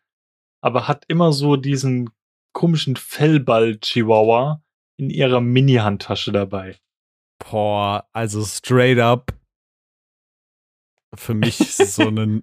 aber 0.62 0.88
hat 0.88 1.04
immer 1.08 1.32
so 1.32 1.56
diesen 1.56 2.10
komischen 2.52 2.96
Fellball-Chihuahua 2.96 4.62
in 4.96 5.10
ihrer 5.10 5.40
Mini-Handtasche 5.40 6.32
dabei. 6.32 6.76
Boah, 7.38 8.08
also 8.12 8.44
straight 8.44 8.98
up 8.98 9.32
für 11.14 11.34
mich 11.34 11.56
so 11.76 12.08
ein 12.08 12.42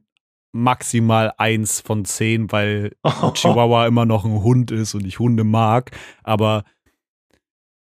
maximal 0.52 1.34
eins 1.38 1.82
von 1.82 2.06
zehn, 2.06 2.52
weil 2.52 2.96
Chihuahua 3.34 3.88
immer 3.88 4.06
noch 4.06 4.26
ein 4.26 4.42
Hund 4.44 4.72
ist 4.72 4.96
und 4.96 5.06
ich 5.06 5.20
Hunde 5.20 5.44
mag. 5.44 5.92
Aber, 6.24 6.64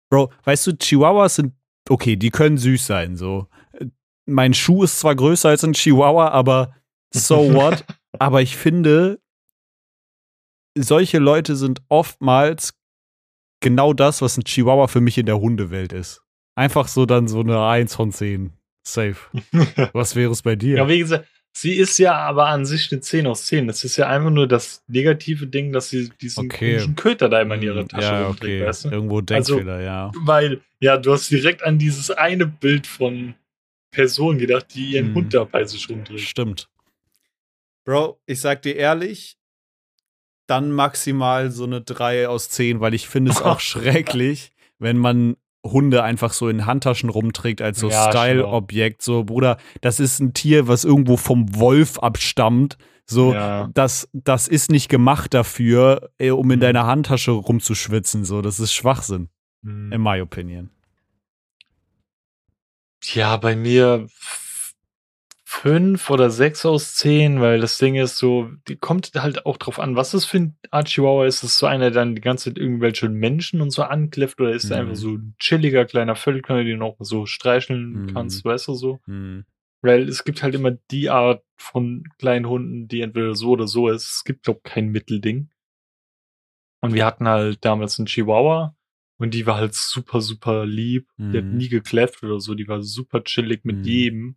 Bro, 0.10 0.32
weißt 0.44 0.68
du, 0.68 0.78
Chihuahuas 0.78 1.36
sind, 1.36 1.54
okay, 1.90 2.16
die 2.16 2.30
können 2.30 2.58
süß 2.58 2.86
sein, 2.86 3.16
so. 3.16 3.48
Mein 4.25 4.53
Schuh 4.53 4.84
ist 4.84 4.99
zwar 4.99 5.15
größer 5.15 5.49
als 5.49 5.63
ein 5.63 5.73
Chihuahua, 5.73 6.29
aber 6.29 6.75
so 7.13 7.36
what? 7.53 7.86
aber 8.19 8.41
ich 8.41 8.55
finde, 8.55 9.19
solche 10.77 11.19
Leute 11.19 11.55
sind 11.55 11.81
oftmals 11.89 12.73
genau 13.62 13.93
das, 13.93 14.21
was 14.21 14.38
ein 14.38 14.43
Chihuahua 14.43 14.88
für 14.88 15.01
mich 15.01 15.17
in 15.17 15.25
der 15.25 15.39
Hundewelt 15.39 15.93
ist. 15.93 16.21
Einfach 16.55 16.88
so 16.88 17.05
dann 17.05 17.27
so 17.27 17.39
eine 17.39 17.65
Eins 17.65 17.95
von 17.95 18.12
zehn. 18.12 18.53
Safe. 18.84 19.15
Was 19.93 20.15
wäre 20.15 20.31
es 20.31 20.41
bei 20.41 20.55
dir? 20.55 20.77
Ja, 20.77 20.89
wie 20.89 20.99
gesagt, 20.99 21.27
sie 21.53 21.75
ist 21.75 21.97
ja 21.99 22.15
aber 22.15 22.47
an 22.47 22.65
sich 22.65 22.91
eine 22.91 23.01
10 23.01 23.27
aus 23.27 23.45
10. 23.45 23.67
Das 23.67 23.84
ist 23.84 23.97
ja 23.97 24.07
einfach 24.07 24.31
nur 24.31 24.47
das 24.47 24.84
negative 24.88 25.47
Ding, 25.47 25.71
dass 25.71 25.89
sie 25.89 26.10
diesen 26.21 26.45
Okay. 26.45 26.71
komischen 26.71 26.95
Köter 26.95 27.29
da 27.29 27.41
immer 27.41 27.55
in 27.55 27.62
ihrer 27.62 27.88
Tasche 27.88 28.07
ja, 28.07 28.25
rumträgt, 28.25 28.62
okay. 28.62 28.67
weißt 28.67 28.86
du? 28.86 28.89
Irgendwo 28.89 29.21
Denkfehler, 29.21 29.81
ja. 29.81 30.12
Weil, 30.15 30.62
ja, 30.79 30.97
du 30.97 31.13
hast 31.13 31.29
direkt 31.29 31.63
an 31.63 31.77
dieses 31.77 32.10
eine 32.10 32.47
Bild 32.47 32.88
von 32.88 33.36
Person 33.91 34.38
gedacht, 34.38 34.73
die 34.73 34.91
ihren 34.93 35.10
Mhm. 35.12 35.15
Hund 35.15 35.34
da 35.34 35.43
bei 35.43 35.63
sich 35.65 35.89
rumträgt. 35.89 36.21
Stimmt. 36.21 36.69
Bro, 37.86 38.19
ich 38.25 38.39
sag 38.39 38.62
dir 38.62 38.75
ehrlich, 38.75 39.38
dann 40.47 40.71
maximal 40.71 41.51
so 41.51 41.63
eine 41.65 41.82
3 41.82 42.27
aus 42.27 42.49
10, 42.49 42.80
weil 42.80 42.93
ich 42.93 43.08
finde 43.08 43.32
es 43.32 43.41
auch 43.41 43.60
schrecklich, 43.60 44.51
wenn 44.80 44.97
man 44.97 45.36
Hunde 45.65 46.04
einfach 46.04 46.34
so 46.34 46.49
in 46.49 46.65
Handtaschen 46.65 47.10
rumträgt 47.10 47.62
als 47.62 47.80
so 47.80 47.89
Ja, 47.89 48.10
Style-Objekt. 48.12 49.01
So, 49.04 49.23
Bruder, 49.23 49.58
das 49.82 49.99
ist 49.99 50.19
ein 50.19 50.34
Tier, 50.34 50.67
was 50.67 50.84
irgendwo 50.84 51.17
vom 51.17 51.56
Wolf 51.56 51.99
abstammt. 51.99 52.77
So, 53.06 53.34
Ja. 53.34 53.69
das, 53.73 54.10
das 54.13 54.47
ist 54.47 54.71
nicht 54.71 54.89
gemacht 54.89 55.34
dafür, 55.34 56.10
äh, 56.17 56.32
um 56.32 56.49
in 56.51 56.58
Mhm. 56.60 56.62
deiner 56.62 56.86
Handtasche 56.88 57.32
rumzuschwitzen. 57.32 58.25
So, 58.25 58.41
das 58.41 58.60
ist 58.60 58.73
Schwachsinn, 58.73 59.30
Hm. 59.63 59.91
in 59.91 60.01
my 60.01 60.19
opinion. 60.21 60.69
Ja, 63.04 63.38
bei 63.38 63.56
mir 63.56 64.08
fünf 65.44 66.10
oder 66.10 66.30
sechs 66.30 66.66
aus 66.66 66.96
zehn, 66.96 67.42
weil 67.42 67.60
das 67.60 67.78
Ding 67.78 67.96
ist 67.96 68.18
so, 68.18 68.50
die 68.68 68.78
kommt 68.78 69.12
halt 69.16 69.46
auch 69.46 69.58
drauf 69.58 69.80
an, 69.80 69.96
was 69.96 70.14
es 70.14 70.24
für 70.26 70.38
ein 70.38 70.58
Art 70.72 70.88
Chihuahua 70.88 71.26
ist. 71.26 71.38
Ist 71.44 71.52
es 71.52 71.58
so 71.58 71.66
einer, 71.66 71.92
der 71.92 72.02
dann 72.02 72.16
die 72.16 72.22
ganze 72.22 72.46
Zeit 72.50 72.58
irgendwelche 72.58 73.10
Menschen 73.10 73.60
und 73.62 73.72
so 73.72 73.84
ankläfft 73.84 74.40
oder 74.40 74.54
ist 74.54 74.70
Mhm. 74.72 74.76
einfach 74.78 74.96
so 74.96 75.10
ein 75.16 75.36
chilliger 75.40 75.86
kleiner 75.86 76.16
Völker, 76.16 76.64
den 76.64 76.80
du 76.80 76.86
auch 76.86 76.96
so 77.00 77.26
streicheln 77.26 78.04
Mhm. 78.04 78.14
kannst, 78.14 78.46
weißt 78.46 78.70
du 78.70 78.76
so? 78.76 79.00
Hm. 79.06 79.46
Weil 79.82 80.08
es 80.08 80.24
gibt 80.24 80.42
halt 80.42 80.56
immer 80.56 80.72
die 80.72 81.10
Art 81.10 81.44
von 81.58 82.04
kleinen 82.18 82.48
Hunden, 82.48 82.88
die 82.88 83.02
entweder 83.02 83.36
so 83.36 83.50
oder 83.50 83.68
so 83.68 83.90
ist. 83.90 84.04
Es 84.10 84.24
gibt, 84.24 84.44
glaube 84.44 84.62
kein 84.64 84.90
Mittelding. 84.90 85.50
Und 86.82 86.94
wir 86.94 87.06
hatten 87.06 87.28
halt 87.28 87.64
damals 87.66 88.00
einen 88.00 88.06
Chihuahua 88.08 88.76
und 89.21 89.34
die 89.34 89.45
war 89.45 89.55
halt 89.57 89.73
super, 89.75 90.21
super 90.21 90.65
lieb. 90.65 91.07
Die 91.17 91.38
hat 91.38 91.45
Mhm. 91.45 91.57
nie 91.57 91.69
gekläfft 91.69 92.23
oder 92.23 92.39
so. 92.39 92.53
Die 92.55 92.67
war 92.67 92.81
super 92.81 93.23
chillig 93.23 93.63
mit 93.63 93.77
Mhm. 93.77 93.84
jedem. 93.84 94.36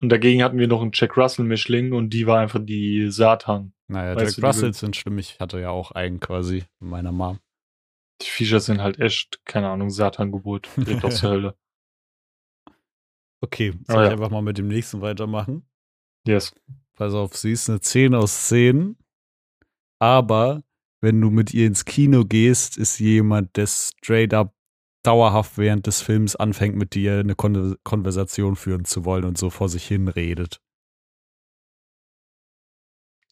Und 0.00 0.08
dagegen 0.08 0.42
hatten 0.42 0.58
wir 0.58 0.66
noch 0.68 0.82
einen 0.82 0.90
Jack 0.94 1.16
Russell 1.16 1.44
Mischling 1.44 1.92
und 1.92 2.10
die 2.10 2.26
war 2.26 2.40
einfach 2.40 2.60
die 2.62 3.10
Satan. 3.10 3.72
Naja, 3.88 4.16
Weißt 4.16 4.36
Jack 4.38 4.44
Russells 4.48 4.80
sind 4.80 4.96
schlimm. 4.96 5.18
Ich 5.18 5.38
hatte 5.38 5.60
ja 5.60 5.70
auch 5.70 5.90
einen 5.92 6.18
quasi 6.18 6.64
mit 6.80 6.90
meiner 6.90 7.12
Mom. 7.12 7.38
Die 8.20 8.26
Viecher 8.26 8.60
sind 8.60 8.80
halt 8.80 8.98
echt, 8.98 9.40
keine 9.44 9.68
Ahnung, 9.68 9.90
Satan-Geburt. 9.90 10.68
Direkt 10.76 11.04
aus 11.04 11.20
der 11.20 11.30
Hölle. 11.30 11.56
Okay, 13.40 13.72
Oh 13.88 13.92
soll 13.92 14.04
ich 14.04 14.08
ja. 14.08 14.12
einfach 14.12 14.30
mal 14.30 14.42
mit 14.42 14.58
dem 14.58 14.68
nächsten 14.68 15.00
weitermachen? 15.00 15.68
Yes. 16.26 16.54
Pass 16.94 17.14
auf, 17.14 17.36
sie 17.36 17.52
ist 17.52 17.68
eine 17.68 17.80
10 17.80 18.14
aus 18.14 18.46
10. 18.48 18.96
Aber 19.98 20.62
wenn 21.02 21.20
du 21.20 21.30
mit 21.30 21.52
ihr 21.52 21.66
ins 21.66 21.84
Kino 21.84 22.24
gehst, 22.24 22.78
ist 22.78 22.98
jemand, 22.98 23.56
der 23.56 23.66
straight 23.66 24.32
up 24.32 24.54
dauerhaft 25.02 25.58
während 25.58 25.86
des 25.86 26.00
Films 26.00 26.36
anfängt, 26.36 26.76
mit 26.76 26.94
dir 26.94 27.18
eine 27.18 27.34
Kon 27.34 27.76
Konversation 27.82 28.56
führen 28.56 28.84
zu 28.84 29.04
wollen 29.04 29.24
und 29.24 29.36
so 29.36 29.50
vor 29.50 29.68
sich 29.68 29.84
hin 29.86 30.08
redet. 30.08 30.60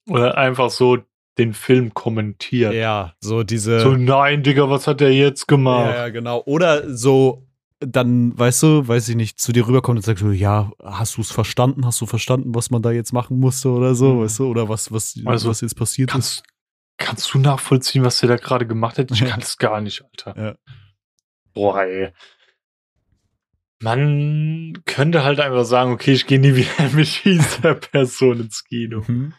Oder 0.09 0.37
einfach 0.37 0.70
so 0.70 0.98
den 1.38 1.54
Film 1.54 1.94
kommentiert. 1.94 2.74
Ja, 2.74 3.14
so 3.20 3.44
diese. 3.44 3.80
So, 3.80 3.96
nein, 3.96 4.42
Digga, 4.42 4.68
was 4.68 4.87
hat 4.87 5.00
der 5.00 5.14
jetzt 5.14 5.46
gemacht? 5.46 5.94
ja, 5.94 6.09
genau. 6.09 6.42
Oder 6.46 6.94
so 6.94 7.46
dann, 7.83 8.38
weißt 8.38 8.62
du, 8.62 8.88
weiß 8.88 9.09
ich 9.09 9.16
nicht, 9.16 9.40
zu 9.40 9.52
dir 9.52 9.66
rüberkommt 9.66 9.96
und 9.96 10.02
sagt 10.02 10.18
so, 10.18 10.30
ja, 10.30 10.70
hast 10.85 11.16
du 11.16 11.22
es 11.22 11.30
verstanden? 11.30 11.87
Hast 11.87 11.98
du 12.02 12.04
verstanden, 12.06 12.54
was 12.54 12.70
man 12.70 12.83
da 12.83 12.90
jetzt 12.90 13.12
machen 13.14 13.40
musste 13.40 13.70
oder 13.70 13.94
so, 13.94 14.16
Mhm. 14.16 14.20
weißt 14.20 14.38
du? 14.40 14.48
Oder 14.50 14.68
was, 14.68 14.92
was, 14.92 15.18
Also, 15.24 15.48
was 15.48 15.62
jetzt 15.62 15.76
passiert 15.76 16.14
ist? 16.14 16.42
Kannst, 17.00 17.32
du 17.32 17.38
nachvollziehen, 17.38 18.04
was 18.04 18.20
der 18.20 18.28
da 18.28 18.36
gerade 18.36 18.66
gemacht 18.66 18.98
hat? 18.98 19.10
Ich 19.10 19.24
kann 19.24 19.40
das 19.40 19.56
gar 19.56 19.80
nicht, 19.80 20.04
Alter. 20.04 20.40
Ja. 20.40 20.54
Boah, 21.54 21.82
ey. 21.82 22.12
Man 23.82 24.74
könnte 24.84 25.24
halt 25.24 25.40
einfach 25.40 25.64
sagen, 25.64 25.92
okay, 25.92 26.12
ich 26.12 26.26
gehe 26.26 26.38
nie 26.38 26.54
wieder 26.54 26.90
mit 26.92 27.24
dieser 27.24 27.74
Person 27.74 28.40
ins 28.40 28.64
Kino. 28.64 29.02
Mhm. 29.06 29.32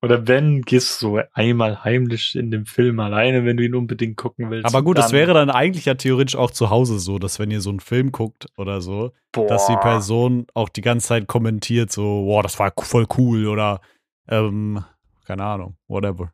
Oder 0.00 0.28
wenn, 0.28 0.62
gehst 0.62 1.02
du 1.02 1.08
so 1.08 1.20
einmal 1.32 1.82
heimlich 1.82 2.36
in 2.36 2.50
den 2.50 2.66
Film 2.66 2.98
alleine, 3.00 3.44
wenn 3.44 3.56
du 3.56 3.64
ihn 3.64 3.74
unbedingt 3.74 4.16
gucken 4.16 4.50
willst. 4.50 4.66
Aber 4.66 4.82
gut, 4.82 4.96
das 4.96 5.12
wäre 5.12 5.34
dann 5.34 5.50
eigentlich 5.50 5.84
ja 5.84 5.94
theoretisch 5.94 6.36
auch 6.36 6.50
zu 6.52 6.70
Hause 6.70 7.00
so, 7.00 7.18
dass 7.18 7.38
wenn 7.40 7.50
ihr 7.50 7.60
so 7.60 7.70
einen 7.70 7.80
Film 7.80 8.10
guckt 8.10 8.46
oder 8.56 8.80
so, 8.80 9.12
boah, 9.32 9.46
dass 9.46 9.66
die 9.66 9.76
Person 9.76 10.46
auch 10.54 10.68
die 10.68 10.80
ganze 10.80 11.08
Zeit 11.08 11.26
kommentiert, 11.26 11.92
so, 11.92 12.24
wow, 12.26 12.42
das 12.42 12.58
war 12.58 12.72
voll 12.78 13.06
cool 13.16 13.46
oder 13.46 13.80
ähm, 14.28 14.84
keine 15.24 15.44
Ahnung, 15.44 15.76
whatever. 15.86 16.32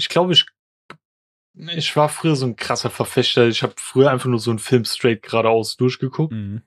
Ich 0.00 0.08
glaube, 0.08 0.32
ich, 0.32 0.46
ich 1.76 1.94
war 1.94 2.08
früher 2.08 2.36
so 2.36 2.46
ein 2.46 2.56
krasser 2.56 2.90
Verfechter. 2.90 3.46
Ich 3.48 3.62
habe 3.62 3.74
früher 3.76 4.10
einfach 4.10 4.28
nur 4.28 4.38
so 4.38 4.50
einen 4.50 4.58
Film 4.58 4.84
straight 4.84 5.22
geradeaus 5.22 5.76
durchgeguckt. 5.76 6.32
Mhm. 6.32 6.62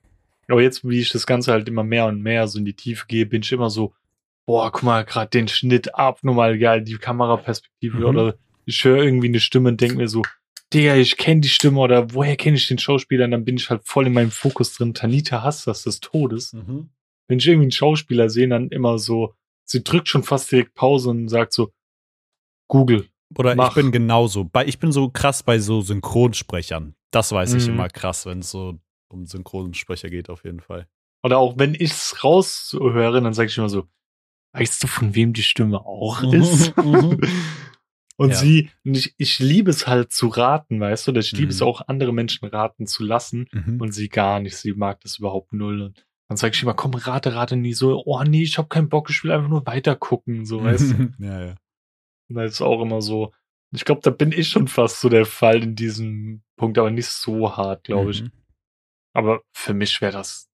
Aber 0.48 0.62
jetzt, 0.62 0.86
wie 0.88 1.00
ich 1.00 1.10
das 1.10 1.26
Ganze 1.26 1.52
halt 1.52 1.68
immer 1.68 1.84
mehr 1.84 2.06
und 2.06 2.22
mehr 2.22 2.46
so 2.48 2.58
in 2.58 2.64
die 2.64 2.74
Tiefe 2.74 3.06
gehe, 3.08 3.26
bin 3.26 3.42
ich 3.42 3.50
immer 3.52 3.70
so, 3.70 3.94
boah, 4.46 4.70
guck 4.70 4.82
mal, 4.82 5.04
gerade 5.04 5.30
den 5.30 5.48
Schnitt 5.48 5.94
abnormal 5.94 6.58
geil, 6.58 6.82
die 6.82 6.96
Kameraperspektive 6.96 7.98
Mhm. 7.98 8.04
oder 8.04 8.34
ich 8.66 8.84
höre 8.84 9.02
irgendwie 9.02 9.28
eine 9.28 9.40
Stimme 9.40 9.70
und 9.70 9.80
denke 9.80 9.96
mir 9.96 10.08
so, 10.08 10.22
Digga, 10.72 10.96
ich 10.96 11.16
kenne 11.16 11.40
die 11.40 11.48
Stimme 11.48 11.80
oder 11.80 12.14
woher 12.14 12.36
kenne 12.36 12.56
ich 12.56 12.66
den 12.66 12.78
Schauspieler? 12.78 13.24
Und 13.26 13.30
dann 13.32 13.44
bin 13.44 13.56
ich 13.56 13.70
halt 13.70 13.82
voll 13.84 14.06
in 14.06 14.12
meinem 14.12 14.30
Fokus 14.30 14.74
drin. 14.74 14.94
Tanita 14.94 15.42
hasst 15.42 15.66
das 15.66 15.82
des 15.82 16.00
Todes. 16.00 16.52
Mhm. 16.52 16.90
Wenn 17.26 17.38
ich 17.38 17.46
irgendwie 17.46 17.64
einen 17.64 17.72
Schauspieler 17.72 18.28
sehe, 18.28 18.48
dann 18.48 18.68
immer 18.68 18.98
so, 18.98 19.34
sie 19.64 19.82
drückt 19.82 20.08
schon 20.08 20.24
fast 20.24 20.52
direkt 20.52 20.74
Pause 20.74 21.10
und 21.10 21.28
sagt 21.28 21.52
so, 21.52 21.72
Google. 22.68 23.08
Oder 23.36 23.54
Mach. 23.56 23.68
ich 23.70 23.74
bin 23.74 23.90
genauso. 23.92 24.44
Bei, 24.44 24.66
ich 24.66 24.78
bin 24.78 24.92
so 24.92 25.08
krass 25.10 25.42
bei 25.42 25.58
so 25.58 25.80
Synchronsprechern. 25.80 26.94
Das 27.10 27.32
weiß 27.32 27.54
ich 27.54 27.64
Mhm. 27.68 27.74
immer 27.74 27.88
krass, 27.88 28.26
wenn 28.26 28.40
es 28.40 28.50
so 28.50 28.78
um 29.08 29.26
Synchronsprecher 29.26 30.10
geht, 30.10 30.30
auf 30.30 30.44
jeden 30.44 30.60
Fall. 30.60 30.88
Oder 31.22 31.38
auch 31.38 31.54
wenn 31.58 31.74
ich 31.74 31.90
es 31.92 32.22
raushöre, 32.24 33.20
dann 33.20 33.32
sage 33.34 33.48
ich 33.48 33.58
immer 33.58 33.68
so, 33.68 33.88
weißt 34.52 34.82
du, 34.82 34.86
von 34.86 35.14
wem 35.14 35.32
die 35.32 35.42
Stimme 35.42 35.80
auch 35.84 36.22
Mhm, 36.22 36.34
ist? 36.34 36.76
mhm. 36.76 37.18
Und 38.16 38.30
Ja. 38.30 38.36
sie, 38.36 38.70
ich, 38.84 39.12
ich 39.18 39.38
liebe 39.40 39.70
es 39.70 39.88
halt 39.88 40.12
zu 40.12 40.28
raten, 40.28 40.78
weißt 40.78 41.06
du, 41.08 41.10
oder 41.10 41.20
ich 41.20 41.32
liebe 41.32 41.50
es 41.50 41.60
Mhm. 41.60 41.66
auch, 41.66 41.88
andere 41.88 42.12
Menschen 42.12 42.46
raten 42.46 42.86
zu 42.86 43.02
lassen 43.02 43.48
Mhm. 43.52 43.80
und 43.80 43.90
sie 43.92 44.08
gar 44.08 44.38
nicht. 44.38 44.56
Sie 44.56 44.72
mag 44.72 45.00
das 45.00 45.18
überhaupt 45.18 45.52
null. 45.52 45.82
Und 45.82 46.06
dann 46.28 46.36
sage 46.36 46.54
ich 46.54 46.62
immer, 46.62 46.74
komm, 46.74 46.94
rate, 46.94 47.34
rate 47.34 47.56
nie 47.56 47.72
so, 47.74 48.02
oh 48.06 48.22
nee, 48.22 48.44
ich 48.44 48.56
habe 48.56 48.68
keinen 48.68 48.88
Bock, 48.88 49.10
ich 49.10 49.24
will 49.24 49.32
einfach 49.32 49.48
nur 49.48 49.66
weiter 49.66 49.96
gucken, 49.96 50.44
so, 50.46 50.62
weißt 50.62 50.92
du. 50.92 51.12
ja, 51.18 51.44
ja. 51.46 51.54
Das 52.28 52.52
ist 52.52 52.60
auch 52.62 52.80
immer 52.80 53.02
so. 53.02 53.32
Ich 53.72 53.84
glaube, 53.84 54.00
da 54.02 54.10
bin 54.10 54.32
ich 54.32 54.48
schon 54.48 54.68
fast 54.68 55.00
so 55.00 55.08
der 55.08 55.26
Fall 55.26 55.62
in 55.62 55.74
diesem 55.74 56.42
Punkt, 56.56 56.78
aber 56.78 56.90
nicht 56.90 57.08
so 57.08 57.56
hart, 57.56 57.84
glaube 57.84 58.12
ich. 58.12 58.22
Mhm. 58.22 58.32
Aber 59.12 59.42
für 59.52 59.74
mich 59.74 60.00
wäre 60.00 60.12
das 60.12 60.48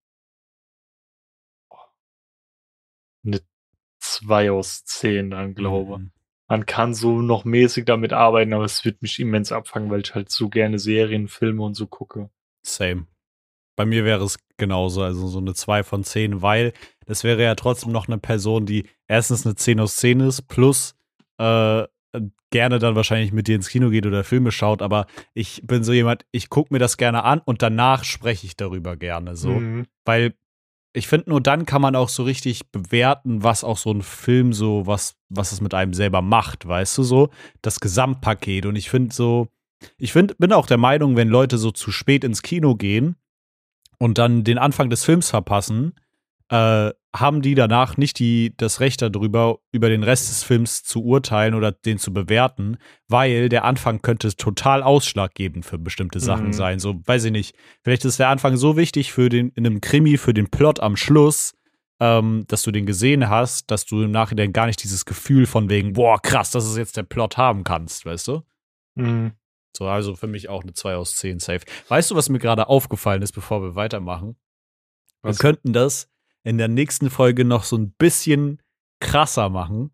eine 3.25 3.41
2 4.01 4.51
aus 4.51 4.85
10 4.85 5.31
dann, 5.31 5.55
glaube. 5.55 5.99
Mhm. 5.99 6.13
Man 6.49 6.67
kann 6.67 6.95
so 6.95 7.21
noch 7.21 7.45
mäßig 7.45 7.85
damit 7.85 8.13
arbeiten, 8.13 8.53
aber 8.53 8.65
es 8.65 8.85
wird 8.85 9.03
mich 9.03 9.21
immens 9.21 9.53
abfangen, 9.53 9.91
weil 9.91 10.01
ich 10.01 10.15
halt 10.15 10.31
so 10.31 10.49
gerne 10.49 10.79
Serien, 10.79 11.29
Filme 11.29 11.63
und 11.63 11.75
so 11.75 11.87
gucke. 11.87 12.31
Same. 12.63 13.07
Bei 13.77 13.87
mir 13.87 14.05
wäre 14.05 14.25
es 14.25 14.39
genauso, 14.57 15.03
also 15.03 15.29
so 15.29 15.39
eine 15.39 15.55
2 15.55 15.85
von 15.85 16.03
10, 16.03 16.43
weil 16.43 16.73
das 17.07 17.25
wäre 17.25 17.43
ja 17.43 17.55
trotzdem 17.55 17.93
noch 17.93 18.09
eine 18.09 18.19
Person, 18.19 18.67
die 18.67 18.89
erstens 19.07 19.47
eine 19.47 19.55
10 19.55 19.81
aus 19.81 19.97
10 19.97 20.21
ist, 20.21 20.49
plus 20.49 20.97
äh, 21.41 21.87
gerne 22.51 22.79
dann 22.79 22.97
wahrscheinlich 22.97 23.33
mit 23.33 23.47
dir 23.47 23.55
ins 23.55 23.69
Kino 23.69 23.91
geht 23.91 24.07
oder 24.07 24.25
Filme 24.25 24.51
schaut, 24.51 24.83
aber 24.83 25.07
ich 25.35 25.63
bin 25.65 25.85
so 25.85 25.93
jemand, 25.93 26.27
ich 26.33 26.51
gucke 26.51 26.73
mir 26.75 26.81
das 26.81 26.97
gerne 26.97 27.25
an 27.25 27.41
und 27.45 27.63
danach 27.63 28.05
spreche 28.05 28.47
ich 28.47 28.57
darüber 28.57 28.97
gerne 28.97 29.37
so. 29.37 29.51
Mhm. 29.51 29.87
Weil 30.05 30.35
ich 30.93 31.07
finde, 31.07 31.31
nur 31.31 31.41
dann 31.41 31.67
kann 31.67 31.81
man 31.81 31.95
auch 31.95 32.09
so 32.09 32.25
richtig 32.25 32.73
bewerten, 32.73 33.45
was 33.45 33.63
auch 33.63 33.79
so 33.79 33.93
ein 33.93 34.03
Film 34.03 34.53
so, 34.53 34.87
was, 34.87 35.15
was 35.29 35.53
es 35.53 35.61
mit 35.61 35.73
einem 35.73 35.95
selber 35.95 36.21
macht, 36.21 36.67
weißt 36.67 36.99
du, 36.99 37.05
so 37.05 37.31
das 37.63 37.79
Gesamtpaket. 37.79 38.67
Und 38.67 38.75
ich 38.75 38.91
finde 38.91 39.15
so, 39.15 39.49
ich 39.97 40.13
find, 40.13 40.37
bin 40.39 40.53
auch 40.53 40.67
der 40.67 40.79
Meinung, 40.79 41.15
wenn 41.15 41.29
Leute 41.29 41.59
so 41.59 41.71
zu 41.71 41.93
spät 41.93 42.25
ins 42.25 42.43
Kino 42.43 42.75
gehen 42.75 43.15
und 43.99 44.19
dann 44.19 44.43
den 44.43 44.59
Anfang 44.59 44.91
des 44.91 45.05
Films 45.05 45.31
verpassen, 45.31 45.95
äh, 46.49 46.91
haben 47.15 47.43
die 47.43 47.55
danach 47.57 47.97
nicht 47.97 48.19
die, 48.21 48.55
das 48.57 48.79
Recht 48.81 49.03
darüber, 49.03 49.59
über 49.73 49.89
den 49.89 50.05
Rest 50.05 50.29
des 50.31 50.45
Films 50.45 50.85
zu 50.85 51.03
urteilen 51.05 51.55
oder 51.55 51.73
den 51.73 51.99
zu 51.99 52.13
bewerten, 52.13 52.77
weil 53.09 53.49
der 53.49 53.65
Anfang 53.65 54.01
könnte 54.01 54.35
total 54.37 54.83
ausschlaggebend 54.85 55.67
für 55.67 55.79
bestimmte 55.79 56.21
Sachen 56.21 56.49
Mhm. 56.49 56.53
sein. 56.53 56.79
So, 56.79 57.01
weiß 57.05 57.25
ich 57.25 57.33
nicht. 57.33 57.57
Vielleicht 57.83 58.05
ist 58.05 58.19
der 58.21 58.29
Anfang 58.29 58.57
so 58.57 58.77
wichtig 58.77 59.13
für 59.13 59.29
den, 59.29 59.49
in 59.51 59.67
einem 59.67 59.81
Krimi, 59.81 60.19
für 60.19 60.33
den 60.35 60.51
Plot 60.51 60.79
am 60.81 60.97
Schluss, 60.97 61.53
ähm, 61.99 62.45
dass 62.47 62.63
du 62.63 62.71
den 62.71 62.87
gesehen 62.87 63.29
hast, 63.29 63.71
dass 63.73 63.85
du 63.87 64.03
im 64.03 64.13
Nachhinein 64.13 64.53
gar 64.53 64.67
nicht 64.67 64.83
dieses 64.83 65.05
Gefühl 65.05 65.47
von 65.47 65.69
wegen, 65.69 65.93
boah, 65.95 66.23
krass, 66.23 66.53
das 66.53 66.65
ist 66.67 66.77
jetzt 66.77 66.97
der 66.97 67.03
Plot 67.03 67.37
haben 67.37 67.65
kannst, 67.65 68.07
weißt 68.07 68.29
du? 68.29 68.43
Mhm. 68.95 69.33
So, 69.77 69.87
also 69.89 70.15
für 70.15 70.27
mich 70.29 70.49
auch 70.49 70.63
eine 70.63 70.75
2 70.75 70.95
aus 70.97 71.17
10 71.17 71.41
safe. 71.41 71.65
Weißt 71.89 72.11
du, 72.11 72.15
was 72.15 72.29
mir 72.29 72.39
gerade 72.39 72.69
aufgefallen 72.69 73.23
ist, 73.23 73.33
bevor 73.33 73.63
wir 73.63 73.75
weitermachen? 73.75 74.37
Was? 75.23 75.39
Wir 75.39 75.43
könnten 75.43 75.73
das 75.73 76.09
in 76.45 76.59
der 76.59 76.69
nächsten 76.69 77.11
Folge 77.11 77.45
noch 77.45 77.65
so 77.65 77.77
ein 77.77 77.93
bisschen 77.99 78.61
krasser 79.01 79.49
machen. 79.49 79.91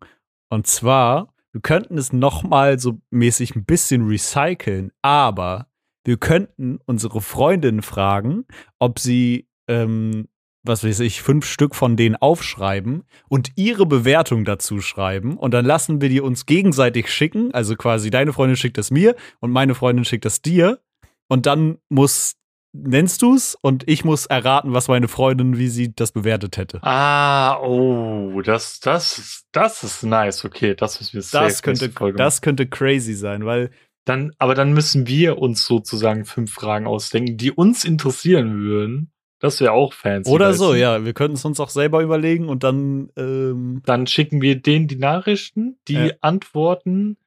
Und 0.49 0.67
zwar, 0.67 1.33
wir 1.51 1.61
könnten 1.61 1.97
es 1.97 2.13
noch 2.13 2.43
mal 2.43 2.79
so 2.79 2.99
mäßig 3.09 3.55
ein 3.55 3.65
bisschen 3.65 4.07
recyceln, 4.07 4.91
aber 5.01 5.67
wir 6.05 6.17
könnten 6.17 6.79
unsere 6.85 7.19
Freundinnen 7.19 7.81
fragen, 7.81 8.45
ob 8.79 8.99
sie, 8.99 9.49
ähm, 9.67 10.29
was 10.63 10.83
weiß 10.83 11.01
ich, 11.01 11.21
fünf 11.21 11.45
Stück 11.45 11.75
von 11.75 11.97
denen 11.97 12.15
aufschreiben 12.15 13.03
und 13.27 13.51
ihre 13.55 13.85
Bewertung 13.85 14.45
dazu 14.45 14.79
schreiben. 14.79 15.37
Und 15.37 15.53
dann 15.53 15.65
lassen 15.65 15.99
wir 15.99 16.07
die 16.07 16.21
uns 16.21 16.45
gegenseitig 16.45 17.11
schicken. 17.11 17.53
Also 17.53 17.75
quasi 17.75 18.09
deine 18.09 18.31
Freundin 18.31 18.55
schickt 18.55 18.77
das 18.77 18.89
mir 18.89 19.15
und 19.41 19.51
meine 19.51 19.75
Freundin 19.75 20.05
schickt 20.05 20.23
das 20.23 20.41
dir. 20.41 20.79
Und 21.27 21.45
dann 21.45 21.77
muss, 21.89 22.35
nennst 22.73 23.21
du's 23.21 23.55
und 23.61 23.87
ich 23.87 24.05
muss 24.05 24.25
erraten, 24.25 24.73
was 24.73 24.87
meine 24.87 25.07
Freundin, 25.07 25.57
wie 25.57 25.67
sie 25.69 25.93
das 25.95 26.11
bewertet 26.11 26.57
hätte. 26.57 26.79
Ah, 26.83 27.59
oh, 27.61 28.41
das, 28.41 28.79
das, 28.79 29.17
ist- 29.17 29.45
das 29.51 29.83
ist 29.83 30.03
nice. 30.03 30.45
Okay, 30.45 30.75
das 30.75 30.99
müssen 30.99 31.13
wir 31.13 31.39
Das 31.39 31.61
könnte, 31.61 31.89
das 32.15 32.41
könnte 32.41 32.67
crazy 32.67 33.13
sein, 33.13 33.45
weil 33.45 33.71
Dann, 34.05 34.31
aber 34.37 34.55
dann 34.55 34.73
müssen 34.73 35.07
wir 35.07 35.37
uns 35.39 35.65
sozusagen 35.65 36.23
fünf 36.25 36.53
Fragen 36.53 36.87
ausdenken, 36.87 37.35
die 37.37 37.51
uns 37.51 37.83
interessieren 37.83 38.59
würden. 38.61 39.11
Das 39.39 39.59
wäre 39.61 39.73
auch 39.73 39.93
fancy. 39.93 40.31
oder 40.31 40.53
so, 40.53 40.73
du? 40.73 40.79
ja, 40.79 41.03
wir 41.05 41.13
könnten 41.13 41.35
es 41.35 41.45
uns 41.45 41.59
auch 41.59 41.69
selber 41.69 42.01
überlegen 42.01 42.49
und 42.49 42.63
dann 42.63 43.09
ähm, 43.17 43.81
Dann 43.85 44.07
schicken 44.07 44.41
wir 44.41 44.59
denen 44.61 44.87
die 44.87 44.95
Nachrichten, 44.95 45.77
die 45.87 45.93
Ja. 46.07 46.13
antworten. 46.21 47.17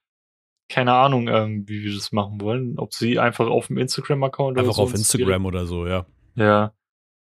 Keine 0.71 0.95
Ahnung, 0.95 1.29
ähm, 1.29 1.69
wie 1.69 1.83
wir 1.83 1.93
das 1.93 2.13
machen 2.13 2.41
wollen. 2.41 2.79
Ob 2.79 2.95
sie 2.95 3.19
einfach 3.19 3.49
auf 3.49 3.67
dem 3.67 3.77
Instagram-Account 3.79 4.53
oder 4.53 4.61
einfach 4.63 4.77
so 4.77 4.83
auf 4.83 4.95
Instagram 4.95 5.45
oder 5.45 5.67
so, 5.67 5.87
ja. 5.87 6.07
Ja. 6.37 6.73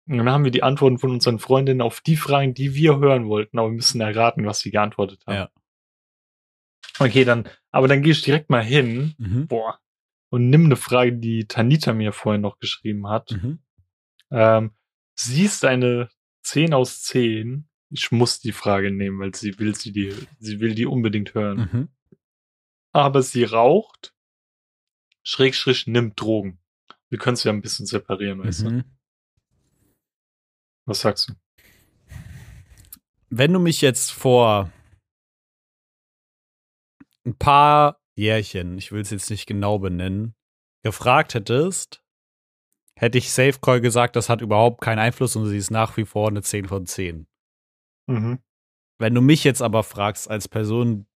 Und 0.09 0.19
dann 0.19 0.29
haben 0.31 0.45
wir 0.45 0.51
die 0.51 0.63
Antworten 0.63 0.99
von 0.99 1.11
unseren 1.11 1.39
Freundinnen 1.39 1.81
auf 1.81 2.01
die 2.01 2.17
Fragen, 2.17 2.55
die 2.55 2.75
wir 2.75 2.99
hören 2.99 3.27
wollten, 3.29 3.59
aber 3.59 3.69
wir 3.69 3.75
müssen 3.77 4.01
erraten, 4.01 4.45
was 4.47 4.59
sie 4.61 4.71
geantwortet 4.71 5.23
haben. 5.27 5.35
Ja. 5.35 5.51
Okay, 6.99 7.25
dann, 7.25 7.49
aber 7.71 7.89
dann 7.89 8.03
gehe 8.03 8.13
ich 8.13 8.23
direkt 8.23 8.51
mal 8.51 8.63
hin, 8.65 9.15
Mhm. 9.19 9.47
boah, 9.49 9.79
und 10.31 10.49
nimm 10.51 10.65
eine 10.67 10.77
Frage, 10.77 11.13
die 11.13 11.47
Tanita 11.47 11.93
mir 11.93 12.13
vorhin 12.13 12.43
noch 12.43 12.59
geschrieben 12.59 13.09
hat. 13.09 13.31
Mhm. 13.33 13.59
Ähm, 14.31 14.71
sie 15.15 15.45
ist 15.45 15.65
eine 15.65 16.09
10 16.43 16.75
aus 16.75 17.03
10. 17.03 17.69
Ich 17.91 18.11
muss 18.11 18.41
die 18.41 18.53
Frage 18.53 18.91
nehmen, 18.91 19.19
weil 19.21 19.35
sie 19.35 19.59
will 19.59 19.75
sie 19.75 19.93
die, 19.93 20.13
sie 20.39 20.59
will 20.61 20.75
die 20.75 20.87
unbedingt 20.87 21.35
hören. 21.35 21.69
Mhm. 21.73 21.89
Aber 22.97 23.23
sie 23.23 23.45
raucht, 23.45 24.15
Schrägstrich 25.23 25.87
nimmt 25.87 26.19
Drogen. 26.19 26.59
Wir 27.11 27.19
können 27.19 27.35
es 27.35 27.45
ja 27.45 27.53
ein 27.53 27.61
bisschen 27.61 27.85
separieren, 27.85 28.43
weißt 28.43 28.63
du? 28.63 28.71
Mhm. 28.71 28.85
Was 30.87 31.03
sagst 31.03 31.29
du? 31.29 31.35
Wenn 33.29 33.53
du 33.53 33.59
mich 33.59 33.83
jetzt 33.83 34.13
vor 34.13 34.73
ein 37.27 37.37
paar 37.37 38.01
Jährchen, 38.15 38.79
ich 38.79 38.93
will 38.93 39.03
es 39.03 39.11
jetzt 39.11 39.29
nicht 39.29 39.45
genau 39.45 39.79
benennen, 39.79 40.35
gefragt 40.83 41.35
hättest, 41.35 42.03
hätte 42.99 43.19
ich 43.19 43.31
Safe 43.31 43.59
Call 43.61 43.83
gesagt, 43.83 44.17
das 44.17 44.31
hat 44.31 44.41
überhaupt 44.41 44.81
keinen 44.81 45.01
Einfluss 45.01 45.37
und 45.37 45.45
sie 45.45 45.59
ist 45.59 45.71
nach 45.71 45.99
wie 45.99 46.07
vor 46.07 46.29
eine 46.29 46.41
10 46.41 46.67
von 46.67 46.87
10. 46.87 47.29
Mhm. 48.07 48.43
Wenn 48.99 49.15
du 49.15 49.21
mich 49.21 49.45
jetzt 49.45 49.61
aber 49.61 49.83
fragst 49.83 50.31
als 50.31 50.49
Person, 50.49 51.07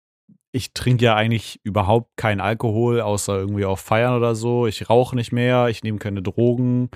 ich 0.52 0.72
trinke 0.72 1.04
ja 1.04 1.14
eigentlich 1.14 1.60
überhaupt 1.64 2.16
keinen 2.16 2.40
Alkohol, 2.40 3.00
außer 3.00 3.38
irgendwie 3.38 3.64
auf 3.64 3.80
Feiern 3.80 4.16
oder 4.16 4.34
so. 4.34 4.66
Ich 4.66 4.90
rauche 4.90 5.14
nicht 5.16 5.32
mehr, 5.32 5.68
ich 5.68 5.82
nehme 5.82 5.98
keine 5.98 6.22
Drogen, 6.22 6.90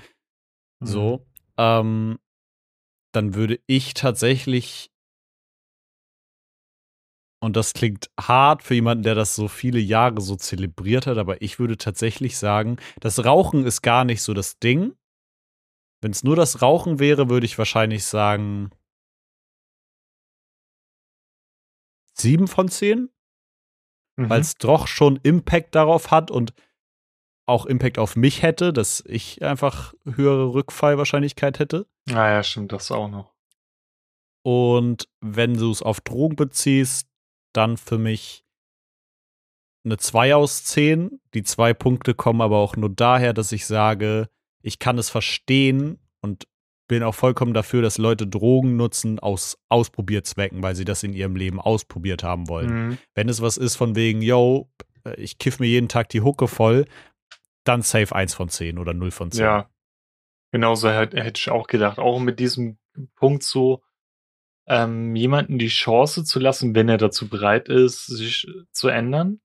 Mhm. 0.81 0.85
so. 0.87 1.25
Ähm, 1.57 2.19
dann 3.13 3.33
würde 3.33 3.59
ich 3.65 3.93
tatsächlich, 3.93 4.91
und 7.41 7.55
das 7.55 7.73
klingt 7.73 8.09
hart 8.19 8.61
für 8.63 8.73
jemanden, 8.73 9.03
der 9.03 9.15
das 9.15 9.35
so 9.35 9.47
viele 9.47 9.79
Jahre 9.79 10.19
so 10.19 10.35
zelebriert 10.35 11.07
hat, 11.07 11.17
aber 11.17 11.41
ich 11.41 11.59
würde 11.59 11.77
tatsächlich 11.77 12.37
sagen, 12.37 12.77
das 12.99 13.23
Rauchen 13.23 13.65
ist 13.65 13.81
gar 13.81 14.03
nicht 14.03 14.21
so 14.21 14.33
das 14.33 14.59
Ding. 14.59 14.95
Wenn 16.01 16.11
es 16.11 16.23
nur 16.23 16.35
das 16.35 16.61
Rauchen 16.61 16.99
wäre, 16.99 17.29
würde 17.29 17.45
ich 17.45 17.57
wahrscheinlich 17.57 18.03
sagen, 18.03 18.69
sieben 22.17 22.47
von 22.47 22.67
zehn 22.69 23.09
Mhm. 24.17 24.29
weil 24.29 24.41
es 24.41 24.55
doch 24.55 24.87
schon 24.87 25.17
Impact 25.23 25.75
darauf 25.75 26.11
hat 26.11 26.31
und 26.31 26.53
auch 27.47 27.65
Impact 27.65 27.99
auf 27.99 28.15
mich 28.15 28.41
hätte, 28.41 28.73
dass 28.73 29.03
ich 29.05 29.43
einfach 29.43 29.93
höhere 30.05 30.53
Rückfallwahrscheinlichkeit 30.53 31.59
hätte. 31.59 31.85
Ah 32.09 32.29
ja, 32.29 32.43
stimmt, 32.43 32.71
das 32.71 32.91
auch 32.91 33.07
noch. 33.07 33.33
Und 34.43 35.09
wenn 35.21 35.55
du 35.55 35.71
es 35.71 35.81
auf 35.81 36.01
Drogen 36.01 36.35
beziehst, 36.35 37.07
dann 37.53 37.77
für 37.77 37.97
mich 37.97 38.45
eine 39.83 39.97
2 39.97 40.35
aus 40.35 40.63
10. 40.65 41.19
Die 41.33 41.43
zwei 41.43 41.73
Punkte 41.73 42.15
kommen 42.15 42.41
aber 42.41 42.57
auch 42.57 42.75
nur 42.75 42.89
daher, 42.89 43.33
dass 43.33 43.51
ich 43.51 43.65
sage, 43.65 44.29
ich 44.61 44.79
kann 44.79 44.97
es 44.97 45.09
verstehen 45.09 45.99
und 46.21 46.47
bin 46.87 47.03
auch 47.03 47.15
vollkommen 47.15 47.53
dafür, 47.53 47.81
dass 47.81 47.97
Leute 47.97 48.27
Drogen 48.27 48.75
nutzen 48.75 49.19
aus 49.19 49.57
Ausprobierzwecken, 49.69 50.61
weil 50.63 50.75
sie 50.75 50.85
das 50.85 51.03
in 51.03 51.13
ihrem 51.13 51.35
Leben 51.35 51.59
ausprobiert 51.59 52.23
haben 52.23 52.47
wollen. 52.47 52.87
Mhm. 52.87 52.97
Wenn 53.13 53.29
es 53.29 53.41
was 53.41 53.57
ist 53.57 53.75
von 53.75 53.95
wegen, 53.95 54.21
yo, 54.21 54.69
ich 55.17 55.37
kiff 55.37 55.59
mir 55.59 55.67
jeden 55.67 55.89
Tag 55.89 56.09
die 56.09 56.21
Hucke 56.21 56.47
voll, 56.47 56.85
dann 57.63 57.81
safe 57.81 58.15
1 58.15 58.33
von 58.33 58.49
10 58.49 58.77
oder 58.77 58.93
0 58.93 59.11
von 59.11 59.31
10. 59.31 59.43
Ja. 59.43 59.69
Genauso 60.51 60.89
hätte 60.89 61.21
hätte 61.21 61.39
ich 61.39 61.49
auch 61.49 61.67
gedacht. 61.67 61.99
Auch 61.99 62.19
mit 62.19 62.39
diesem 62.39 62.77
Punkt 63.15 63.43
so, 63.43 63.83
ähm, 64.67 65.15
jemanden 65.15 65.59
die 65.59 65.67
Chance 65.67 66.23
zu 66.23 66.39
lassen, 66.39 66.75
wenn 66.75 66.89
er 66.89 66.97
dazu 66.97 67.27
bereit 67.27 67.67
ist, 67.67 68.05
sich 68.05 68.47
zu 68.71 68.87
ändern. 68.87 69.41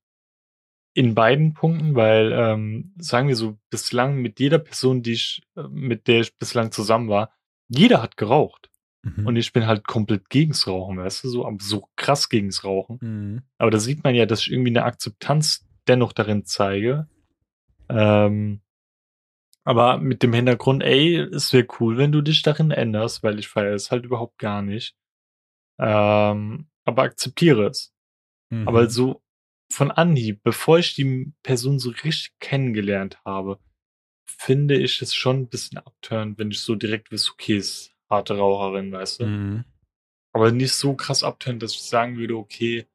In 0.92 1.14
beiden 1.14 1.54
Punkten, 1.54 1.94
weil, 1.94 2.32
ähm, 2.32 2.94
sagen 2.98 3.28
wir 3.28 3.36
so, 3.36 3.58
bislang 3.70 4.16
mit 4.16 4.40
jeder 4.40 4.58
Person, 4.58 5.02
die 5.02 5.12
ich, 5.12 5.42
äh, 5.56 5.62
mit 5.68 6.08
der 6.08 6.20
ich 6.20 6.36
bislang 6.36 6.72
zusammen 6.72 7.08
war, 7.08 7.32
jeder 7.68 8.02
hat 8.02 8.16
geraucht. 8.16 8.70
Mhm. 9.02 9.26
Und 9.26 9.36
ich 9.36 9.52
bin 9.52 9.66
halt 9.66 9.86
komplett 9.86 10.28
gegens 10.28 10.66
Rauchen, 10.66 10.98
weißt 10.98 11.24
du, 11.24 11.28
so, 11.28 11.58
so 11.60 11.88
krass 11.96 12.28
gegens 12.28 12.64
Rauchen. 12.64 12.98
Mhm. 13.00 13.42
Aber 13.58 13.70
da 13.70 13.78
sieht 13.78 14.04
man 14.04 14.14
ja, 14.14 14.26
dass 14.26 14.40
ich 14.40 14.52
irgendwie 14.52 14.70
eine 14.70 14.84
Akzeptanz 14.84 15.66
dennoch 15.86 16.12
darin 16.12 16.44
zeige. 16.44 17.08
Ähm, 17.88 18.60
aber 19.64 19.98
mit 19.98 20.22
dem 20.22 20.32
Hintergrund, 20.32 20.82
ey, 20.82 21.16
es 21.16 21.52
wäre 21.52 21.66
cool, 21.78 21.96
wenn 21.96 22.12
du 22.12 22.22
dich 22.22 22.42
darin 22.42 22.70
änderst, 22.70 23.22
weil 23.22 23.38
ich 23.38 23.48
feiere 23.48 23.74
es 23.74 23.90
halt 23.90 24.04
überhaupt 24.04 24.38
gar 24.38 24.62
nicht. 24.62 24.96
Ähm, 25.78 26.68
aber 26.84 27.02
akzeptiere 27.02 27.68
es. 27.68 27.92
Mhm. 28.50 28.66
Aber 28.68 28.90
so 28.90 29.22
von 29.72 29.90
Anhieb, 29.90 30.42
bevor 30.42 30.78
ich 30.78 30.94
die 30.94 31.32
Person 31.42 31.78
so 31.78 31.90
richtig 31.90 32.32
kennengelernt 32.40 33.18
habe, 33.24 33.58
finde 34.28 34.76
ich 34.76 35.00
es 35.02 35.14
schon 35.14 35.40
ein 35.42 35.48
bisschen 35.48 35.78
abturnt, 35.78 36.38
wenn 36.38 36.50
ich 36.50 36.60
so 36.60 36.74
direkt 36.74 37.10
wisse, 37.10 37.30
okay, 37.32 37.56
ist 37.56 37.92
harte 38.08 38.36
Raucherin, 38.36 38.90
weißt 38.92 39.20
du. 39.20 39.26
Mhm. 39.26 39.64
Aber 40.32 40.50
nicht 40.52 40.72
so 40.74 40.94
krass 40.94 41.22
abturnt, 41.22 41.62
dass 41.62 41.74
ich 41.74 41.82
sagen 41.82 42.16
würde, 42.16 42.36
okay, 42.36 42.86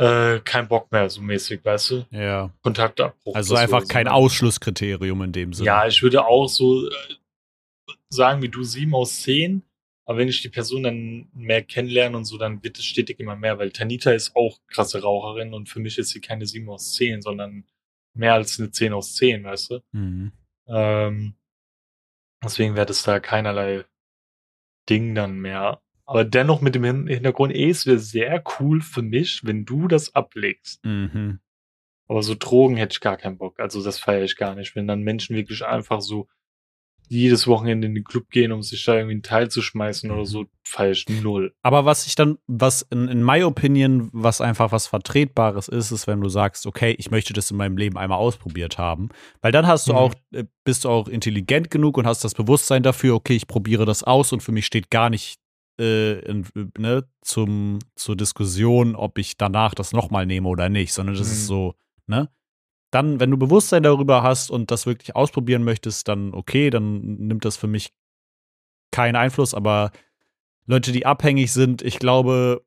äh, 0.00 0.40
kein 0.40 0.68
Bock 0.68 0.92
mehr, 0.92 1.10
so 1.10 1.20
mäßig, 1.20 1.64
weißt 1.64 1.90
du. 1.90 2.06
Ja. 2.10 2.52
Kontaktabbruch. 2.62 3.34
Also 3.34 3.56
einfach 3.56 3.80
würde 3.80 3.88
kein 3.92 4.06
so- 4.06 4.12
Ausschlusskriterium 4.12 5.22
in 5.22 5.32
dem 5.32 5.52
Sinne. 5.52 5.66
Ja, 5.66 5.86
ich 5.86 6.02
würde 6.02 6.24
auch 6.24 6.46
so 6.48 6.86
äh, 6.88 6.92
sagen 8.10 8.42
wie 8.42 8.48
du, 8.48 8.62
sieben 8.62 8.94
aus 8.94 9.22
zehn. 9.22 9.62
Aber 10.08 10.16
wenn 10.16 10.28
ich 10.28 10.40
die 10.40 10.48
Person 10.48 10.84
dann 10.84 11.28
mehr 11.34 11.62
kennenlerne 11.62 12.16
und 12.16 12.24
so, 12.24 12.38
dann 12.38 12.64
wird 12.64 12.78
es 12.78 12.86
stetig 12.86 13.20
immer 13.20 13.36
mehr, 13.36 13.58
weil 13.58 13.70
Tanita 13.70 14.10
ist 14.12 14.34
auch 14.34 14.58
krasse 14.66 15.02
Raucherin 15.02 15.52
und 15.52 15.68
für 15.68 15.80
mich 15.80 15.98
ist 15.98 16.08
sie 16.08 16.22
keine 16.22 16.46
sieben 16.46 16.70
aus 16.70 16.94
zehn, 16.94 17.20
sondern 17.20 17.66
mehr 18.14 18.32
als 18.32 18.58
eine 18.58 18.70
zehn 18.70 18.94
aus 18.94 19.14
zehn, 19.16 19.44
weißt 19.44 19.70
du? 19.70 19.80
Mhm. 19.92 20.32
Ähm, 20.66 21.34
deswegen 22.42 22.74
wäre 22.74 22.86
das 22.86 23.02
da 23.02 23.20
keinerlei 23.20 23.84
Ding 24.88 25.14
dann 25.14 25.40
mehr. 25.40 25.82
Aber 26.06 26.24
dennoch 26.24 26.62
mit 26.62 26.74
dem 26.74 26.84
Hin- 26.84 27.06
Hintergrund, 27.06 27.54
eh, 27.54 27.68
es 27.68 27.84
wäre 27.84 27.98
sehr 27.98 28.42
cool 28.58 28.80
für 28.80 29.02
mich, 29.02 29.44
wenn 29.44 29.66
du 29.66 29.88
das 29.88 30.14
ablegst. 30.14 30.82
Mhm. 30.86 31.40
Aber 32.06 32.22
so 32.22 32.34
Drogen 32.34 32.78
hätte 32.78 32.94
ich 32.94 33.00
gar 33.00 33.18
keinen 33.18 33.36
Bock. 33.36 33.60
Also 33.60 33.84
das 33.84 33.98
feiere 33.98 34.24
ich 34.24 34.36
gar 34.36 34.54
nicht. 34.54 34.74
Wenn 34.74 34.86
dann 34.86 35.02
Menschen 35.02 35.36
wirklich 35.36 35.66
einfach 35.66 36.00
so 36.00 36.28
jedes 37.08 37.46
Wochenende 37.46 37.86
in 37.86 37.94
den 37.94 38.04
Club 38.04 38.30
gehen, 38.30 38.52
um 38.52 38.62
sich 38.62 38.84
da 38.84 38.94
irgendwie 38.94 39.14
einen 39.14 39.22
Teil 39.22 39.50
zu 39.50 39.62
schmeißen 39.62 40.10
oder 40.10 40.24
so, 40.26 40.46
feiere 40.62 40.90
ich 40.92 41.06
null. 41.08 41.54
Aber 41.62 41.84
was 41.84 42.06
ich 42.06 42.14
dann, 42.14 42.38
was 42.46 42.82
in, 42.82 43.08
in 43.08 43.24
my 43.24 43.42
opinion, 43.42 44.08
was 44.12 44.40
einfach 44.40 44.72
was 44.72 44.86
Vertretbares 44.86 45.68
ist, 45.68 45.90
ist, 45.90 46.06
wenn 46.06 46.20
du 46.20 46.28
sagst, 46.28 46.66
okay, 46.66 46.94
ich 46.98 47.10
möchte 47.10 47.32
das 47.32 47.50
in 47.50 47.56
meinem 47.56 47.76
Leben 47.76 47.96
einmal 47.96 48.18
ausprobiert 48.18 48.78
haben. 48.78 49.08
Weil 49.40 49.52
dann 49.52 49.66
hast 49.66 49.88
du 49.88 49.92
Mhm. 49.92 49.98
auch, 49.98 50.14
äh, 50.32 50.44
bist 50.64 50.84
du 50.84 50.88
auch 50.90 51.08
intelligent 51.08 51.70
genug 51.70 51.96
und 51.96 52.06
hast 52.06 52.24
das 52.24 52.34
Bewusstsein 52.34 52.82
dafür, 52.82 53.14
okay, 53.14 53.34
ich 53.36 53.46
probiere 53.46 53.84
das 53.86 54.04
aus 54.04 54.32
und 54.32 54.42
für 54.42 54.52
mich 54.52 54.66
steht 54.66 54.90
gar 54.90 55.10
nicht 55.10 55.38
äh, 55.80 56.18
in, 56.20 56.44
ne, 56.76 57.04
zum, 57.22 57.78
zur 57.94 58.16
Diskussion, 58.16 58.96
ob 58.96 59.16
ich 59.16 59.36
danach 59.36 59.74
das 59.74 59.92
nochmal 59.92 60.26
nehme 60.26 60.48
oder 60.48 60.68
nicht, 60.68 60.92
sondern 60.92 61.14
das 61.16 61.28
Mhm. 61.28 61.32
ist 61.32 61.46
so, 61.46 61.74
ne? 62.08 62.28
Dann, 62.90 63.20
wenn 63.20 63.30
du 63.30 63.36
Bewusstsein 63.36 63.82
darüber 63.82 64.22
hast 64.22 64.50
und 64.50 64.70
das 64.70 64.86
wirklich 64.86 65.14
ausprobieren 65.14 65.62
möchtest, 65.64 66.08
dann 66.08 66.32
okay, 66.32 66.70
dann 66.70 67.00
nimmt 67.00 67.44
das 67.44 67.56
für 67.56 67.66
mich 67.66 67.92
keinen 68.90 69.16
Einfluss, 69.16 69.54
aber 69.54 69.92
Leute, 70.66 70.92
die 70.92 71.06
abhängig 71.06 71.52
sind, 71.52 71.82
ich 71.82 71.98
glaube, 71.98 72.62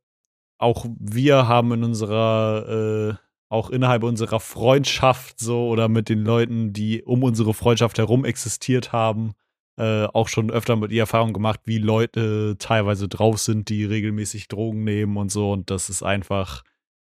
auch 0.57 0.85
wir 0.99 1.47
haben 1.47 1.71
in 1.73 1.83
unserer, 1.83 2.67
äh, 2.69 3.15
auch 3.49 3.69
innerhalb 3.69 4.03
unserer 4.03 4.39
Freundschaft 4.39 5.39
so 5.39 5.67
oder 5.67 5.89
mit 5.89 6.09
den 6.09 6.23
Leuten, 6.23 6.73
die 6.73 7.03
um 7.03 7.23
unsere 7.23 7.53
Freundschaft 7.53 7.97
herum 7.97 8.25
existiert 8.25 8.91
haben, 8.91 9.33
äh, 9.77 10.05
auch 10.05 10.27
schon 10.27 10.51
öfter 10.51 10.75
mit 10.75 10.91
die 10.91 10.99
Erfahrung 10.99 11.33
gemacht, 11.33 11.61
wie 11.65 11.79
Leute 11.79 12.55
teilweise 12.59 13.07
drauf 13.07 13.39
sind, 13.39 13.69
die 13.69 13.85
regelmäßig 13.85 14.47
Drogen 14.47 14.83
nehmen 14.83 15.17
und 15.17 15.31
so. 15.31 15.51
Und 15.51 15.69
das 15.69 15.89
ist 15.89 16.03
einfach, 16.03 16.63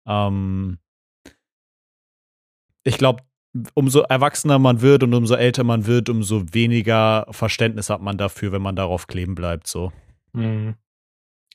ähm, 0.06 0.78
ich 2.84 2.98
glaube, 2.98 3.22
umso 3.74 4.00
erwachsener 4.00 4.58
man 4.58 4.80
wird 4.80 5.02
und 5.02 5.12
umso 5.14 5.34
älter 5.34 5.64
man 5.64 5.86
wird, 5.86 6.08
umso 6.08 6.52
weniger 6.54 7.26
Verständnis 7.30 7.90
hat 7.90 8.00
man 8.00 8.16
dafür, 8.18 8.52
wenn 8.52 8.62
man 8.62 8.76
darauf 8.76 9.06
kleben 9.06 9.34
bleibt. 9.34 9.66
So. 9.66 9.92
Mhm. 10.32 10.74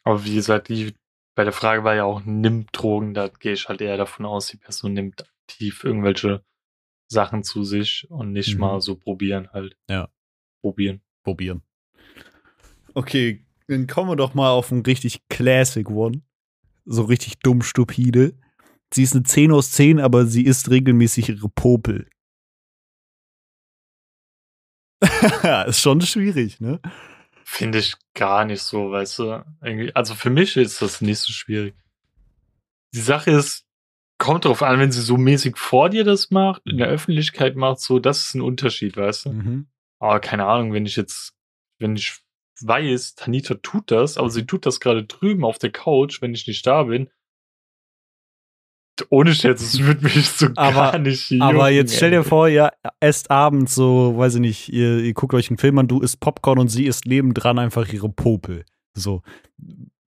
Aber 0.04 0.24
wie 0.24 0.36
gesagt, 0.36 0.70
die, 0.70 0.94
bei 1.36 1.44
der 1.44 1.54
Frage 1.54 1.84
war 1.84 1.96
ja 1.96 2.04
auch, 2.06 2.22
nimmt 2.24 2.70
Drogen, 2.72 3.14
da 3.14 3.28
gehe 3.28 3.54
ich 3.54 3.68
halt 3.68 3.82
eher 3.82 3.98
davon 3.98 4.26
aus, 4.26 4.48
die 4.48 4.58
Person 4.58 4.94
nimmt 4.94 5.26
aktiv 5.50 5.84
irgendwelche 5.84 6.44
Sachen 7.10 7.44
zu 7.44 7.64
sich 7.64 8.06
und 8.10 8.32
nicht 8.32 8.54
Mhm. 8.56 8.60
mal 8.62 8.82
so 8.82 8.96
probieren 8.96 9.50
halt. 9.52 9.76
Ja. 9.90 10.10
Probieren. 10.62 11.02
probieren. 11.24 11.62
Okay, 12.94 13.46
dann 13.68 13.88
kommen 13.88 14.10
wir 14.10 14.16
doch 14.16 14.34
mal 14.34 14.50
auf 14.52 14.72
einen 14.72 14.82
richtig 14.82 15.28
Classic 15.30 15.90
One. 15.90 16.22
So 16.86 17.04
richtig 17.04 17.40
dumm 17.40 17.62
stupide. 17.62 18.34
Sie 18.94 19.04
ist 19.04 19.14
eine 19.14 19.24
10 19.24 19.52
aus 19.52 19.72
10, 19.72 20.00
aber 20.00 20.26
sie 20.26 20.46
isst 20.46 20.70
regelmäßig 20.70 21.30
ihre 21.30 21.50
Popel. 21.50 22.10
ist 25.68 25.82
schon 25.82 26.02
schwierig, 26.02 26.60
ne? 26.60 26.80
Finde 27.44 27.80
ich 27.80 27.96
gar 28.14 28.46
nicht 28.46 28.62
so, 28.62 28.92
weißt 28.92 29.20
du. 29.20 29.46
Also 29.94 30.16
für 30.16 30.30
mich 30.30 30.58
ist 30.58 30.82
das 30.82 31.02
nicht 31.02 31.20
so 31.20 31.32
schwierig. 31.32 31.76
Die 32.94 33.00
Sache 33.00 33.32
ist, 33.32 33.66
kommt 34.18 34.46
drauf 34.46 34.64
an, 34.64 34.80
wenn 34.80 34.92
sie 34.92 35.02
so 35.02 35.18
mäßig 35.18 35.58
vor 35.58 35.90
dir 35.90 36.04
das 36.04 36.32
macht, 36.32 36.64
in 36.66 36.78
der 36.78 36.88
Öffentlichkeit 36.88 37.56
macht, 37.56 37.80
so, 37.80 38.00
das 38.00 38.24
ist 38.24 38.36
ein 38.36 38.42
Unterschied, 38.42 38.98
weißt 38.98 39.26
du. 39.26 39.34
Mhm. 39.34 39.68
Aber 40.00 40.20
keine 40.20 40.46
Ahnung, 40.46 40.74
wenn 40.74 40.86
ich 40.86 40.96
jetzt, 40.96 41.34
wenn 41.80 41.96
ich 41.96 42.20
weiß, 42.62 43.16
Tanita 43.16 43.56
tut 43.56 43.92
das, 43.92 44.18
aber 44.18 44.30
sie 44.30 44.46
tut 44.46 44.66
das 44.66 44.80
gerade 44.80 45.06
drüben 45.06 45.46
auf 45.46 45.60
der 45.60 45.72
Couch, 45.72 46.22
wenn 46.22 46.34
ich 46.34 46.48
nicht 46.48 46.66
da 46.66 46.84
bin. 46.84 47.10
Ohne 49.10 49.34
Scherz, 49.34 49.62
es 49.62 49.80
würde 49.80 50.04
mich 50.04 50.28
so 50.30 50.48
Aber- 50.56 50.92
gar 50.92 51.00
nicht 51.00 51.32
Aber 51.40 51.70
jucken, 51.70 51.76
jetzt 51.76 51.96
stell 51.96 52.12
dir 52.12 52.24
vor, 52.24 52.48
ihr 52.50 52.72
esst 53.00 53.30
abends 53.32 53.76
so, 53.76 54.18
weiß 54.18 54.36
ich 54.36 54.42
nicht, 54.42 54.70
ihr, 54.74 55.00
ihr 55.00 55.14
guckt 55.14 55.34
euch 55.34 55.50
einen 55.50 55.58
Film 55.58 55.78
an, 55.78 55.88
du 55.88 56.00
isst 56.02 56.20
Popcorn 56.20 56.60
und 56.60 56.70
sie 56.70 56.86
isst 56.86 57.06
nebendran 57.06 57.60
einfach 57.60 57.88
ihre 57.92 58.10
Popel. 58.10 58.66
So. 58.96 59.22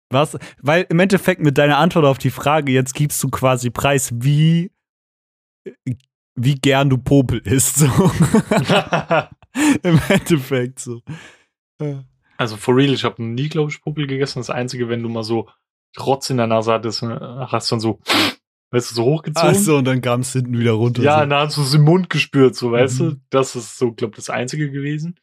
Was? 0.09 0.37
Weil 0.61 0.85
im 0.89 0.99
Endeffekt 0.99 1.41
mit 1.41 1.57
deiner 1.57 1.77
Antwort 1.77 2.05
auf 2.05 2.17
die 2.17 2.29
Frage, 2.29 2.71
jetzt 2.71 2.93
gibst 2.93 3.21
du 3.23 3.29
quasi 3.29 3.69
preis, 3.69 4.09
wie, 4.13 4.71
wie 6.35 6.55
gern 6.55 6.89
du 6.89 6.97
Popel 6.97 7.39
isst. 7.39 7.77
So. 7.79 7.87
Im 9.83 9.99
Endeffekt 10.07 10.79
so. 10.79 11.01
Also 12.37 12.55
for 12.57 12.75
real, 12.75 12.93
ich 12.93 13.03
habe 13.03 13.21
nie, 13.23 13.49
glaube 13.49 13.71
ich, 13.71 13.81
Popel 13.81 14.07
gegessen. 14.07 14.39
Das 14.39 14.49
Einzige, 14.49 14.87
wenn 14.89 15.03
du 15.03 15.09
mal 15.09 15.23
so 15.23 15.49
Rotz 15.99 16.29
in 16.29 16.37
der 16.37 16.47
Nase 16.47 16.71
hattest, 16.73 17.01
äh, 17.03 17.07
hast 17.07 17.71
dann 17.71 17.79
so, 17.79 17.99
weißt 18.71 18.91
du, 18.91 18.95
so 18.95 19.05
hochgezogen. 19.05 19.49
Achso, 19.49 19.77
und 19.77 19.85
dann 19.85 20.01
kam 20.01 20.21
es 20.21 20.33
hinten 20.33 20.57
wieder 20.57 20.73
runter. 20.73 21.01
Ja, 21.01 21.15
so. 21.15 21.19
dann 21.21 21.33
hast 21.33 21.57
du 21.57 21.61
es 21.61 21.73
im 21.73 21.83
Mund 21.83 22.09
gespürt, 22.09 22.55
so, 22.55 22.71
weißt 22.71 22.99
du? 22.99 23.03
Mhm. 23.03 23.21
Das 23.29 23.55
ist 23.55 23.77
so, 23.77 23.93
glaube 23.93 24.15
das 24.15 24.29
Einzige 24.29 24.71
gewesen. 24.71 25.19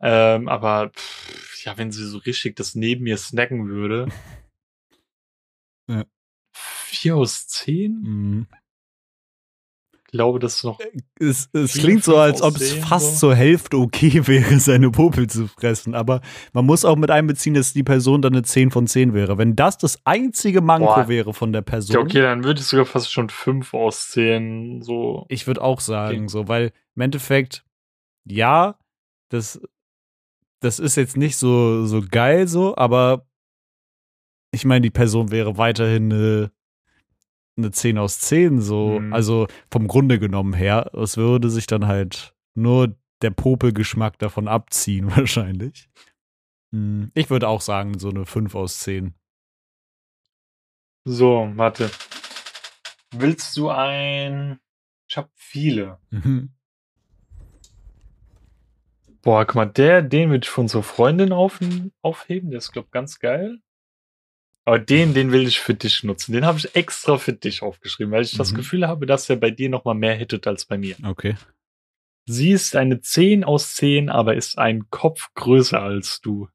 Ähm, 0.00 0.48
aber, 0.48 0.90
pff, 0.90 1.64
ja, 1.64 1.78
wenn 1.78 1.90
sie 1.90 2.06
so 2.06 2.18
richtig 2.18 2.56
das 2.56 2.74
neben 2.74 3.04
mir 3.04 3.16
snacken 3.16 3.68
würde. 3.68 4.08
Ja. 5.86 6.06
Vier 6.54 7.16
aus 7.16 7.46
zehn? 7.46 8.00
Mhm. 8.00 8.46
Ich 10.14 10.16
glaube, 10.16 10.38
das 10.38 10.54
ist 10.54 10.64
noch. 10.64 10.78
Es, 11.18 11.48
es 11.52 11.72
Vier, 11.72 11.82
klingt 11.82 12.04
so, 12.04 12.16
als 12.18 12.40
ob 12.40 12.54
es 12.54 12.72
fast 12.74 13.18
so. 13.18 13.26
zur 13.26 13.34
Hälfte 13.34 13.78
okay 13.78 14.24
wäre, 14.28 14.60
seine 14.60 14.92
Popel 14.92 15.26
zu 15.28 15.48
fressen. 15.48 15.96
Aber 15.96 16.20
man 16.52 16.64
muss 16.64 16.84
auch 16.84 16.94
mit 16.94 17.10
einbeziehen, 17.10 17.54
dass 17.54 17.72
die 17.72 17.82
Person 17.82 18.22
dann 18.22 18.32
eine 18.32 18.44
10 18.44 18.70
von 18.70 18.86
10 18.86 19.12
wäre. 19.12 19.38
Wenn 19.38 19.56
das 19.56 19.76
das 19.76 19.98
einzige 20.04 20.60
Manko 20.60 20.86
Boah. 20.86 21.08
wäre 21.08 21.34
von 21.34 21.52
der 21.52 21.62
Person, 21.62 21.94
Ja, 21.96 22.00
okay, 22.00 22.22
dann 22.22 22.44
würde 22.44 22.60
ich 22.60 22.66
sogar 22.66 22.86
fast 22.86 23.12
schon 23.12 23.28
fünf 23.28 23.74
aus 23.74 24.10
zehn. 24.10 24.82
So. 24.82 25.26
ich 25.28 25.48
würde 25.48 25.62
auch 25.62 25.80
sagen, 25.80 26.18
Okay. 26.18 26.28
so, 26.28 26.46
weil 26.46 26.70
im 26.94 27.02
Endeffekt, 27.02 27.64
ja, 28.24 28.78
das, 29.30 29.60
das 30.60 30.78
ist 30.78 30.94
jetzt 30.94 31.16
nicht 31.16 31.36
so, 31.36 31.86
so 31.86 32.00
geil 32.08 32.46
so, 32.46 32.76
aber 32.76 33.26
ich 34.52 34.64
meine, 34.64 34.82
die 34.82 34.90
Person 34.90 35.32
wäre 35.32 35.58
weiterhin 35.58 36.12
eine, 36.12 36.52
eine 37.56 37.70
10 37.70 37.98
aus 37.98 38.18
10, 38.20 38.60
so, 38.60 38.98
Mhm. 39.00 39.12
also 39.12 39.46
vom 39.70 39.86
Grunde 39.88 40.18
genommen 40.18 40.52
her. 40.54 40.90
Es 40.94 41.16
würde 41.16 41.50
sich 41.50 41.66
dann 41.66 41.86
halt 41.86 42.34
nur 42.56 42.96
der 43.22 43.30
Popelgeschmack 43.30 44.18
davon 44.18 44.48
abziehen, 44.48 45.06
wahrscheinlich. 45.16 45.88
Hm, 46.72 47.10
Ich 47.14 47.30
würde 47.30 47.48
auch 47.48 47.60
sagen, 47.60 47.98
so 47.98 48.10
eine 48.10 48.26
5 48.26 48.54
aus 48.54 48.80
10. 48.80 49.14
So, 51.06 51.50
warte. 51.54 51.90
Willst 53.12 53.56
du 53.56 53.68
ein. 53.70 54.58
Ich 55.08 55.16
habe 55.16 55.28
viele. 55.36 55.98
Mhm. 56.10 56.50
Boah, 59.22 59.44
guck 59.46 59.54
mal, 59.54 59.66
der, 59.66 60.02
den 60.02 60.30
würde 60.30 60.44
ich 60.44 60.50
von 60.50 60.64
unserer 60.64 60.82
Freundin 60.82 61.32
auf, 61.32 61.60
aufheben. 62.02 62.50
Der 62.50 62.58
ist, 62.58 62.72
glaub 62.72 62.90
ganz 62.90 63.18
geil. 63.20 63.60
Aber 64.66 64.78
den, 64.78 65.12
den 65.12 65.30
will 65.30 65.46
ich 65.46 65.60
für 65.60 65.74
dich 65.74 66.04
nutzen. 66.04 66.32
Den 66.32 66.46
habe 66.46 66.58
ich 66.58 66.74
extra 66.74 67.18
für 67.18 67.34
dich 67.34 67.62
aufgeschrieben, 67.62 68.12
weil 68.12 68.22
ich 68.22 68.36
das 68.36 68.52
Mhm. 68.52 68.56
Gefühl 68.56 68.88
habe, 68.88 69.04
dass 69.06 69.28
er 69.28 69.36
bei 69.36 69.50
dir 69.50 69.68
noch 69.68 69.84
mal 69.84 69.94
mehr 69.94 70.14
hittet 70.14 70.46
als 70.46 70.64
bei 70.64 70.78
mir. 70.78 70.96
Okay. 71.04 71.36
Sie 72.26 72.50
ist 72.52 72.74
eine 72.74 73.00
10 73.02 73.44
aus 73.44 73.74
10, 73.74 74.08
aber 74.08 74.34
ist 74.34 74.56
ein 74.56 74.88
Kopf 74.88 75.28
größer 75.34 75.80
als 75.82 76.22
du. 76.22 76.48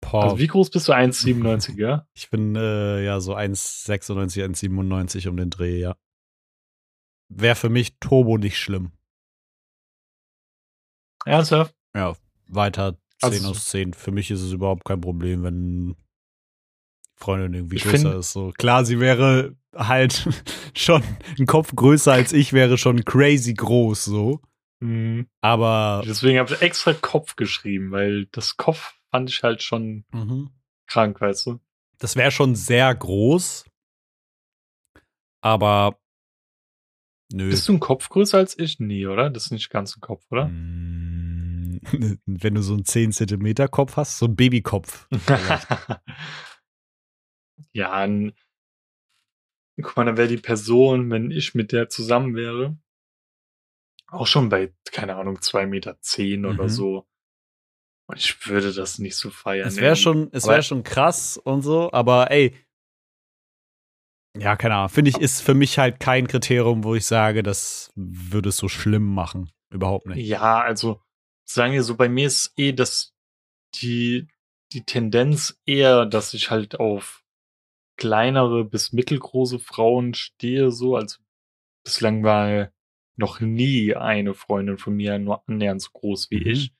Boah, 0.00 0.24
Also 0.24 0.38
wie 0.38 0.48
groß 0.48 0.70
bist 0.70 0.88
du? 0.88 0.92
1,97, 0.92 1.74
ja? 1.78 2.06
ich 2.14 2.28
bin 2.30 2.56
äh, 2.56 3.04
ja 3.04 3.20
so 3.20 3.36
1,96, 3.36 4.44
1,97 4.44 5.28
um 5.28 5.36
den 5.36 5.50
Dreh, 5.50 5.78
ja. 5.78 5.96
Wäre 7.28 7.54
für 7.54 7.70
mich 7.70 7.98
Turbo 8.00 8.36
nicht 8.36 8.58
schlimm. 8.58 8.92
Ernsthaft? 11.24 11.74
Ja, 11.94 12.16
weiter 12.48 12.98
10 13.20 13.30
Also- 13.32 13.50
aus 13.50 13.64
10. 13.66 13.94
Für 13.94 14.10
mich 14.10 14.30
ist 14.30 14.40
es 14.42 14.52
überhaupt 14.52 14.84
kein 14.84 15.00
Problem, 15.00 15.42
wenn 15.42 15.96
Freundin 17.16 17.54
irgendwie 17.54 17.76
größer 17.76 17.98
find- 18.10 18.14
ist. 18.14 18.32
So 18.32 18.52
klar, 18.56 18.84
sie 18.84 19.00
wäre 19.00 19.56
halt 19.74 20.28
schon 20.76 21.02
ein 21.38 21.46
Kopf 21.46 21.74
größer 21.74 22.12
als 22.12 22.32
ich, 22.32 22.52
wäre 22.52 22.76
schon 22.78 23.04
crazy 23.04 23.54
groß 23.54 24.04
so. 24.04 24.40
Mhm. 24.80 25.28
Aber 25.40 26.02
Deswegen 26.06 26.38
habe 26.38 26.52
ich 26.52 26.60
extra 26.60 26.92
Kopf 26.92 27.36
geschrieben, 27.36 27.90
weil 27.92 28.26
das 28.32 28.56
Kopf 28.56 28.94
fand 29.10 29.30
ich 29.30 29.42
halt 29.42 29.62
schon 29.62 30.04
mhm. 30.12 30.50
krank, 30.86 31.20
weißt 31.20 31.46
du? 31.46 31.60
das 31.98 32.16
wäre 32.16 32.30
schon 32.32 32.54
sehr 32.56 32.92
groß. 32.94 33.64
Aber 35.40 35.98
nö. 37.32 37.48
Bist 37.50 37.68
du 37.68 37.74
ein 37.74 37.80
Kopf 37.80 38.08
größer 38.08 38.38
als 38.38 38.58
ich? 38.58 38.80
Nee, 38.80 39.06
oder? 39.06 39.30
Das 39.30 39.46
ist 39.46 39.50
nicht 39.52 39.70
ganz 39.70 39.96
ein 39.96 40.00
Kopf, 40.00 40.24
oder? 40.30 40.46
Mm, 40.48 41.23
Wenn 42.26 42.54
du 42.54 42.62
so 42.62 42.74
einen 42.74 42.84
10 42.84 43.12
Zentimeter 43.12 43.68
Kopf 43.68 43.96
hast, 43.96 44.18
so 44.18 44.26
ein 44.26 44.36
Babykopf. 44.36 45.08
ja, 47.72 47.92
ein, 47.92 48.32
guck 49.80 49.96
mal, 49.96 50.04
dann 50.04 50.16
wäre 50.16 50.28
die 50.28 50.36
Person, 50.38 51.10
wenn 51.10 51.30
ich 51.30 51.54
mit 51.54 51.72
der 51.72 51.88
zusammen 51.88 52.34
wäre, 52.34 52.76
auch 54.08 54.26
schon 54.26 54.48
bei, 54.48 54.72
keine 54.92 55.16
Ahnung, 55.16 55.40
zwei 55.42 55.66
Meter 55.66 56.00
zehn 56.00 56.46
oder 56.46 56.64
Mhm. 56.64 56.68
so. 56.68 57.06
Und 58.06 58.18
ich 58.18 58.46
würde 58.46 58.72
das 58.72 58.98
nicht 58.98 59.16
so 59.16 59.30
feiern. 59.30 59.66
Es 59.66 59.78
wäre 59.78 59.96
schon, 59.96 60.28
es 60.32 60.46
wäre 60.46 60.62
schon 60.62 60.82
krass 60.82 61.36
und 61.38 61.62
so, 61.62 61.90
aber 61.92 62.30
ey. 62.30 62.54
Ja, 64.36 64.56
keine 64.56 64.74
Ahnung. 64.74 64.88
Finde 64.90 65.10
ich, 65.10 65.18
ist 65.18 65.40
für 65.40 65.54
mich 65.54 65.78
halt 65.78 66.00
kein 66.00 66.26
Kriterium, 66.26 66.84
wo 66.84 66.94
ich 66.94 67.06
sage, 67.06 67.42
das 67.42 67.92
würde 67.94 68.50
es 68.50 68.56
so 68.56 68.68
schlimm 68.68 69.14
machen. 69.14 69.50
Überhaupt 69.70 70.06
nicht. 70.06 70.26
Ja, 70.26 70.60
also 70.60 71.00
sagen 71.44 71.72
wir 71.72 71.82
so, 71.82 71.96
bei 71.96 72.08
mir 72.08 72.26
ist 72.26 72.52
eh 72.56 72.72
das 72.72 73.14
die, 73.76 74.28
die 74.72 74.84
Tendenz 74.84 75.60
eher, 75.66 76.06
dass 76.06 76.34
ich 76.34 76.50
halt 76.50 76.80
auf 76.80 77.24
kleinere 77.96 78.64
bis 78.64 78.92
mittelgroße 78.92 79.58
Frauen 79.58 80.14
stehe, 80.14 80.70
so. 80.70 80.96
Also 80.96 81.18
bislang 81.84 82.24
war 82.24 82.70
noch 83.16 83.40
nie 83.40 83.94
eine 83.94 84.34
Freundin 84.34 84.78
von 84.78 84.94
mir 84.94 85.18
nur 85.18 85.48
annähernd 85.48 85.80
so 85.82 85.90
groß 85.92 86.30
wie 86.30 86.40
Mhm. 86.40 86.46
ich. 86.50 86.72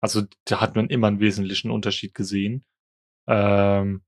Also 0.00 0.22
da 0.44 0.60
hat 0.60 0.76
man 0.76 0.88
immer 0.88 1.08
einen 1.08 1.20
wesentlichen 1.20 1.70
Unterschied 1.70 2.14
gesehen. 2.14 2.64
Ähm, 3.28 4.02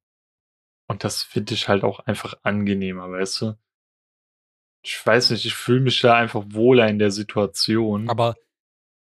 und 0.89 1.05
das 1.05 1.23
finde 1.23 1.55
ich 1.55 1.69
halt 1.69 1.85
auch 1.85 2.01
einfach 2.01 2.35
angenehmer, 2.43 3.11
weißt 3.11 3.43
du? 3.43 3.59
Ich 4.83 5.05
weiß 5.05 5.31
nicht, 5.31 5.45
ich 5.45 5.55
fühle 5.55 5.81
mich 5.81 6.01
da 6.01 6.15
einfach 6.15 6.45
wohler 6.49 6.89
in 6.89 6.99
der 6.99 7.11
Situation. 7.11 8.09
Aber 8.09 8.35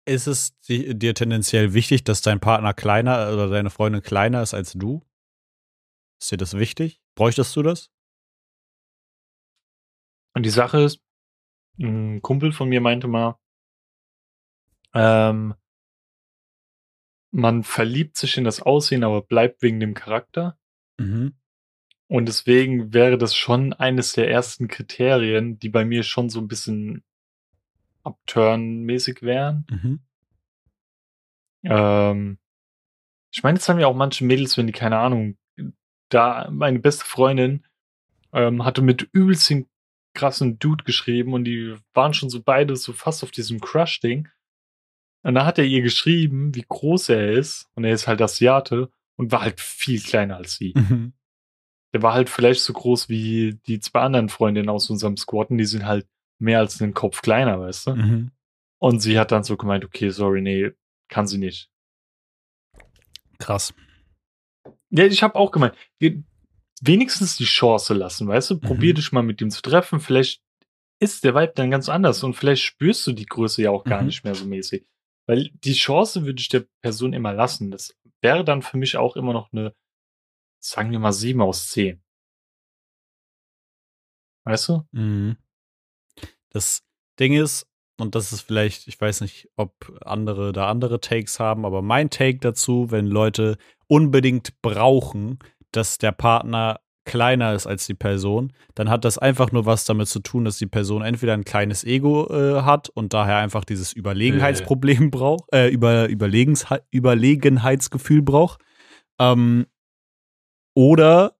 ist 0.08 0.28
es 0.28 0.60
di- 0.62 0.98
dir 0.98 1.14
tendenziell 1.14 1.74
wichtig, 1.74 2.04
dass 2.04 2.22
dein 2.22 2.40
Partner 2.40 2.74
kleiner 2.74 3.34
oder 3.34 3.50
deine 3.50 3.70
Freundin 3.70 4.02
kleiner 4.02 4.42
ist 4.42 4.54
als 4.54 4.74
du? 4.74 5.06
Ist 6.20 6.32
dir 6.32 6.38
das 6.38 6.58
wichtig? 6.58 7.02
Bräuchtest 7.16 7.56
du 7.56 7.64
das? 7.64 7.92
Und 10.34 10.44
die 10.44 10.52
Sache 10.52 10.82
ist, 10.82 11.02
ein 11.80 12.22
Kumpel 12.22 12.52
von 12.52 12.70
mir 12.70 12.82
meinte 12.82 13.08
mal, 13.08 13.40
ähm, 14.94 15.54
man 17.32 17.64
verliebt 17.64 18.18
sich 18.18 18.38
in 18.38 18.44
das 18.44 18.62
Aussehen, 18.62 19.04
aber 19.04 19.22
bleibt 19.22 19.62
wegen 19.62 19.80
dem 19.80 19.94
Charakter. 19.94 20.58
Mhm. 20.98 21.36
Und 22.10 22.28
deswegen 22.28 22.94
wäre 22.94 23.18
das 23.18 23.36
schon 23.36 23.74
eines 23.74 24.14
der 24.14 24.30
ersten 24.30 24.68
Kriterien, 24.68 25.60
die 25.60 25.70
bei 25.70 25.84
mir 25.84 26.04
schon 26.04 26.30
so 26.30 26.40
ein 26.40 26.48
bisschen 26.48 27.04
upturn-mäßig 28.08 29.22
wären. 29.22 29.66
Mhm. 29.70 30.00
Ähm, 31.64 32.38
ich 33.32 33.44
meine, 33.44 33.58
jetzt 33.58 33.68
haben 33.70 33.80
ja 33.80 33.88
auch 33.88 33.96
manche 33.96 34.26
Mädels, 34.26 34.58
wenn 34.58 34.68
die, 34.68 34.74
keine 34.74 34.98
Ahnung, 34.98 35.38
da 36.10 36.50
meine 36.52 36.80
beste 36.80 37.06
Freundin 37.06 37.66
ähm, 38.34 38.64
hatte 38.64 38.82
mit 38.82 39.10
übelst 39.12 39.50
den 39.50 39.68
krassen 40.14 40.58
Dude 40.60 40.84
geschrieben 40.84 41.34
und 41.34 41.44
die 41.44 41.76
waren 41.94 42.14
schon 42.14 42.30
so 42.30 42.42
beide 42.42 42.76
so 42.76 42.94
fast 42.94 43.24
auf 43.24 43.32
diesem 43.32 43.60
Crush-Ding. 43.60 44.28
Und 45.24 45.36
dann 45.36 45.46
hat 45.46 45.60
er 45.60 45.66
ihr 45.66 45.82
geschrieben, 45.82 46.56
wie 46.56 46.66
groß 46.68 47.10
er 47.10 47.32
ist. 47.32 47.68
Und 47.76 47.84
er 47.84 47.94
ist 47.94 48.08
halt 48.08 48.22
Asiate 48.22 48.90
und 49.16 49.32
war 49.32 49.42
halt 49.42 49.60
viel 49.60 50.02
kleiner 50.02 50.38
als 50.38 50.56
sie. 50.56 50.74
Mhm. 50.76 51.14
Der 51.94 52.02
war 52.02 52.14
halt 52.14 52.30
vielleicht 52.30 52.62
so 52.62 52.74
groß 52.74 53.10
wie 53.10 53.60
die 53.68 53.80
zwei 53.80 54.02
anderen 54.02 54.30
Freundinnen 54.30 54.70
aus 54.70 54.90
unserem 54.90 55.18
Squad 55.18 55.50
und 55.50 55.58
die 55.58 55.66
sind 55.66 55.86
halt 55.86 56.08
mehr 56.40 56.60
als 56.60 56.82
einen 56.82 56.94
Kopf 56.94 57.22
kleiner, 57.22 57.60
weißt 57.60 57.88
du? 57.88 57.96
Mhm. 57.96 58.32
Und 58.80 59.00
sie 59.02 59.18
hat 59.20 59.32
dann 59.32 59.44
so 59.44 59.58
gemeint, 59.58 59.84
okay, 59.86 60.10
sorry, 60.10 60.42
nee, 60.42 60.72
kann 61.10 61.28
sie 61.28 61.38
nicht. 61.40 61.72
Krass. 63.40 63.74
Ja, 64.90 65.06
ich 65.06 65.24
habe 65.24 65.36
auch 65.36 65.52
gemeint, 65.52 65.76
wenigstens 66.82 67.38
die 67.38 67.46
Chance 67.46 67.94
lassen, 67.94 68.28
weißt 68.28 68.52
du? 68.52 68.60
Probier 68.60 68.94
Mhm. 68.94 68.96
dich 68.96 69.12
mal 69.12 69.24
mit 69.24 69.42
ihm 69.42 69.50
zu 69.50 69.62
treffen. 69.62 70.00
Vielleicht 70.00 70.42
ist 71.00 71.24
der 71.24 71.36
Vibe 71.36 71.54
dann 71.56 71.72
ganz 71.72 71.90
anders 71.90 72.24
und 72.24 72.34
vielleicht 72.36 72.64
spürst 72.64 73.06
du 73.08 73.14
die 73.14 73.26
Größe 73.26 73.62
ja 73.64 73.72
auch 73.72 73.84
gar 73.84 74.02
Mhm. 74.02 74.08
nicht 74.08 74.24
mehr 74.24 74.36
so 74.36 74.46
mäßig. 74.46 74.86
Weil 75.28 75.50
die 75.54 75.74
Chance 75.74 76.24
würde 76.26 76.40
ich 76.40 76.50
der 76.50 76.66
Person 76.82 77.14
immer 77.14 77.34
lassen. 77.34 77.70
Das 77.72 77.96
wäre 78.22 78.44
dann 78.46 78.62
für 78.62 78.78
mich 78.78 78.96
auch 78.98 79.16
immer 79.16 79.34
noch 79.34 79.52
eine, 79.52 79.76
sagen 80.60 80.92
wir 80.92 81.00
mal, 81.00 81.12
7 81.14 81.42
aus 81.42 81.68
10. 81.70 82.02
Weißt 84.46 84.70
du? 84.70 84.88
Mhm. 84.92 85.38
Das 86.50 86.84
Ding 87.20 87.34
ist, 87.34 87.68
und 88.00 88.16
das 88.16 88.32
ist 88.32 88.42
vielleicht, 88.42 88.88
ich 88.88 89.00
weiß 89.00 89.22
nicht, 89.22 89.50
ob 89.56 89.74
andere 90.06 90.54
da 90.54 90.70
andere 90.70 91.00
Takes 91.00 91.40
haben, 91.40 91.66
aber 91.66 91.82
mein 91.82 92.10
Take 92.10 92.40
dazu, 92.40 92.92
wenn 92.92 93.08
Leute 93.08 93.58
unbedingt 93.88 94.62
brauchen, 94.62 95.40
dass 95.72 95.98
der 95.98 96.12
Partner 96.12 96.80
kleiner 97.08 97.54
ist 97.54 97.66
als 97.66 97.88
die 97.88 97.94
Person, 97.94 98.54
dann 98.76 98.90
hat 98.90 99.06
das 99.06 99.18
einfach 99.18 99.52
nur 99.52 99.66
was 99.66 99.86
damit 99.86 100.10
zu 100.10 100.20
tun, 100.20 100.46
dass 100.46 100.58
die 100.58 100.68
Person 100.68 101.02
entweder 101.02 101.34
ein 101.34 101.46
kleines 101.46 101.84
Ego 101.84 102.28
äh, 102.30 102.62
hat 102.62 102.90
und 102.90 103.14
daher 103.14 103.38
einfach 103.38 103.64
dieses 103.64 103.94
Überlegenheitsproblem 103.94 105.10
braucht, 105.10 105.46
äh, 105.54 105.70
über, 105.70 106.10
Überlegens 106.10 106.66
Überlegenheitsgefühl 106.92 108.22
braucht. 108.22 108.62
Ähm, 109.20 109.66
oder 110.76 111.37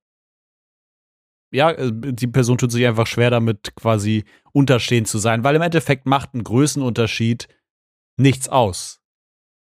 ja, 1.52 1.72
äh, 1.72 1.92
die 1.94 2.28
Person 2.28 2.58
tut 2.58 2.72
sich 2.72 2.86
einfach 2.86 3.08
schwer 3.08 3.30
damit, 3.30 3.76
quasi 3.76 4.26
unterstehend 4.52 5.08
zu 5.08 5.18
sein, 5.18 5.44
weil 5.44 5.56
im 5.56 5.62
Endeffekt 5.62 6.06
macht 6.06 6.34
ein 6.34 6.44
Größenunterschied 6.44 7.48
nichts 8.18 8.50
aus. 8.50 9.00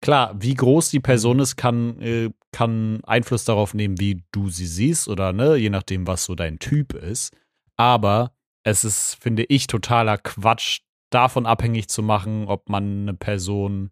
Klar, 0.02 0.36
wie 0.40 0.54
groß 0.54 0.90
die 0.90 1.00
Person 1.00 1.40
ist, 1.40 1.56
kann, 1.56 2.02
äh, 2.02 2.30
kann 2.52 3.02
Einfluss 3.06 3.46
darauf 3.46 3.74
nehmen, 3.74 4.00
wie 4.00 4.24
du 4.32 4.50
sie 4.50 4.68
siehst 4.68 5.08
oder 5.08 5.32
ne, 5.34 5.56
je 5.56 5.70
nachdem, 5.70 6.06
was 6.08 6.26
so 6.26 6.36
dein 6.36 6.60
Typ 6.60 6.94
ist. 6.94 7.36
Aber 7.78 8.34
es 8.64 8.84
ist, 8.84 9.18
finde 9.22 9.44
ich, 9.46 9.68
totaler 9.68 10.18
Quatsch, 10.18 10.82
davon 11.10 11.46
abhängig 11.46 11.90
zu 11.90 12.02
machen, 12.02 12.48
ob 12.48 12.70
man 12.70 13.04
eine 13.04 13.14
Person 13.14 13.92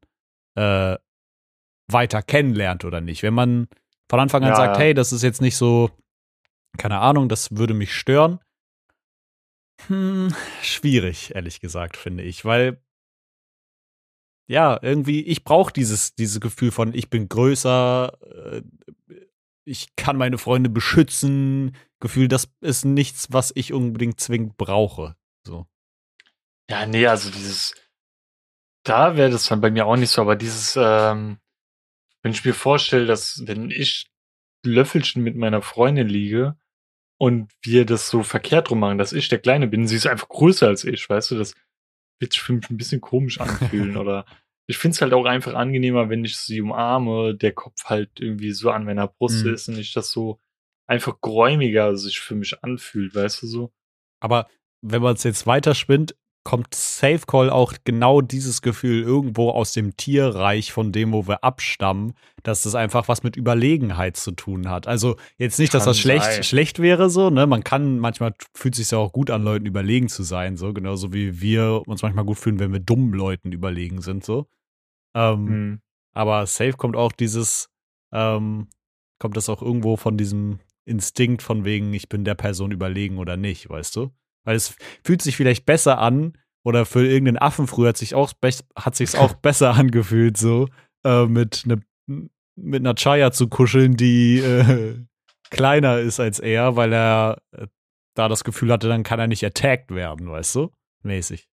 äh, 0.56 0.98
weiter 1.88 2.22
kennenlernt 2.24 2.84
oder 2.84 3.00
nicht. 3.00 3.22
Wenn 3.24 3.34
man 3.34 3.68
von 4.10 4.20
Anfang 4.20 4.44
an 4.44 4.50
Ja, 4.50 4.56
sagt, 4.56 4.78
ja. 4.78 4.84
hey, 4.84 4.94
das 4.94 5.14
ist 5.14 5.22
jetzt 5.22 5.42
nicht 5.42 5.56
so, 5.56 5.92
keine 6.78 6.99
Ahnung, 6.99 7.30
das 7.30 7.55
würde 7.55 7.74
mich 7.74 7.93
stören. 7.93 8.39
Hm, 9.88 10.34
schwierig, 10.61 11.34
ehrlich 11.36 11.59
gesagt, 11.59 11.97
finde 11.97 12.24
ich, 12.24 12.45
weil 12.45 12.82
ja, 14.47 14.78
irgendwie, 14.82 15.22
ich 15.22 15.45
brauche 15.45 15.72
dieses, 15.72 16.13
dieses 16.15 16.41
Gefühl 16.41 16.72
von, 16.72 16.93
ich 16.93 17.09
bin 17.09 17.30
größer, 17.30 18.11
äh, 18.22 18.61
ich 19.63 19.95
kann 19.95 20.17
meine 20.17 20.38
Freunde 20.38 20.69
beschützen, 20.69 21.78
Gefühl, 22.01 22.28
das 22.28 22.49
ist 22.59 22.84
nichts, 22.84 23.32
was 23.32 23.53
ich 23.55 23.72
unbedingt 23.72 24.19
zwingend 24.19 24.57
brauche. 24.57 25.15
So. 25.47 25.67
Ja, 26.69 26.86
nee, 26.86 27.07
also 27.07 27.30
dieses, 27.32 27.76
da 28.84 29.15
wäre 29.15 29.30
das 29.30 29.45
dann 29.45 29.61
bei 29.61 29.72
mir 29.72 29.86
auch 29.86 29.95
nicht 29.95 30.09
so, 30.09 30.22
aber 30.22 30.36
dieses, 30.36 30.76
ähm, 30.76 31.39
wenn 32.22 32.34
ich 32.34 32.43
mir 32.43 32.53
vorstelle, 32.53 33.05
dass 33.05 33.43
wenn 33.45 33.72
ich 33.72 34.11
Löffelchen 34.66 35.24
mit 35.24 35.36
meiner 35.36 35.62
Freundin 35.62 36.07
liege 36.07 36.55
und 37.20 37.51
wir 37.64 37.86
das 37.86 38.09
so 38.09 38.24
verkehrt 38.24 38.72
rum 38.72 38.80
machen, 38.80 38.97
dass 38.97 39.14
ich 39.14 39.28
der 39.28 39.39
Kleine 39.39 39.68
bin, 39.68 39.88
sie 39.88 39.95
ist 39.95 40.07
einfach 40.07 40.30
größer 40.30 40.68
als 40.68 40.84
ich, 40.84 41.09
weißt 41.09 41.32
du, 41.32 41.38
das 41.38 41.55
wird 42.20 42.34
sich 42.34 42.41
für 42.41 42.53
mich 42.53 42.70
ein 42.70 42.78
bisschen 42.78 43.01
komisch 43.01 43.39
anfühlen 43.39 43.97
oder 43.97 44.26
ich 44.68 44.78
finde 44.78 44.95
es 44.95 45.01
halt 45.01 45.14
auch 45.14 45.26
einfach 45.26 45.53
angenehmer, 45.53 46.09
wenn 46.09 46.24
ich 46.24 46.38
sie 46.38 46.62
umarme, 46.62 47.36
der 47.36 47.51
Kopf 47.51 47.86
halt 47.86 48.12
irgendwie 48.20 48.51
so 48.51 48.70
an 48.70 48.86
meiner 48.86 49.07
Brust 49.07 49.45
Mhm. 49.45 49.53
ist 49.53 49.68
und 49.68 49.78
ich 49.78 49.93
das 49.93 50.12
so 50.12 50.39
einfach 50.88 51.20
geräumiger 51.22 51.97
sich 51.97 52.20
für 52.20 52.36
mich 52.36 52.64
anfühlt, 52.64 53.14
weißt 53.16 53.41
du 53.41 53.47
so? 53.47 53.74
Aber 54.20 54.47
wenn 54.82 55.01
man 55.01 55.16
es 55.16 55.24
jetzt 55.24 55.45
weiterspinnt, 55.47 56.16
kommt 56.44 56.74
Safe 56.74 57.22
Call 57.28 57.50
auch 57.50 57.74
genau 57.84 58.22
dieses 58.22 58.62
Gefühl 58.62 59.04
irgendwo 59.04 59.52
aus 59.52 59.74
dem 59.74 59.96
Tierreich, 59.96 60.72
von 60.72 60.92
dem, 60.92 61.14
wo 61.14 61.28
wir 61.28 61.44
abstammen, 61.44 62.14
dass 62.44 62.64
das 62.64 62.74
einfach 62.74 63.08
was 63.08 63.22
mit 63.22 63.36
Überlegenheit 63.38 64.18
zu 64.18 64.32
tun 64.32 64.68
hat. 64.70 64.88
Also 64.88 65.18
jetzt 65.38 65.60
nicht, 65.60 65.74
dass 65.74 65.84
Kann 65.84 65.92
das 65.92 66.00
schlecht, 66.00 66.26
sein. 66.26 66.44
schlecht 66.44 66.80
wäre, 66.80 67.10
so, 67.10 67.30
ne? 67.30 67.46
Man 67.46 67.64
kann, 67.64 68.00
manchmal 68.00 68.34
fühlt 68.56 68.74
sich 68.76 68.89
ja 68.89 68.98
auch 68.98 69.14
gut 69.14 69.30
an, 69.30 69.44
Leuten 69.44 69.66
überlegen 69.68 70.10
zu 70.10 70.24
sein, 70.24 70.58
so, 70.58 70.74
genauso 70.74 71.14
wie 71.14 71.42
wir 71.42 71.84
uns 71.86 72.02
manchmal 72.02 72.26
gut 72.26 72.38
fühlen, 72.39 72.60
wenn 72.60 72.74
wir 72.74 72.80
dummen 72.80 73.14
Leuten 73.14 73.52
überlegen 73.52 74.02
sind, 74.02 74.24
so. 74.24 74.48
Ähm, 75.14 75.48
Hm. 75.48 75.82
aber 76.14 76.48
safe 76.48 76.74
kommt 76.74 76.96
auch 76.96 77.12
dieses, 77.12 77.70
ähm, 78.12 78.68
kommt 79.20 79.38
das 79.38 79.50
auch 79.50 79.62
irgendwo 79.62 79.96
von 79.98 80.18
diesem 80.18 80.60
Instinkt 80.86 81.44
von 81.44 81.66
wegen, 81.66 81.94
ich 81.94 82.10
bin 82.10 82.24
der 82.26 82.34
Person 82.36 82.72
überlegen 82.72 83.20
oder 83.20 83.38
nicht, 83.38 83.70
weißt 83.70 83.96
du? 83.96 84.12
Weil 84.44 84.56
es 84.56 84.76
fühlt 85.04 85.22
sich 85.22 85.36
vielleicht 85.36 85.66
besser 85.66 86.00
an, 86.00 86.34
oder 86.64 86.86
für 86.86 87.06
irgendeinen 87.06 87.38
Affen 87.38 87.68
früher 87.68 87.89
hat 87.89 87.98
sich 87.98 88.14
auch 88.16 88.34
hat 88.76 88.96
sich's 88.96 89.16
auch 89.16 89.34
besser 89.42 89.74
angefühlt, 89.74 90.38
so 90.38 90.68
äh, 91.04 91.26
mit 91.26 91.66
ne, 91.66 91.82
mit 92.56 92.82
einer 92.82 92.96
Chaya 92.96 93.32
zu 93.32 93.48
kuscheln, 93.48 93.96
die 93.96 94.39
äh, 94.39 94.98
kleiner 95.50 96.00
ist 96.00 96.20
als 96.20 96.39
er, 96.39 96.76
weil 96.76 96.94
er 96.94 97.42
äh, 97.52 97.68
da 98.14 98.28
das 98.28 98.44
Gefühl 98.44 98.72
hatte, 98.72 98.88
dann 98.88 99.04
kann 99.04 99.20
er 99.20 99.28
nicht 99.28 99.46
attacked 99.46 99.92
werden, 99.92 100.30
weißt 100.30 100.56
du? 100.56 100.72
Mäßig. 101.04 101.48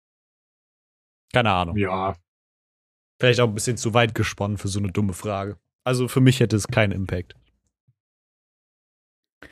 Keine 1.34 1.52
Ahnung. 1.52 1.78
Ja. 1.78 2.16
Vielleicht 3.20 3.40
auch 3.42 3.48
ein 3.48 3.54
bisschen 3.54 3.78
zu 3.78 3.94
weit 3.94 4.16
gesponnen 4.16 4.58
für 4.58 4.68
so 4.68 4.80
eine 4.80 4.92
dumme 4.92 5.14
Frage. 5.14 5.58
Also 5.84 6.08
für 6.08 6.22
mich 6.22 6.40
hätte 6.40 6.56
es 6.56 6.68
keinen 6.68 6.92
Impact. 6.92 7.36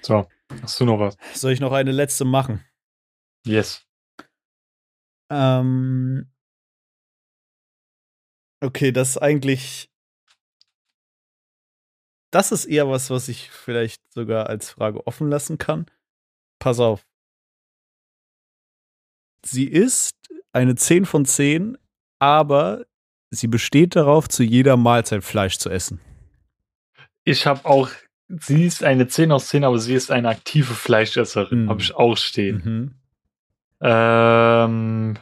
So, 0.02 0.28
hast 0.62 0.80
du 0.80 0.86
noch 0.86 1.00
was? 1.00 1.18
Soll 1.34 1.52
ich 1.52 1.60
noch 1.60 1.72
eine 1.72 1.92
letzte 1.92 2.26
machen? 2.26 2.64
Yes. 3.46 3.86
Ähm. 5.30 6.30
Okay, 8.62 8.92
das 8.92 9.12
ist 9.12 9.18
eigentlich. 9.18 9.90
Das 12.32 12.52
ist 12.52 12.66
eher 12.66 12.90
was, 12.90 13.10
was 13.10 13.28
ich 13.28 13.52
vielleicht 13.52 14.02
sogar 14.12 14.48
als 14.48 14.72
Frage 14.72 15.06
offen 15.06 15.30
lassen 15.30 15.58
kann. 15.58 15.86
Pass 16.60 16.80
auf. 16.80 17.06
Sie 19.46 19.66
ist 19.66 20.16
eine 20.52 20.76
10 20.76 21.06
von 21.06 21.26
10, 21.26 21.78
aber 22.20 22.86
sie 23.30 23.48
besteht 23.48 23.96
darauf, 23.96 24.30
zu 24.30 24.44
jeder 24.44 24.78
Mahlzeit 24.78 25.24
Fleisch 25.24 25.58
zu 25.58 25.70
essen. 25.70 26.00
Ich 27.26 27.46
habe 27.46 27.66
auch, 27.66 27.90
sie 28.30 28.66
ist 28.66 28.84
eine 28.84 29.08
10 29.08 29.32
aus 29.32 29.50
10, 29.50 29.64
aber 29.66 29.78
sie 29.78 29.94
ist 29.94 30.10
eine 30.10 30.30
aktive 30.30 30.74
Fleischesserin, 30.74 31.66
mhm. 31.66 31.70
habe 31.70 31.82
ich 31.82 31.94
auch 31.94 32.16
stehen. 32.16 32.62
Mhm. 32.64 33.03
Ähm, 33.82 35.18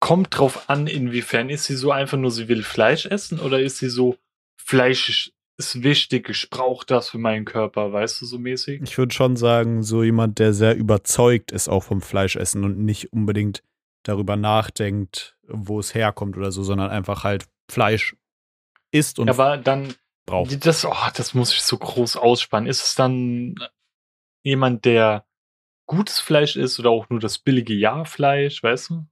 kommt 0.00 0.38
drauf 0.38 0.68
an, 0.68 0.86
inwiefern 0.86 1.50
ist 1.50 1.64
sie 1.64 1.76
so 1.76 1.92
einfach 1.92 2.18
nur, 2.18 2.30
sie 2.30 2.48
will 2.48 2.62
Fleisch 2.62 3.06
essen 3.06 3.38
oder 3.38 3.60
ist 3.60 3.78
sie 3.78 3.90
so, 3.90 4.16
Fleisch 4.56 5.32
ist 5.58 5.82
wichtig, 5.82 6.28
ich 6.30 6.48
brauche 6.48 6.86
das 6.86 7.10
für 7.10 7.18
meinen 7.18 7.44
Körper, 7.44 7.92
weißt 7.92 8.20
du, 8.20 8.26
so 8.26 8.38
mäßig? 8.38 8.80
Ich 8.82 8.96
würde 8.96 9.14
schon 9.14 9.36
sagen, 9.36 9.82
so 9.82 10.02
jemand, 10.02 10.38
der 10.38 10.54
sehr 10.54 10.74
überzeugt 10.74 11.52
ist 11.52 11.68
auch 11.68 11.84
vom 11.84 12.00
Fleischessen 12.00 12.64
und 12.64 12.78
nicht 12.78 13.12
unbedingt 13.12 13.62
darüber 14.02 14.36
nachdenkt, 14.36 15.36
wo 15.46 15.78
es 15.78 15.94
herkommt 15.94 16.36
oder 16.36 16.50
so, 16.50 16.62
sondern 16.62 16.90
einfach 16.90 17.24
halt 17.24 17.46
Fleisch 17.70 18.16
isst 18.90 19.18
und 19.18 19.28
aber 19.28 19.58
dann 19.58 19.94
braucht. 20.26 20.64
Das, 20.64 20.84
oh, 20.84 20.94
das 21.14 21.34
muss 21.34 21.52
ich 21.52 21.62
so 21.62 21.76
groß 21.76 22.16
ausspannen. 22.16 22.68
Ist 22.68 22.82
es 22.82 22.94
dann 22.94 23.54
jemand, 24.42 24.84
der 24.84 25.26
gutes 25.90 26.20
Fleisch 26.20 26.54
ist 26.54 26.78
oder 26.78 26.90
auch 26.90 27.10
nur 27.10 27.18
das 27.18 27.38
billige 27.40 27.74
Ja-Fleisch, 27.74 28.62
weißt 28.62 28.90
du? 28.90 29.06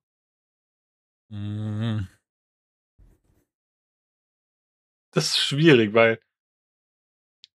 Mhm. 1.29 2.07
Das 5.13 5.27
ist 5.27 5.39
schwierig, 5.39 5.93
weil 5.93 6.21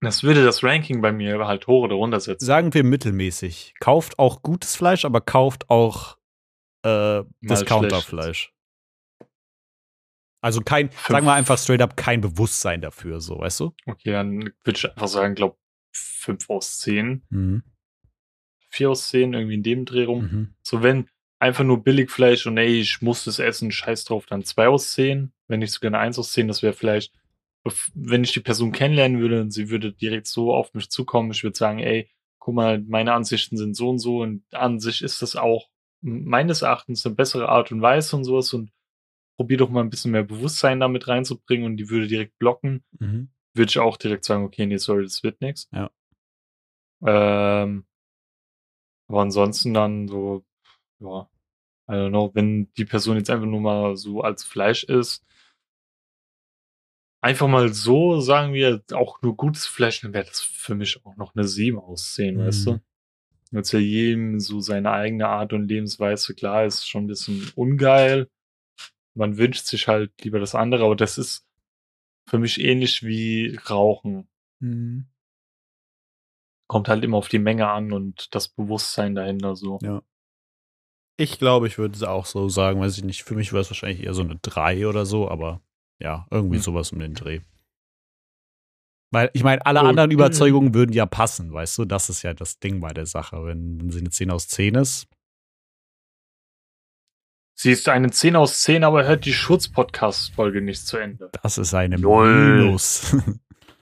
das 0.01 0.23
würde 0.23 0.43
das 0.43 0.63
Ranking 0.63 1.01
bei 1.01 1.11
mir 1.11 1.45
halt 1.45 1.67
hoch 1.67 1.83
oder 1.83 1.95
runter 1.95 2.19
setzen. 2.19 2.43
Sagen 2.43 2.73
wir 2.73 2.83
mittelmäßig. 2.83 3.75
Kauft 3.79 4.17
auch 4.17 4.41
gutes 4.41 4.75
Fleisch, 4.75 5.05
aber 5.05 5.21
kauft 5.21 5.69
auch 5.69 6.17
äh, 6.83 7.23
Discounter-Fleisch. 7.41 8.51
Also 10.43 10.61
kein, 10.61 10.89
Fünf. 10.89 11.07
sagen 11.07 11.25
wir 11.27 11.33
einfach 11.33 11.59
straight 11.59 11.83
up, 11.83 11.95
kein 11.95 12.21
Bewusstsein 12.21 12.81
dafür, 12.81 13.21
so, 13.21 13.37
weißt 13.37 13.59
du? 13.59 13.75
Okay, 13.85 14.13
dann 14.13 14.51
würde 14.63 14.77
ich 14.77 14.89
einfach 14.89 15.07
sagen, 15.07 15.35
glaub, 15.35 15.59
5 15.93 16.49
aus 16.49 16.79
10. 16.79 17.23
Mhm. 17.29 17.63
4 18.71 18.91
aus 18.91 19.09
10, 19.09 19.33
irgendwie 19.33 19.55
in 19.55 19.63
dem 19.63 19.85
Dreh 19.85 20.05
rum. 20.05 20.23
Mhm. 20.23 20.53
So, 20.63 20.81
wenn 20.81 21.07
einfach 21.39 21.63
nur 21.63 21.83
Billigfleisch 21.83 22.45
und 22.47 22.57
ey, 22.57 22.79
ich 22.79 23.01
muss 23.01 23.25
das 23.25 23.39
essen, 23.39 23.71
scheiß 23.71 24.05
drauf, 24.05 24.25
dann 24.25 24.43
2 24.43 24.67
aus 24.67 24.93
10. 24.93 25.31
Wenn 25.47 25.59
nicht 25.59 25.71
sogar 25.71 25.89
eine 25.89 25.99
1 25.99 26.19
aus 26.19 26.31
10, 26.31 26.47
das 26.47 26.61
wäre 26.61 26.73
vielleicht, 26.73 27.13
wenn 27.93 28.23
ich 28.23 28.31
die 28.31 28.39
Person 28.39 28.71
kennenlernen 28.71 29.19
würde 29.19 29.41
und 29.41 29.51
sie 29.51 29.69
würde 29.69 29.91
direkt 29.91 30.27
so 30.27 30.53
auf 30.53 30.73
mich 30.73 30.89
zukommen, 30.89 31.31
ich 31.31 31.43
würde 31.43 31.57
sagen, 31.57 31.79
ey, 31.79 32.09
guck 32.39 32.55
mal, 32.55 32.81
meine 32.81 33.13
Ansichten 33.13 33.57
sind 33.57 33.75
so 33.75 33.89
und 33.89 33.99
so 33.99 34.21
und 34.21 34.43
an 34.51 34.79
sich 34.79 35.01
ist 35.01 35.21
das 35.21 35.35
auch 35.35 35.69
meines 36.01 36.63
Erachtens 36.63 37.05
eine 37.05 37.15
bessere 37.15 37.49
Art 37.49 37.71
und 37.71 37.81
Weise 37.81 38.15
und 38.15 38.23
sowas 38.23 38.53
und 38.53 38.71
probier 39.35 39.57
doch 39.57 39.69
mal 39.69 39.81
ein 39.81 39.89
bisschen 39.89 40.11
mehr 40.11 40.23
Bewusstsein 40.23 40.79
damit 40.79 41.07
reinzubringen 41.07 41.65
und 41.65 41.77
die 41.77 41.89
würde 41.89 42.07
direkt 42.07 42.37
blocken, 42.39 42.83
mhm. 42.99 43.29
würde 43.53 43.69
ich 43.69 43.79
auch 43.79 43.97
direkt 43.97 44.25
sagen, 44.25 44.43
okay, 44.43 44.65
nee, 44.65 44.77
sorry, 44.77 45.03
das 45.03 45.23
wird 45.23 45.41
nichts. 45.41 45.69
Ja. 45.71 45.91
Ähm, 47.05 47.85
aber 49.11 49.23
ansonsten 49.23 49.73
dann 49.73 50.07
so, 50.07 50.45
ja, 50.99 51.29
I 51.89 51.95
don't 51.95 52.11
know, 52.11 52.31
wenn 52.33 52.71
die 52.77 52.85
Person 52.85 53.17
jetzt 53.17 53.29
einfach 53.29 53.45
nur 53.45 53.59
mal 53.59 53.97
so 53.97 54.21
als 54.21 54.45
Fleisch 54.45 54.85
ist, 54.85 55.25
einfach 57.19 57.49
mal 57.49 57.73
so, 57.73 58.21
sagen 58.21 58.53
wir, 58.53 58.81
auch 58.93 59.21
nur 59.21 59.35
gutes 59.35 59.67
Fleisch, 59.67 59.99
dann 59.99 60.13
wäre 60.13 60.23
das 60.23 60.39
für 60.39 60.75
mich 60.75 61.05
auch 61.05 61.17
noch 61.17 61.35
eine 61.35 61.43
7 61.43 61.77
aussehen, 61.77 62.37
mhm. 62.37 62.45
weißt 62.45 62.67
du? 62.67 62.79
Jetzt 63.51 63.73
ja 63.73 63.79
jedem 63.79 64.39
so 64.39 64.61
seine 64.61 64.91
eigene 64.91 65.27
Art 65.27 65.51
und 65.51 65.67
Lebensweise, 65.67 66.33
klar, 66.33 66.63
ist 66.63 66.87
schon 66.87 67.03
ein 67.03 67.07
bisschen 67.07 67.51
ungeil. 67.55 68.29
Man 69.13 69.37
wünscht 69.37 69.65
sich 69.65 69.89
halt 69.89 70.13
lieber 70.23 70.39
das 70.39 70.55
andere, 70.55 70.85
aber 70.85 70.95
das 70.95 71.17
ist 71.17 71.45
für 72.29 72.39
mich 72.39 72.61
ähnlich 72.61 73.03
wie 73.03 73.59
Rauchen. 73.69 74.29
Mhm 74.59 75.10
kommt 76.71 76.87
halt 76.87 77.03
immer 77.03 77.17
auf 77.17 77.27
die 77.27 77.37
Menge 77.37 77.67
an 77.67 77.91
und 77.91 78.33
das 78.33 78.47
Bewusstsein 78.47 79.13
dahinter 79.13 79.57
so. 79.57 79.77
Ja. 79.83 80.03
Ich 81.17 81.37
glaube, 81.37 81.67
ich 81.67 81.77
würde 81.77 81.95
es 81.95 82.03
auch 82.03 82.25
so 82.25 82.47
sagen, 82.47 82.79
weiß 82.79 82.97
ich 82.97 83.03
nicht. 83.03 83.23
Für 83.23 83.35
mich 83.35 83.51
wäre 83.51 83.59
es 83.59 83.69
wahrscheinlich 83.69 84.03
eher 84.03 84.13
so 84.13 84.21
eine 84.21 84.37
3 84.37 84.87
oder 84.87 85.05
so, 85.05 85.29
aber 85.29 85.59
ja, 85.99 86.27
irgendwie 86.31 86.55
hm. 86.55 86.63
sowas 86.63 86.93
um 86.93 86.99
den 86.99 87.13
Dreh. 87.13 87.41
Weil, 89.11 89.31
ich 89.33 89.43
meine, 89.43 89.65
alle 89.65 89.81
okay. 89.81 89.89
anderen 89.89 90.11
Überzeugungen 90.17 90.73
würden 90.73 90.93
ja 90.93 91.05
passen, 91.05 91.51
weißt 91.51 91.77
du? 91.77 91.83
Das 91.83 92.07
ist 92.07 92.21
ja 92.21 92.33
das 92.33 92.57
Ding 92.59 92.79
bei 92.79 92.93
der 92.93 93.05
Sache. 93.05 93.45
Wenn, 93.45 93.81
wenn 93.81 93.91
sie 93.91 93.99
eine 93.99 94.09
10 94.09 94.31
aus 94.31 94.47
10 94.47 94.75
ist. 94.75 95.09
Sie 97.53 97.71
ist 97.71 97.89
eine 97.89 98.11
10 98.11 98.37
aus 98.37 98.61
10, 98.61 98.85
aber 98.85 99.05
hört 99.05 99.25
die 99.25 99.33
Schutz-Podcast-Folge 99.33 100.61
nicht 100.61 100.87
zu 100.87 100.95
Ende. 100.95 101.31
Das 101.43 101.57
ist 101.57 101.73
eine 101.73 101.99
Null. 101.99 102.61
Minus. 102.61 103.13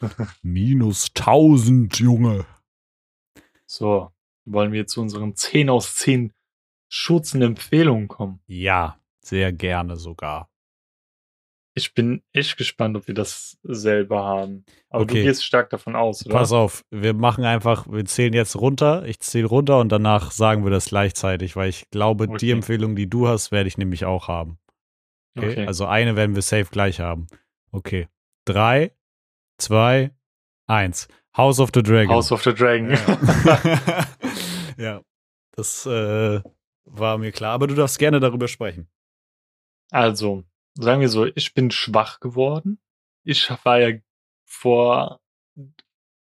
Minus 0.42 1.12
1000, 1.16 2.00
Junge. 2.00 2.48
So, 3.70 4.12
wollen 4.46 4.72
wir 4.72 4.88
zu 4.88 5.00
unseren 5.00 5.36
10 5.36 5.70
aus 5.70 5.96
10 5.96 6.34
schutzenden 6.90 7.52
Empfehlungen 7.52 8.08
kommen? 8.08 8.40
Ja, 8.48 9.00
sehr 9.22 9.54
gerne 9.54 9.96
sogar. 9.96 10.50
Ich 11.76 11.94
bin 11.94 12.24
echt 12.34 12.58
gespannt, 12.58 12.98
ob 12.98 13.08
wir 13.08 13.14
das 13.14 13.60
selber 13.62 14.24
haben. 14.24 14.66
Aber 14.90 15.04
okay. 15.04 15.20
du 15.20 15.24
gehst 15.24 15.46
stark 15.46 15.70
davon 15.70 15.96
aus, 15.96 16.26
oder? 16.26 16.36
Pass 16.36 16.52
auf, 16.52 16.84
wir 16.90 17.14
machen 17.14 17.44
einfach, 17.44 17.86
wir 17.88 18.04
zählen 18.06 18.34
jetzt 18.34 18.56
runter, 18.56 19.06
ich 19.06 19.20
zähle 19.20 19.46
runter 19.46 19.80
und 19.80 19.92
danach 19.92 20.32
sagen 20.32 20.64
wir 20.64 20.72
das 20.72 20.86
gleichzeitig, 20.86 21.56
weil 21.56 21.70
ich 21.70 21.92
glaube, 21.92 22.24
okay. 22.24 22.38
die 22.38 22.52
Empfehlung, 22.52 22.96
die 22.96 23.08
du 23.08 23.28
hast, 23.28 23.52
werde 23.52 23.68
ich 23.68 23.78
nämlich 23.78 24.04
auch 24.04 24.28
haben. 24.28 24.58
Okay? 25.38 25.52
okay? 25.52 25.68
Also 25.68 25.86
eine 25.86 26.16
werden 26.16 26.34
wir 26.34 26.42
safe 26.42 26.72
gleich 26.72 27.00
haben. 27.00 27.28
Okay. 27.72 28.08
Drei, 28.46 28.94
zwei, 29.60 30.12
eins. 30.66 31.08
House 31.36 31.60
of 31.60 31.70
the 31.74 31.84
Dragon. 31.84 32.10
House 32.10 32.32
of 32.32 32.44
the 32.44 32.54
Dragon. 32.54 32.92
Ja, 32.92 34.06
ja. 34.78 35.02
das 35.52 35.86
äh, 35.86 36.42
war 36.86 37.18
mir 37.18 37.32
klar, 37.32 37.54
aber 37.54 37.68
du 37.68 37.76
darfst 37.76 38.00
gerne 38.00 38.20
darüber 38.20 38.48
sprechen. 38.48 38.90
Also, 39.92 40.44
sagen 40.76 41.02
wir 41.02 41.10
so, 41.10 41.26
ich 41.26 41.54
bin 41.54 41.72
schwach 41.72 42.20
geworden. 42.20 42.80
Ich 43.24 43.50
war 43.64 43.80
ja 43.80 43.98
vor 44.46 45.20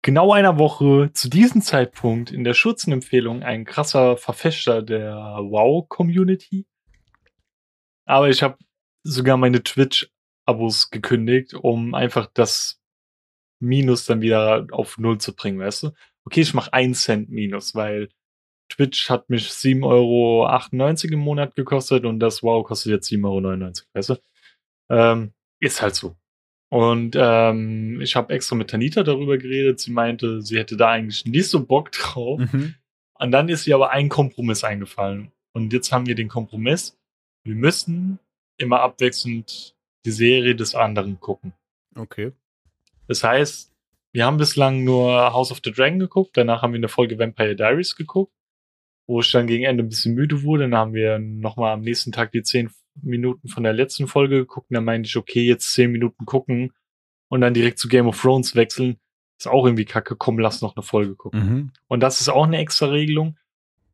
genau 0.01 0.33
einer 0.33 0.59
Woche 0.59 1.11
zu 1.13 1.29
diesem 1.29 1.61
Zeitpunkt 1.61 2.31
in 2.31 2.43
der 2.43 2.53
Schutzenempfehlung 2.53 3.43
ein 3.43 3.65
krasser 3.65 4.17
Verfechter 4.17 4.81
der 4.81 5.15
WoW-Community. 5.15 6.65
Aber 8.05 8.29
ich 8.29 8.43
habe 8.43 8.57
sogar 9.03 9.37
meine 9.37 9.63
Twitch-Abos 9.63 10.89
gekündigt, 10.89 11.53
um 11.53 11.93
einfach 11.95 12.27
das 12.33 12.82
Minus 13.63 14.05
dann 14.05 14.21
wieder 14.21 14.67
auf 14.71 14.97
Null 14.97 15.17
zu 15.17 15.35
bringen, 15.35 15.59
weißt 15.59 15.83
du? 15.83 15.91
Okay, 16.25 16.41
ich 16.41 16.53
mache 16.53 16.73
einen 16.73 16.93
Cent 16.93 17.29
Minus, 17.29 17.75
weil 17.75 18.09
Twitch 18.69 19.09
hat 19.09 19.29
mich 19.29 19.47
7,98 19.47 19.83
Euro 19.83 21.13
im 21.13 21.19
Monat 21.19 21.55
gekostet 21.55 22.05
und 22.05 22.19
das 22.19 22.43
Wow 22.43 22.65
kostet 22.65 22.91
jetzt 22.91 23.11
7,99 23.11 23.23
Euro, 23.25 23.71
weißt 23.93 24.09
du? 24.09 24.15
Ähm, 24.89 25.33
ist 25.59 25.81
halt 25.81 25.95
so. 25.95 26.15
Und 26.69 27.15
ähm, 27.15 28.01
ich 28.01 28.15
habe 28.15 28.33
extra 28.33 28.55
mit 28.55 28.71
Tanita 28.71 29.03
darüber 29.03 29.37
geredet. 29.37 29.79
Sie 29.79 29.91
meinte, 29.91 30.41
sie 30.41 30.57
hätte 30.57 30.75
da 30.75 30.89
eigentlich 30.89 31.23
nicht 31.25 31.47
so 31.47 31.63
Bock 31.65 31.91
drauf. 31.91 32.39
Mhm. 32.39 32.73
Und 33.19 33.31
dann 33.31 33.47
ist 33.47 33.67
ihr 33.67 33.75
aber 33.75 33.91
ein 33.91 34.09
Kompromiss 34.09 34.63
eingefallen. 34.63 35.31
Und 35.53 35.71
jetzt 35.71 35.91
haben 35.91 36.07
wir 36.07 36.15
den 36.15 36.29
Kompromiss. 36.29 36.97
Wir 37.43 37.53
müssen 37.53 38.17
immer 38.57 38.81
abwechselnd 38.81 39.75
die 40.05 40.11
Serie 40.11 40.55
des 40.55 40.73
anderen 40.73 41.19
gucken. 41.19 41.53
Okay. 41.95 42.31
Das 43.07 43.23
heißt, 43.23 43.73
wir 44.11 44.25
haben 44.25 44.37
bislang 44.37 44.83
nur 44.83 45.33
House 45.33 45.51
of 45.51 45.61
the 45.63 45.71
Dragon 45.71 45.99
geguckt, 45.99 46.37
danach 46.37 46.61
haben 46.61 46.73
wir 46.73 46.77
eine 46.77 46.87
Folge 46.87 47.17
Vampire 47.17 47.55
Diaries 47.55 47.95
geguckt, 47.95 48.33
wo 49.07 49.21
ich 49.21 49.31
dann 49.31 49.47
gegen 49.47 49.63
Ende 49.63 49.83
ein 49.83 49.89
bisschen 49.89 50.13
müde 50.13 50.43
wurde. 50.43 50.63
Dann 50.63 50.75
haben 50.75 50.93
wir 50.93 51.19
nochmal 51.19 51.73
am 51.73 51.81
nächsten 51.81 52.11
Tag 52.11 52.31
die 52.31 52.43
zehn 52.43 52.69
Minuten 53.01 53.47
von 53.47 53.63
der 53.63 53.73
letzten 53.73 54.07
Folge 54.07 54.37
geguckt. 54.37 54.69
Und 54.69 54.75
dann 54.75 54.85
meinte 54.85 55.07
ich, 55.07 55.17
okay, 55.17 55.43
jetzt 55.43 55.73
zehn 55.73 55.91
Minuten 55.91 56.25
gucken 56.25 56.73
und 57.27 57.41
dann 57.41 57.53
direkt 57.53 57.79
zu 57.79 57.87
Game 57.87 58.07
of 58.07 58.21
Thrones 58.21 58.55
wechseln. 58.55 58.97
Ist 59.39 59.47
auch 59.47 59.65
irgendwie 59.65 59.85
kacke. 59.85 60.15
Komm, 60.15 60.39
lass 60.39 60.61
noch 60.61 60.75
eine 60.75 60.83
Folge 60.83 61.15
gucken. 61.15 61.39
Mhm. 61.39 61.71
Und 61.87 61.99
das 62.01 62.21
ist 62.21 62.29
auch 62.29 62.45
eine 62.45 62.59
extra 62.59 62.87
Regelung. 62.87 63.37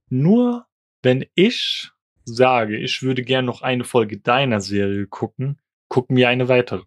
Nur 0.09 0.65
wenn 1.01 1.25
ich 1.35 1.91
sage, 2.25 2.77
ich 2.77 3.01
würde 3.01 3.23
gern 3.23 3.45
noch 3.45 3.61
eine 3.61 3.85
Folge 3.85 4.19
deiner 4.19 4.59
Serie 4.59 5.07
gucken, 5.07 5.59
gucken 5.87 6.15
wir 6.17 6.29
eine 6.29 6.49
weitere. 6.49 6.83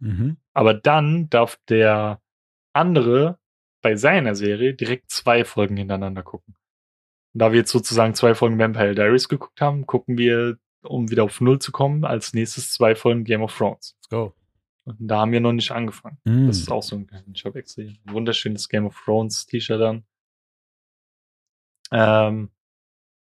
Mhm. 0.00 0.36
Aber 0.52 0.74
dann 0.74 1.30
darf 1.30 1.58
der 1.68 2.20
andere 2.72 3.38
bei 3.82 3.96
seiner 3.96 4.34
Serie 4.34 4.74
direkt 4.74 5.10
zwei 5.10 5.44
Folgen 5.44 5.76
hintereinander 5.76 6.22
gucken. 6.22 6.56
Und 7.32 7.42
da 7.42 7.52
wir 7.52 7.58
jetzt 7.60 7.70
sozusagen 7.70 8.14
zwei 8.14 8.34
Folgen 8.34 8.58
Vampire 8.58 8.94
Diaries 8.94 9.28
geguckt 9.28 9.60
haben, 9.60 9.86
gucken 9.86 10.18
wir, 10.18 10.58
um 10.82 11.10
wieder 11.10 11.24
auf 11.24 11.40
Null 11.40 11.58
zu 11.58 11.72
kommen, 11.72 12.04
als 12.04 12.34
nächstes 12.34 12.72
zwei 12.72 12.94
Folgen 12.94 13.24
Game 13.24 13.42
of 13.42 13.56
Thrones. 13.56 13.96
Let's 13.96 14.08
go. 14.08 14.34
Und 14.84 14.96
da 14.98 15.20
haben 15.20 15.32
wir 15.32 15.40
noch 15.40 15.52
nicht 15.52 15.70
angefangen. 15.70 16.18
Mhm. 16.24 16.46
Das 16.46 16.58
ist 16.58 16.70
auch 16.70 16.82
so 16.82 16.96
ein, 16.96 17.08
ich 17.32 17.44
habe 17.44 17.58
extra 17.58 17.82
ein 17.82 17.98
wunderschönes 18.06 18.68
Game 18.68 18.86
of 18.86 18.98
Thrones 19.04 19.46
T-Shirt 19.46 19.80
an. 19.80 20.04
Ähm, 21.92 22.50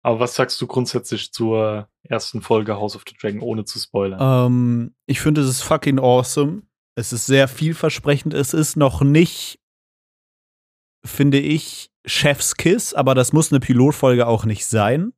aber 0.03 0.19
was 0.19 0.35
sagst 0.35 0.61
du 0.61 0.67
grundsätzlich 0.67 1.33
zur 1.33 1.89
ersten 2.03 2.41
Folge 2.41 2.75
House 2.75 2.95
of 2.95 3.03
the 3.07 3.15
Dragon, 3.19 3.41
ohne 3.41 3.65
zu 3.65 3.79
spoilern? 3.79 4.19
Ähm, 4.21 4.95
ich 5.05 5.19
finde, 5.19 5.41
es 5.41 5.49
ist 5.49 5.63
fucking 5.63 5.99
awesome. 5.99 6.63
Es 6.97 7.13
ist 7.13 7.25
sehr 7.27 7.47
vielversprechend. 7.47 8.33
Es 8.33 8.53
ist 8.53 8.75
noch 8.75 9.01
nicht, 9.01 9.59
finde 11.05 11.39
ich, 11.39 11.91
Chef's 12.05 12.55
Kiss, 12.55 12.93
aber 12.93 13.13
das 13.15 13.33
muss 13.33 13.51
eine 13.51 13.59
Pilotfolge 13.59 14.25
auch 14.27 14.45
nicht 14.45 14.65
sein. 14.65 15.13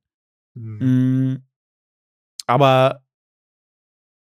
Mhm. 0.54 0.78
Mm, 1.32 1.44
aber 2.46 3.04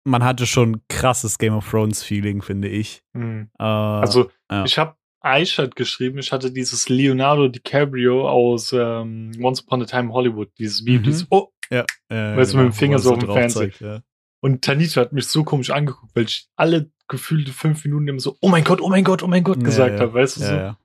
man 0.05 0.25
hatte 0.25 0.47
schon 0.47 0.81
krasses 0.89 1.39
Game 1.39 1.55
of 1.55 1.69
Thrones 1.69 2.03
Feeling, 2.03 2.41
finde 2.43 2.69
ich. 2.69 3.03
Mhm. 3.13 3.51
Äh, 3.59 3.63
Also, 3.65 4.31
ja. 4.51 4.65
ich 4.65 4.79
habe 4.79 4.97
Aishat 5.21 5.77
geschrieben, 5.77 6.19
ich 6.19 6.33
hatte 6.33 6.51
dieses 6.53 6.89
Leonardo 6.89 7.49
DiCaprio 7.49 8.29
aus 8.29 8.73
ähm, 8.73 9.31
Once 9.41 9.61
Upon 9.63 9.83
a 9.83 9.85
Time 9.85 10.05
in 10.05 10.13
Hollywood, 10.13 10.51
dieses 10.59 10.85
Video, 10.85 11.01
Mhm. 11.01 11.05
dieses, 11.05 11.27
oh, 11.31 11.49
ja, 11.71 11.85
äh, 12.09 12.37
weißt 12.37 12.55
du, 12.55 12.57
mit 12.59 12.67
dem 12.67 12.73
wo 12.73 12.77
Finger 12.77 12.97
er 12.97 12.99
so 12.99 13.13
auf 13.13 13.19
dem 13.19 13.31
Fernseher. 13.33 13.71
ja. 13.81 14.03
und 14.43 14.65
Tanita 14.65 15.03
hat 15.03 15.13
mich 15.13 15.27
so 15.29 15.45
komisch 15.45 15.71
angeguckt, 15.71 16.15
weil 16.17 16.25
ich 16.25 16.49
alle 16.57 16.91
gefühlte 17.13 17.53
fünf 17.53 17.85
Minuten 17.85 18.09
immer 18.09 18.19
so, 18.21 18.37
oh 18.41 18.49
mein 18.49 18.65
Gott, 18.65 18.81
oh 18.81 18.89
mein 18.89 19.05
Gott, 19.05 19.23
oh 19.23 19.29
mein 19.29 19.45
Gott 19.45 19.63
gesagt 19.63 19.95
ja, 19.95 20.01
habe, 20.01 20.15
weißt 20.15 20.39
du 20.39 20.41
ja, 20.41 20.47
so. 20.49 20.55
ja. 20.55 20.79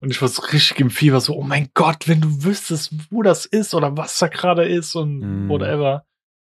Und 0.00 0.10
ich 0.10 0.22
war 0.22 0.28
so 0.28 0.42
richtig 0.42 0.78
im 0.78 0.90
Fieber, 0.90 1.20
so, 1.20 1.34
oh 1.36 1.42
mein 1.42 1.70
Gott, 1.74 2.06
wenn 2.06 2.20
du 2.20 2.44
wüsstest, 2.44 2.92
wo 3.10 3.22
das 3.22 3.46
ist 3.46 3.74
oder 3.74 3.96
was 3.96 4.16
da 4.20 4.28
gerade 4.28 4.64
ist 4.68 4.94
und 4.94 5.18
Mhm. 5.18 5.48
whatever. 5.48 6.04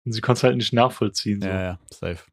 Und 0.06 0.14
sie 0.14 0.22
konnte 0.22 0.40
es 0.40 0.44
halt 0.44 0.56
nicht 0.56 0.72
nachvollziehen. 0.72 1.42
So. 1.42 1.48
Ja, 1.48 1.62
ja, 1.62 1.80
safe. 1.90 2.24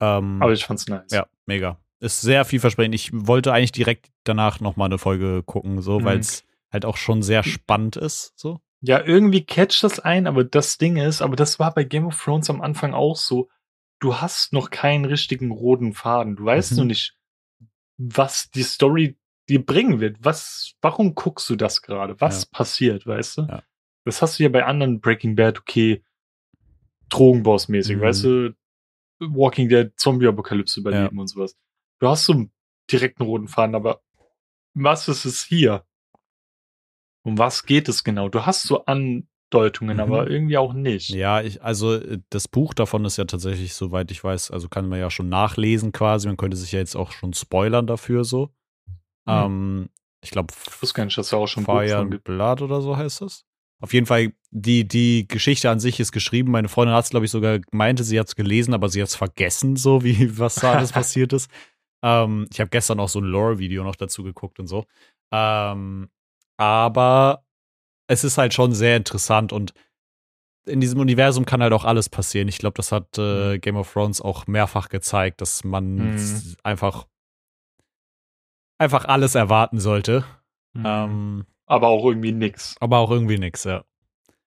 Ähm, 0.00 0.42
Aber 0.42 0.52
ich 0.52 0.64
fand's 0.64 0.86
nice. 0.88 1.10
ja, 1.10 1.26
mega. 1.46 1.78
Ist 2.00 2.20
sehr 2.20 2.44
vielversprechend. 2.44 2.94
Ich 2.94 3.10
wollte 3.12 3.52
eigentlich 3.52 3.72
direkt 3.72 4.10
danach 4.24 4.60
noch 4.60 4.76
mal 4.76 4.86
eine 4.86 4.98
Folge 4.98 5.42
gucken, 5.42 5.80
so, 5.80 6.00
Mhm. 6.00 6.04
weil 6.04 6.18
es 6.18 6.44
halt 6.72 6.84
auch 6.84 6.96
schon 6.96 7.22
sehr 7.22 7.42
spannend 7.44 7.96
ist, 7.96 8.32
so. 8.36 8.60
Ja, 8.80 9.02
irgendwie 9.02 9.44
catcht 9.46 9.82
das 9.82 9.98
ein, 10.00 10.26
aber 10.26 10.44
das 10.44 10.76
Ding 10.76 10.96
ist, 10.96 11.22
aber 11.22 11.36
das 11.36 11.58
war 11.58 11.72
bei 11.72 11.84
Game 11.84 12.04
of 12.06 12.22
Thrones 12.22 12.50
am 12.50 12.60
Anfang 12.60 12.92
auch 12.92 13.16
so. 13.16 13.48
Du 14.00 14.16
hast 14.20 14.52
noch 14.52 14.70
keinen 14.70 15.04
richtigen 15.04 15.50
roten 15.50 15.92
Faden. 15.94 16.36
Du 16.36 16.44
weißt 16.44 16.72
Mhm. 16.72 16.78
noch 16.78 16.84
nicht, 16.84 17.16
was 17.96 18.50
die 18.50 18.62
Story 18.62 19.16
dir 19.48 19.64
bringen 19.64 20.00
wird. 20.00 20.16
Was, 20.20 20.74
warum 20.80 21.14
guckst 21.14 21.48
du 21.50 21.56
das 21.56 21.82
gerade? 21.82 22.20
Was 22.20 22.46
passiert, 22.46 23.06
weißt 23.06 23.38
du? 23.38 23.42
Ja. 23.42 23.62
Das 24.04 24.20
hast 24.20 24.38
du 24.38 24.42
ja 24.42 24.48
bei 24.48 24.64
anderen 24.64 25.00
Breaking 25.00 25.34
Bad, 25.36 25.58
okay, 25.60 26.04
Drogenboss-mäßig, 27.10 27.96
Mhm. 27.96 28.00
weißt 28.00 28.24
du? 28.24 28.56
Walking 29.20 29.68
Dead, 29.68 29.92
Zombie-Apokalypse 29.96 30.80
überleben 30.80 31.18
und 31.18 31.28
sowas. 31.28 31.56
Du 32.00 32.08
hast 32.08 32.24
so 32.24 32.32
einen 32.32 32.52
direkten 32.90 33.22
roten 33.22 33.48
Faden, 33.48 33.74
aber 33.74 34.02
was 34.74 35.08
ist 35.08 35.24
es 35.24 35.42
hier? 35.44 35.86
Um 37.22 37.38
was 37.38 37.64
geht 37.64 37.88
es 37.88 38.04
genau? 38.04 38.28
Du 38.28 38.44
hast 38.44 38.64
so 38.64 38.84
Andeutungen, 39.52 39.96
Mhm. 39.96 40.02
aber 40.02 40.28
irgendwie 40.30 40.56
auch 40.58 40.72
nicht. 40.72 41.10
Ja, 41.10 41.40
ich, 41.40 41.62
also 41.62 41.94
äh, 41.94 42.18
das 42.30 42.48
Buch 42.48 42.74
davon 42.74 43.04
ist 43.04 43.16
ja 43.18 43.24
tatsächlich, 43.24 43.74
soweit 43.74 44.10
ich 44.10 44.22
weiß, 44.24 44.50
also 44.50 44.68
kann 44.68 44.88
man 44.88 44.98
ja 44.98 45.10
schon 45.10 45.28
nachlesen 45.28 45.92
quasi. 45.92 46.26
Man 46.26 46.36
könnte 46.36 46.56
sich 46.56 46.72
ja 46.72 46.78
jetzt 46.80 46.96
auch 46.96 47.12
schon 47.12 47.32
spoilern 47.34 47.86
dafür 47.86 48.24
so. 48.24 48.50
Ähm, 49.28 49.88
ich 50.22 50.30
glaube, 50.30 50.52
Ich 50.68 50.82
wusste 50.82 50.94
gar 50.96 51.04
nicht, 51.04 51.16
dass 51.18 51.28
da 51.30 51.36
auch 51.36 51.46
schon 51.46 51.64
Fire 51.64 51.96
and. 51.96 52.24
Blood 52.24 52.62
oder 52.62 52.80
so 52.80 52.96
heißt 52.96 53.20
das. 53.22 53.44
Auf 53.80 53.92
jeden 53.92 54.06
Fall, 54.06 54.32
die, 54.50 54.86
die 54.88 55.28
Geschichte 55.28 55.68
an 55.70 55.78
sich 55.80 56.00
ist 56.00 56.12
geschrieben. 56.12 56.50
Meine 56.50 56.68
Freundin 56.68 56.94
hat 56.94 57.04
es, 57.04 57.10
glaube 57.10 57.26
ich, 57.26 57.30
sogar 57.32 57.60
meinte, 57.70 58.02
sie 58.04 58.18
hat 58.18 58.28
es 58.28 58.36
gelesen, 58.36 58.72
aber 58.72 58.88
sie 58.88 59.02
hat 59.02 59.08
es 59.08 59.16
vergessen, 59.16 59.76
so 59.76 60.02
wie 60.02 60.16
was 60.38 60.56
da 60.56 60.72
alles 60.74 60.92
passiert 60.92 61.32
ist. 61.32 61.50
Ähm, 62.02 62.46
ich 62.52 62.60
habe 62.60 62.70
gestern 62.70 62.98
auch 63.00 63.08
so 63.08 63.20
ein 63.20 63.24
Lore-Video 63.24 63.84
noch 63.84 63.96
dazu 63.96 64.22
geguckt 64.22 64.58
und 64.58 64.66
so. 64.66 64.84
Ähm, 65.32 66.08
aber 66.56 67.43
es 68.06 68.24
ist 68.24 68.38
halt 68.38 68.54
schon 68.54 68.72
sehr 68.72 68.96
interessant 68.96 69.52
und 69.52 69.72
in 70.66 70.80
diesem 70.80 70.98
Universum 71.00 71.44
kann 71.44 71.62
halt 71.62 71.72
auch 71.74 71.84
alles 71.84 72.08
passieren. 72.08 72.48
Ich 72.48 72.58
glaube, 72.58 72.74
das 72.76 72.90
hat 72.92 73.18
äh, 73.18 73.58
Game 73.58 73.76
of 73.76 73.92
Thrones 73.92 74.20
auch 74.22 74.46
mehrfach 74.46 74.88
gezeigt, 74.88 75.40
dass 75.42 75.62
man 75.64 76.14
Mhm. 76.14 76.56
einfach 76.62 77.06
einfach 78.78 79.04
alles 79.04 79.34
erwarten 79.34 79.78
sollte. 79.80 80.24
Mhm. 80.74 80.84
Ähm, 80.86 81.46
aber 81.66 81.88
auch 81.88 82.04
irgendwie 82.04 82.32
nix. 82.32 82.76
aber 82.80 82.98
auch 82.98 83.10
irgendwie 83.10 83.38
nix, 83.38 83.64
ja. 83.64 83.84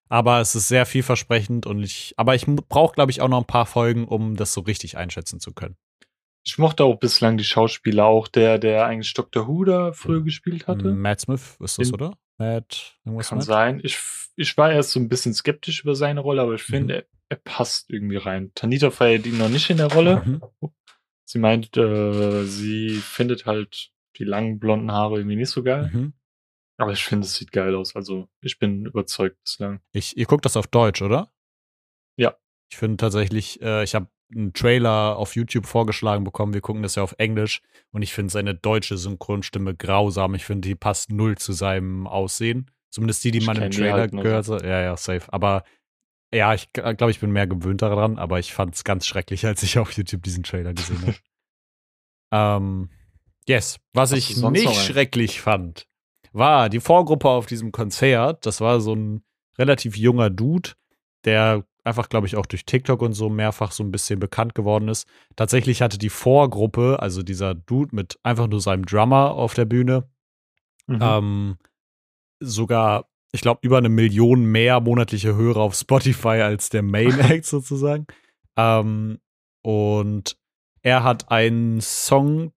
Aber 0.10 0.39
es 0.39 0.55
ist 0.55 0.68
sehr 0.70 0.86
vielversprechend 0.86 1.66
und 1.66 1.84
ich, 1.84 2.14
aber 2.18 2.34
ich 2.36 2.45
brauche, 2.45 2.93
glaube 2.93 3.12
ich, 3.12 3.22
auch 3.22 3.28
noch 3.28 3.39
ein 3.39 3.45
paar 3.47 3.66
Folgen, 3.66 4.05
um 4.05 4.36
das 4.38 4.53
so 4.53 4.62
richtig 4.62 4.97
einschätzen 4.97 5.39
zu 5.39 5.53
können. 5.53 5.76
Ich 6.45 6.58
mochte 6.58 6.86
auch 6.86 6.95
bislang 6.97 7.38
die 7.38 7.43
Schauspieler, 7.43 8.05
auch 8.05 8.30
der, 8.30 8.58
der 8.58 8.86
eigentlich 8.86 9.14
Dr. 9.14 9.47
Who 9.47 9.66
da 9.66 9.91
früher 9.91 10.22
gespielt 10.24 10.66
hatte. 10.68 10.93
Matt 10.93 11.20
Smith 11.22 11.58
ist 11.60 11.78
das, 11.80 11.88
Den- 11.88 11.93
oder? 11.93 12.18
Matt, 12.38 12.97
irgendwas 13.05 13.29
Kann 13.29 13.38
Matt? 13.39 13.47
sein. 13.47 13.81
Ich, 13.83 13.97
ich 14.35 14.55
war 14.57 14.71
erst 14.71 14.91
so 14.91 14.99
ein 14.99 15.09
bisschen 15.09 15.33
skeptisch 15.33 15.81
über 15.83 15.95
seine 15.95 16.19
Rolle, 16.21 16.41
aber 16.41 16.53
ich 16.55 16.67
Mhm. 16.69 16.73
finde, 16.73 16.95
er, 16.95 17.05
er 17.29 17.38
passt 17.38 17.89
irgendwie 17.89 18.17
rein. 18.17 18.51
Tanita 18.55 18.91
feiert 18.91 19.25
ihn 19.25 19.38
noch 19.38 19.49
nicht 19.49 19.69
in 19.69 19.77
der 19.77 19.91
Rolle. 19.91 20.21
Mhm. 20.25 20.41
Sie 21.25 21.39
meint, 21.39 21.75
äh, 21.75 22.43
sie 22.45 22.89
findet 22.95 23.45
halt 23.45 23.91
die 24.17 24.23
langen 24.23 24.59
blonden 24.59 24.91
Haare 24.91 25.17
irgendwie 25.17 25.35
nicht 25.35 25.49
so 25.49 25.63
geil. 25.63 25.89
Mhm. 25.93 26.13
Aber 26.77 26.91
ich 26.93 27.03
finde, 27.03 27.25
es 27.25 27.35
sieht 27.35 27.51
geil 27.51 27.75
aus. 27.75 27.95
Also, 27.95 28.29
ich 28.41 28.59
bin 28.59 28.85
überzeugt 28.85 29.41
bislang. 29.43 29.81
Ich, 29.93 30.15
ihr 30.15 30.25
guckt 30.25 30.45
das 30.45 30.55
auf 30.55 30.67
Deutsch, 30.67 31.01
oder? 31.01 31.31
Ja. 32.17 32.38
Ich 32.71 32.77
finde 32.77 32.97
tatsächlich, 32.97 33.61
äh, 33.61 33.83
ich 33.83 33.95
habe 33.95 34.09
einen 34.32 34.53
Trailer 34.53 35.17
auf 35.17 35.36
YouTube 35.36 35.65
vorgeschlagen 35.65 36.23
bekommen. 36.23 36.53
Wir 36.53 36.61
gucken 36.61 36.84
das 36.84 36.95
ja 36.95 37.03
auf 37.03 37.15
Englisch 37.17 37.61
und 37.91 38.01
ich 38.01 38.13
finde 38.13 38.32
seine 38.32 38.55
deutsche 38.55 38.97
Synchronstimme 38.97 39.75
grausam. 39.75 40.36
Ich 40.36 40.45
finde, 40.45 40.67
die 40.67 40.75
passt 40.75 41.11
null 41.11 41.38
zu 41.38 41.53
seinem 41.53 42.07
Aussehen. 42.07 42.69
Zumindest 42.89 43.23
die, 43.23 43.32
die 43.32 43.39
Ich 43.39 43.45
man 43.45 43.61
im 43.61 43.71
Trailer 43.71 43.93
halt 43.93 44.11
gehört 44.11 44.47
hat. 44.47 44.63
Ja, 44.63 44.82
ja, 44.82 44.97
safe. 44.97 45.32
Aber 45.32 45.63
ja, 46.34 46.53
ich 46.53 46.71
glaube, 46.73 47.11
ich 47.11 47.19
bin 47.19 47.32
mehr 47.32 47.47
gewöhnt 47.47 47.82
daran, 47.82 48.17
aber 48.17 48.39
ich 48.39 48.53
fand 48.53 48.75
es 48.75 48.84
ganz 48.84 49.07
schrecklich, 49.07 49.45
als 49.45 49.63
ich 49.63 49.80
auf 49.80 49.91
YouTube 49.93 50.23
diesen 50.23 50.43
Trailer 50.43 50.73
gesehen 50.73 51.01
habe. 51.01 51.15
ähm, 52.63 52.89
yes. 53.47 53.80
Was 53.93 54.11
Hast 54.11 54.17
ich 54.17 54.38
nicht 54.38 54.75
schrecklich 54.75 55.41
fand, 55.41 55.88
war 56.34 56.69
die 56.69 56.80
Vorgruppe 56.80 57.30
auf 57.30 57.45
diesem 57.45 57.71
Konzert. 57.71 58.45
Das 58.45 58.61
war 58.61 58.82
so 58.82 58.93
ein 58.93 59.23
relativ 59.57 59.95
junger 59.97 60.30
Dude, 60.30 60.71
der 61.23 61.65
einfach, 61.88 62.09
glaube 62.09 62.27
ich, 62.27 62.35
auch 62.35 62.45
durch 62.45 62.65
TikTok 62.65 63.01
und 63.01 63.13
so 63.13 63.29
mehrfach 63.29 63.71
so 63.71 63.83
ein 63.83 63.91
bisschen 63.91 64.19
bekannt 64.19 64.53
geworden 64.53 64.88
ist. 64.89 65.07
Tatsächlich 65.35 65.81
hatte 65.81 65.97
die 65.97 66.09
Vorgruppe, 66.09 66.97
also 66.99 67.23
dieser 67.23 67.55
Dude 67.55 67.95
mit 67.95 68.19
einfach 68.23 68.47
nur 68.47 68.61
seinem 68.61 68.85
Drummer 68.85 69.31
auf 69.31 69.53
der 69.55 69.65
Bühne, 69.65 70.09
Mhm. 70.89 70.99
ähm, 71.01 71.57
sogar, 72.39 73.09
ich 73.33 73.41
glaube, 73.41 73.59
über 73.63 73.77
eine 73.77 73.89
Million 73.89 74.45
mehr 74.45 74.79
monatliche 74.79 75.35
Hörer 75.35 75.59
auf 75.59 75.75
Spotify 75.75 76.41
als 76.41 76.69
der 76.69 76.81
Main 76.83 77.19
Act 77.19 77.45
sozusagen. 77.45 78.07
Ähm, 78.55 79.19
und 79.63 80.38
er 80.81 81.03
hat 81.03 81.29
einen 81.29 81.81
Song, 81.81 82.53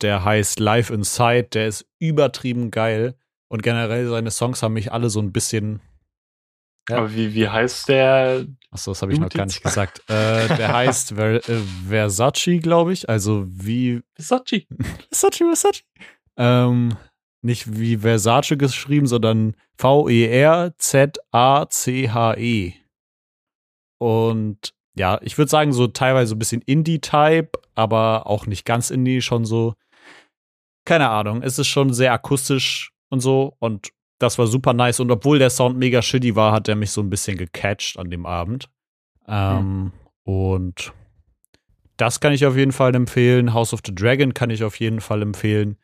der 0.00 0.24
heißt 0.24 0.60
Live 0.60 0.90
Inside, 0.90 1.48
der 1.54 1.66
ist 1.66 1.86
übertrieben 1.98 2.70
geil. 2.70 3.16
Und 3.48 3.62
generell 3.62 4.08
seine 4.08 4.30
Songs 4.30 4.62
haben 4.62 4.74
mich 4.74 4.92
alle 4.92 5.10
so 5.10 5.20
ein 5.20 5.32
bisschen. 5.32 5.80
Ja. 6.88 6.96
Aber 6.98 7.14
wie, 7.14 7.34
wie 7.34 7.48
heißt 7.48 7.88
der? 7.88 8.46
Achso, 8.70 8.90
das 8.90 9.02
habe 9.02 9.12
ich 9.12 9.18
noch 9.20 9.28
gar 9.28 9.46
nicht 9.46 9.62
gesagt. 9.62 10.00
äh, 10.08 10.48
der 10.48 10.72
heißt 10.72 11.14
Ver 11.14 11.48
äh, 11.48 11.60
Versace, 11.88 12.60
glaube 12.60 12.92
ich. 12.92 13.08
Also 13.08 13.44
wie 13.46 14.02
Versace. 14.14 14.66
Versace, 15.10 15.38
Versace. 15.38 15.84
Ähm, 16.36 16.96
nicht 17.42 17.78
wie 17.78 17.98
Versace 17.98 18.56
geschrieben, 18.56 19.06
sondern 19.06 19.50
E 19.50 19.54
V-E-R-Z-A-C-H-E. 19.78 20.72
Und 23.98 24.74
ja, 24.96 25.18
ich 25.22 25.38
würde 25.38 25.50
sagen, 25.50 25.72
so 25.72 25.86
teilweise 25.86 26.30
so 26.30 26.34
ein 26.34 26.38
bisschen 26.38 26.62
Indie-Type, 26.62 27.50
aber 27.74 28.26
auch 28.26 28.46
nicht 28.46 28.64
ganz 28.64 28.90
Indie, 28.90 29.22
schon 29.22 29.44
so. 29.44 29.74
keine 30.84 31.08
Ahnung, 31.10 31.42
es 31.42 31.58
ist 31.58 31.68
schon 31.68 31.92
sehr 31.92 32.12
akustisch 32.12 32.92
und 33.10 33.20
so 33.20 33.56
und 33.58 33.92
das 34.22 34.38
war 34.38 34.46
super 34.46 34.72
nice 34.72 35.00
und 35.00 35.10
obwohl 35.10 35.38
der 35.38 35.50
Sound 35.50 35.76
mega 35.76 36.00
shitty 36.00 36.36
war, 36.36 36.52
hat 36.52 36.68
er 36.68 36.76
mich 36.76 36.90
so 36.90 37.00
ein 37.00 37.10
bisschen 37.10 37.36
gecatcht 37.36 37.98
an 37.98 38.10
dem 38.10 38.26
Abend. 38.26 38.70
Ähm, 39.26 39.58
hm. 39.58 39.92
Und 40.24 40.92
das 41.96 42.20
kann 42.20 42.32
ich 42.32 42.46
auf 42.46 42.56
jeden 42.56 42.72
Fall 42.72 42.94
empfehlen. 42.94 43.52
House 43.52 43.72
of 43.72 43.80
the 43.84 43.94
Dragon 43.94 44.34
kann 44.34 44.50
ich 44.50 44.64
auf 44.64 44.78
jeden 44.80 45.00
Fall 45.00 45.22
empfehlen. 45.22 45.78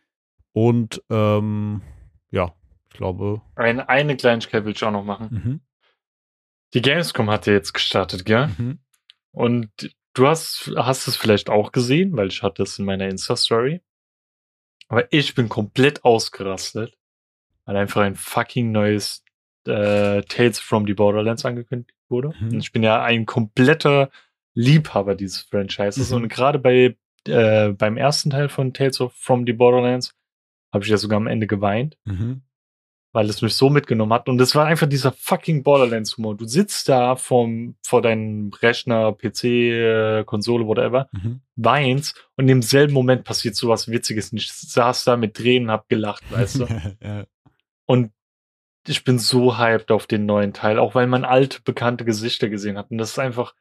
Und 0.53 1.03
ähm, 1.11 1.83
ja, 2.31 2.55
ich 2.89 2.97
glaube. 2.97 3.43
Eine, 3.57 3.89
eine 3.89 4.17
Kleinigkeit 4.17 4.65
will 4.65 4.73
ich 4.73 4.85
auch 4.85 4.91
noch 4.91 5.05
machen. 5.05 5.29
Mhm. 5.31 5.61
Die 6.75 6.83
Gamescom 6.83 7.31
hat 7.31 7.47
ja 7.47 7.53
jetzt 7.55 7.73
gestartet, 7.73 8.25
gell? 8.25 8.49
Mhm. 8.59 8.79
Und 9.31 9.95
du 10.15 10.27
hast, 10.27 10.73
hast 10.77 11.07
es 11.07 11.17
vielleicht 11.17 11.51
auch 11.51 11.73
gesehen, 11.73 12.17
weil 12.17 12.29
ich 12.29 12.43
hatte 12.43 12.63
es 12.63 12.79
in 12.79 12.85
meiner 12.85 13.09
Insta-Story. 13.09 13.81
Aber 14.89 15.13
ich 15.13 15.35
bin 15.35 15.49
komplett 15.49 16.05
ausgerastet, 16.05 16.98
weil 17.69 17.77
einfach 17.77 18.01
ein 18.01 18.15
fucking 18.15 18.73
neues 18.73 19.23
äh, 19.67 20.23
Tales 20.23 20.59
from 20.59 20.87
the 20.87 20.95
Borderlands 20.95 21.45
angekündigt 21.45 21.95
wurde. 22.09 22.33
Mhm. 22.41 22.55
Und 22.55 22.61
ich 22.61 22.73
bin 22.73 22.83
ja 22.83 23.03
ein 23.03 23.27
kompletter 23.27 24.11
Liebhaber 24.55 25.15
dieses 25.15 25.43
Franchises. 25.43 26.11
Mhm. 26.11 26.17
Und 26.17 26.29
gerade 26.31 26.59
bei 26.59 26.97
äh, 27.27 27.69
beim 27.69 27.99
ersten 27.99 28.31
Teil 28.31 28.49
von 28.49 28.73
Tales 28.73 29.03
of 29.03 29.13
from 29.13 29.45
the 29.45 29.53
Borderlands 29.53 30.15
habe 30.73 30.83
ich 30.85 30.91
ja 30.91 30.97
sogar 30.97 31.19
am 31.19 31.27
Ende 31.27 31.47
geweint. 31.47 31.99
Mhm 32.07 32.41
weil 33.13 33.29
es 33.31 33.43
mich 33.43 33.55
so 33.55 33.71
mitgenommen 33.71 34.13
hat. 34.13 34.29
Und 34.29 34.41
es 34.41 34.55
war 34.55 34.67
einfach 34.67 34.87
dieser 34.87 35.13
fucking 35.13 35.63
Borderlands-Humor. 35.63 36.37
Du 36.37 36.47
sitzt 36.47 36.89
da 36.89 37.17
vom, 37.17 37.75
vor 37.83 38.03
deinem 38.03 38.51
Rechner, 38.63 39.13
PC, 39.13 39.45
äh, 39.45 40.25
Konsole, 40.25 40.67
whatever, 40.67 41.09
mhm. 41.13 41.41
weinst 41.57 42.29
und 42.37 42.49
im 42.49 42.63
selben 42.63 42.93
Moment 42.93 43.25
passiert 43.25 43.57
sowas 43.57 43.89
Witziges. 43.89 44.33
Und 44.33 44.39
ich 44.39 44.53
saß 44.53 45.05
da 45.05 45.17
mit 45.17 45.35
Tränen, 45.35 45.71
hab 45.71 45.89
gelacht, 45.89 46.23
weißt 46.31 46.61
du? 46.61 46.67
ja. 47.03 47.25
Und 47.89 48.13
ich 48.87 49.05
bin 49.05 49.19
so 49.19 49.59
hyped 49.59 49.91
auf 49.91 50.07
den 50.07 50.27
neuen 50.27 50.53
Teil, 50.53 50.79
auch 50.79 50.95
weil 50.95 51.07
man 51.07 51.25
alte, 51.25 51.61
bekannte 51.63 52.05
Gesichter 52.05 52.49
gesehen 52.49 52.79
hat. 52.79 52.91
Und 52.91 52.99
das 52.99 53.11
ist 53.11 53.19
einfach 53.19 53.55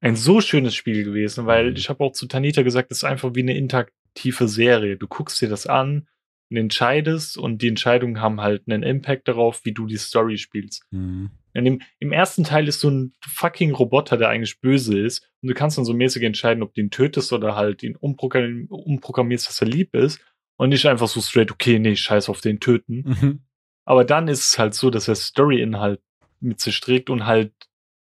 ein 0.00 0.16
so 0.16 0.40
schönes 0.40 0.74
Spiel 0.74 1.04
gewesen, 1.04 1.46
weil 1.46 1.70
mhm. 1.70 1.76
ich 1.76 1.88
habe 1.88 2.02
auch 2.04 2.12
zu 2.12 2.26
Tanita 2.26 2.62
gesagt, 2.62 2.90
es 2.90 2.98
ist 2.98 3.04
einfach 3.04 3.34
wie 3.34 3.42
eine 3.42 3.56
interaktive 3.56 4.48
Serie. 4.48 4.96
Du 4.96 5.08
guckst 5.08 5.40
dir 5.40 5.48
das 5.48 5.66
an, 5.66 6.06
und 6.50 6.56
entscheidest 6.56 7.36
und 7.36 7.62
die 7.62 7.68
Entscheidungen 7.68 8.20
haben 8.20 8.40
halt 8.40 8.62
einen 8.66 8.82
Impact 8.82 9.28
darauf, 9.28 9.64
wie 9.64 9.72
du 9.72 9.86
die 9.86 9.96
Story 9.96 10.38
spielst. 10.38 10.84
Mhm. 10.90 11.30
In 11.54 11.64
dem, 11.64 11.82
Im 11.98 12.12
ersten 12.12 12.44
Teil 12.44 12.68
ist 12.68 12.80
so 12.80 12.88
ein 12.88 13.14
fucking 13.26 13.72
Roboter, 13.72 14.16
der 14.16 14.28
eigentlich 14.28 14.60
böse 14.60 14.98
ist 14.98 15.28
und 15.42 15.48
du 15.48 15.54
kannst 15.54 15.76
dann 15.76 15.84
so 15.84 15.92
mäßig 15.92 16.22
entscheiden, 16.22 16.62
ob 16.62 16.74
du 16.74 16.80
ihn 16.80 16.90
tötest 16.90 17.32
oder 17.32 17.56
halt 17.56 17.82
ihn 17.82 17.96
umprogramm 17.96 18.66
umprogrammierst, 18.68 19.48
dass 19.48 19.60
er 19.60 19.68
lieb 19.68 19.94
ist 19.94 20.20
und 20.56 20.70
nicht 20.70 20.86
einfach 20.86 21.08
so 21.08 21.20
straight, 21.20 21.50
okay, 21.50 21.78
nee, 21.78 21.96
scheiß 21.96 22.28
auf 22.28 22.40
den 22.40 22.60
töten. 22.60 23.02
Mhm. 23.04 23.40
Aber 23.88 24.04
dann 24.04 24.28
ist 24.28 24.46
es 24.46 24.58
halt 24.58 24.74
so, 24.74 24.90
dass 24.90 25.08
er 25.08 25.14
Story-Inhalt 25.14 26.02
mit 26.40 26.60
sich 26.60 26.78
trägt 26.78 27.08
und 27.08 27.24
halt 27.24 27.54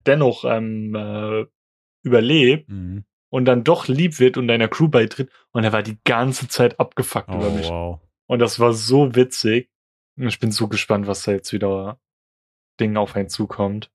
dennoch 0.06 0.44
ähm, 0.44 0.94
äh, 0.94 1.44
überlebt 2.04 2.68
mhm. 2.68 3.04
und 3.30 3.46
dann 3.46 3.64
doch 3.64 3.88
lieb 3.88 4.20
wird 4.20 4.36
und 4.36 4.46
deiner 4.46 4.68
Crew 4.68 4.86
beitritt 4.86 5.28
und 5.50 5.64
er 5.64 5.72
war 5.72 5.82
die 5.82 5.98
ganze 6.04 6.46
Zeit 6.46 6.78
abgefuckt 6.78 7.30
oh, 7.30 7.34
über 7.34 7.50
mich. 7.50 7.68
Wow. 7.68 7.98
Und 8.28 8.38
das 8.38 8.60
war 8.60 8.74
so 8.74 9.16
witzig. 9.16 9.70
Ich 10.14 10.38
bin 10.38 10.52
so 10.52 10.68
gespannt, 10.68 11.08
was 11.08 11.24
da 11.24 11.32
jetzt 11.32 11.52
wieder 11.52 11.98
Ding 12.78 12.96
auf 12.96 13.16
einen 13.16 13.28
zukommt. 13.28 13.90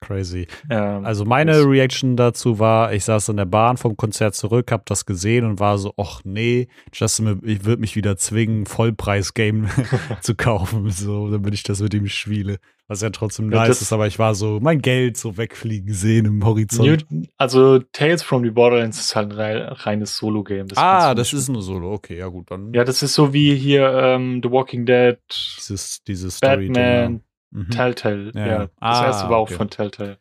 Crazy. 0.00 0.46
Ähm, 0.70 1.04
also 1.04 1.24
meine 1.24 1.64
Reaction 1.64 2.16
dazu 2.16 2.58
war, 2.58 2.92
ich 2.92 3.04
saß 3.04 3.30
in 3.30 3.36
der 3.36 3.46
Bahn 3.46 3.76
vom 3.76 3.96
Konzert 3.96 4.34
zurück, 4.34 4.70
hab 4.70 4.86
das 4.86 5.06
gesehen 5.06 5.44
und 5.44 5.60
war 5.60 5.78
so, 5.78 5.92
ach 5.96 6.20
nee, 6.24 6.68
Justin 6.92 7.40
ich 7.44 7.64
würde 7.64 7.80
mich 7.80 7.96
wieder 7.96 8.16
zwingen, 8.16 8.66
Vollpreis-Game 8.66 9.68
zu 10.20 10.34
kaufen, 10.34 10.90
so, 10.90 11.30
damit 11.30 11.54
ich 11.54 11.62
das 11.62 11.80
mit 11.80 11.94
ihm 11.94 12.06
spiele. 12.06 12.58
Was 12.86 13.02
ja 13.02 13.10
trotzdem 13.10 13.48
nice 13.48 13.82
ist, 13.82 13.92
aber 13.92 14.06
ich 14.06 14.18
war 14.18 14.34
so, 14.34 14.60
mein 14.62 14.80
Geld 14.80 15.18
so 15.18 15.36
wegfliegen 15.36 15.92
sehen 15.92 16.24
im 16.24 16.42
Horizont. 16.42 17.04
also 17.36 17.80
Tales 17.80 18.22
from 18.22 18.42
the 18.42 18.50
Borderlands 18.50 18.98
ist 18.98 19.14
halt 19.14 19.30
ein 19.34 19.58
reines 19.72 20.16
Solo-Game. 20.16 20.68
Ah, 20.74 21.14
das 21.14 21.34
ist 21.34 21.50
nur 21.50 21.60
Solo, 21.60 21.92
okay, 21.92 22.16
ja 22.16 22.28
gut, 22.28 22.50
dann. 22.50 22.72
Ja, 22.72 22.84
das 22.84 23.02
ist 23.02 23.12
so 23.12 23.34
wie 23.34 23.54
hier 23.54 23.92
ähm, 23.92 24.40
The 24.42 24.50
Walking 24.50 24.86
Dead, 24.86 25.18
dieses, 25.58 26.02
dieses 26.04 26.38
Story 26.38 26.68
Batman, 26.68 27.20
mhm. 27.50 27.70
Telltale. 27.70 28.32
Ja, 28.34 28.46
ja. 28.46 28.58
das 28.58 28.70
ah, 28.80 29.06
erste 29.06 29.28
war 29.28 29.40
okay. 29.40 29.54
auch 29.54 29.56
von 29.56 29.70
Telltale. 29.70 30.18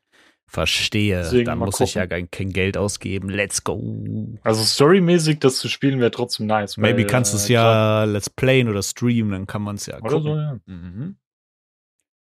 Verstehe. 0.49 1.17
Deswegen 1.17 1.45
Dann 1.45 1.59
muss 1.59 1.71
gucken. 1.71 1.85
ich 1.87 1.93
ja 1.95 2.07
kein, 2.07 2.31
kein, 2.31 2.51
Geld 2.51 2.77
ausgeben. 2.77 3.29
Let's 3.29 3.65
go. 3.65 4.39
Also 4.43 4.63
storymäßig 4.63 5.39
das 5.39 5.57
zu 5.57 5.67
spielen 5.67 5.99
wäre 5.99 6.11
trotzdem 6.11 6.45
nice. 6.45 6.77
Maybe 6.77 6.99
weil, 6.99 7.07
kannst 7.07 7.33
du 7.33 7.37
es 7.37 7.49
äh, 7.49 7.53
ja 7.53 8.05
Let's 8.05 8.29
Playen 8.29 8.69
oder 8.69 8.81
streamen, 8.81 9.31
dann 9.31 9.47
kann 9.47 9.61
man 9.61 9.75
es 9.75 9.87
ja 9.87 9.99
oder 9.99 10.09
gucken. 10.09 10.23
So, 10.23 10.37
ja. 10.37 10.59
Mhm. 10.65 11.17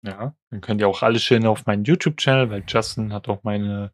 Ja, 0.04 0.36
dann 0.52 0.62
könnt 0.62 0.82
ihr 0.82 0.88
auch 0.88 1.02
alle 1.02 1.20
schön 1.20 1.46
auf 1.46 1.66
meinen 1.66 1.84
YouTube-Channel, 1.84 2.50
weil 2.50 2.64
Justin 2.68 3.12
hat 3.14 3.28
auch 3.28 3.44
meine 3.44 3.92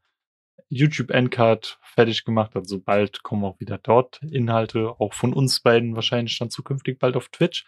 YouTube-Endcard 0.70 1.80
fertig 1.82 2.26
gemacht. 2.26 2.56
Also 2.56 2.80
bald 2.80 3.24
kommen 3.24 3.46
auch 3.46 3.60
wieder 3.60 3.78
dort 3.78 4.22
Inhalte, 4.24 4.90
auch 5.00 5.14
von 5.14 5.34
uns 5.34 5.62
beiden 5.62 5.96
wahrscheinlich 5.96 6.38
dann 6.38 6.50
zukünftig 6.50 7.00
bald 7.00 7.16
auf 7.16 7.30
Twitch. 7.30 7.66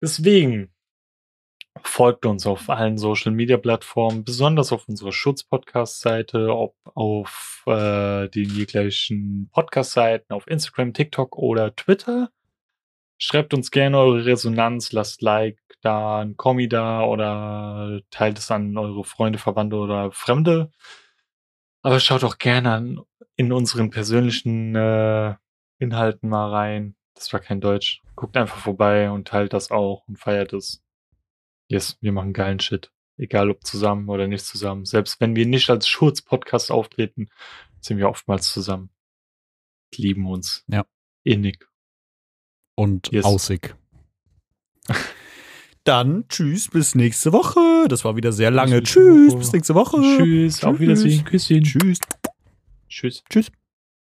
Deswegen 0.00 0.72
folgt 1.82 2.26
uns 2.26 2.46
auf 2.46 2.68
allen 2.68 2.98
Social-Media-Plattformen, 2.98 4.24
besonders 4.24 4.72
auf 4.72 4.88
unserer 4.88 5.12
Schutz-Podcast-Seite, 5.12 6.54
ob 6.54 6.74
auf 6.94 7.62
äh, 7.66 8.28
den 8.28 8.50
jeglichen 8.50 9.50
Podcast-Seiten, 9.52 10.32
auf 10.32 10.46
Instagram, 10.46 10.92
TikTok 10.92 11.36
oder 11.36 11.74
Twitter. 11.74 12.30
Schreibt 13.18 13.54
uns 13.54 13.70
gerne 13.70 13.98
eure 13.98 14.24
Resonanz, 14.24 14.92
lasst 14.92 15.22
Like 15.22 15.58
da, 15.82 16.20
ein 16.20 16.36
Kommi 16.36 16.68
da 16.68 17.04
oder 17.04 18.00
teilt 18.10 18.38
es 18.38 18.50
an 18.50 18.76
eure 18.76 19.04
Freunde, 19.04 19.38
Verwandte 19.38 19.76
oder 19.76 20.10
Fremde. 20.12 20.70
Aber 21.82 22.00
schaut 22.00 22.24
auch 22.24 22.38
gerne 22.38 22.72
an, 22.72 23.00
in 23.36 23.52
unseren 23.52 23.90
persönlichen 23.90 24.74
äh, 24.74 25.34
Inhalten 25.78 26.28
mal 26.28 26.50
rein. 26.50 26.94
Das 27.14 27.32
war 27.32 27.40
kein 27.40 27.60
Deutsch. 27.60 28.02
Guckt 28.16 28.36
einfach 28.36 28.58
vorbei 28.58 29.10
und 29.10 29.28
teilt 29.28 29.52
das 29.52 29.70
auch 29.70 30.06
und 30.08 30.18
feiert 30.18 30.52
es. 30.52 30.82
Yes, 31.70 31.96
wir 32.00 32.10
machen 32.10 32.32
geilen 32.32 32.58
Shit. 32.58 32.90
Egal 33.16 33.48
ob 33.48 33.64
zusammen 33.64 34.08
oder 34.08 34.26
nicht 34.26 34.44
zusammen. 34.44 34.84
Selbst 34.86 35.20
wenn 35.20 35.36
wir 35.36 35.46
nicht 35.46 35.70
als 35.70 35.86
Schurz-Podcast 35.86 36.72
auftreten, 36.72 37.28
sind 37.80 37.98
wir 37.98 38.08
oftmals 38.08 38.50
zusammen. 38.50 38.90
Lieben 39.94 40.26
uns. 40.26 40.64
Ja. 40.66 40.84
Innig 41.22 41.68
und 42.74 43.12
yes. 43.12 43.24
aussig. 43.24 43.76
Dann 45.84 46.26
tschüss, 46.28 46.68
bis 46.68 46.96
nächste 46.96 47.32
Woche. 47.32 47.86
Das 47.88 48.04
war 48.04 48.16
wieder 48.16 48.32
sehr 48.32 48.50
lange. 48.50 48.82
Tschüss, 48.82 49.36
bis 49.36 49.52
nächste 49.52 49.76
Woche. 49.76 49.98
Tschüss, 49.98 50.56
tschüss. 50.56 50.64
auf 50.64 50.80
Wiedersehen. 50.80 51.24
Küsschen. 51.24 51.62
Tschüss. 51.62 51.98
Tschüss. 52.88 53.22
Tschüss. 53.30 53.52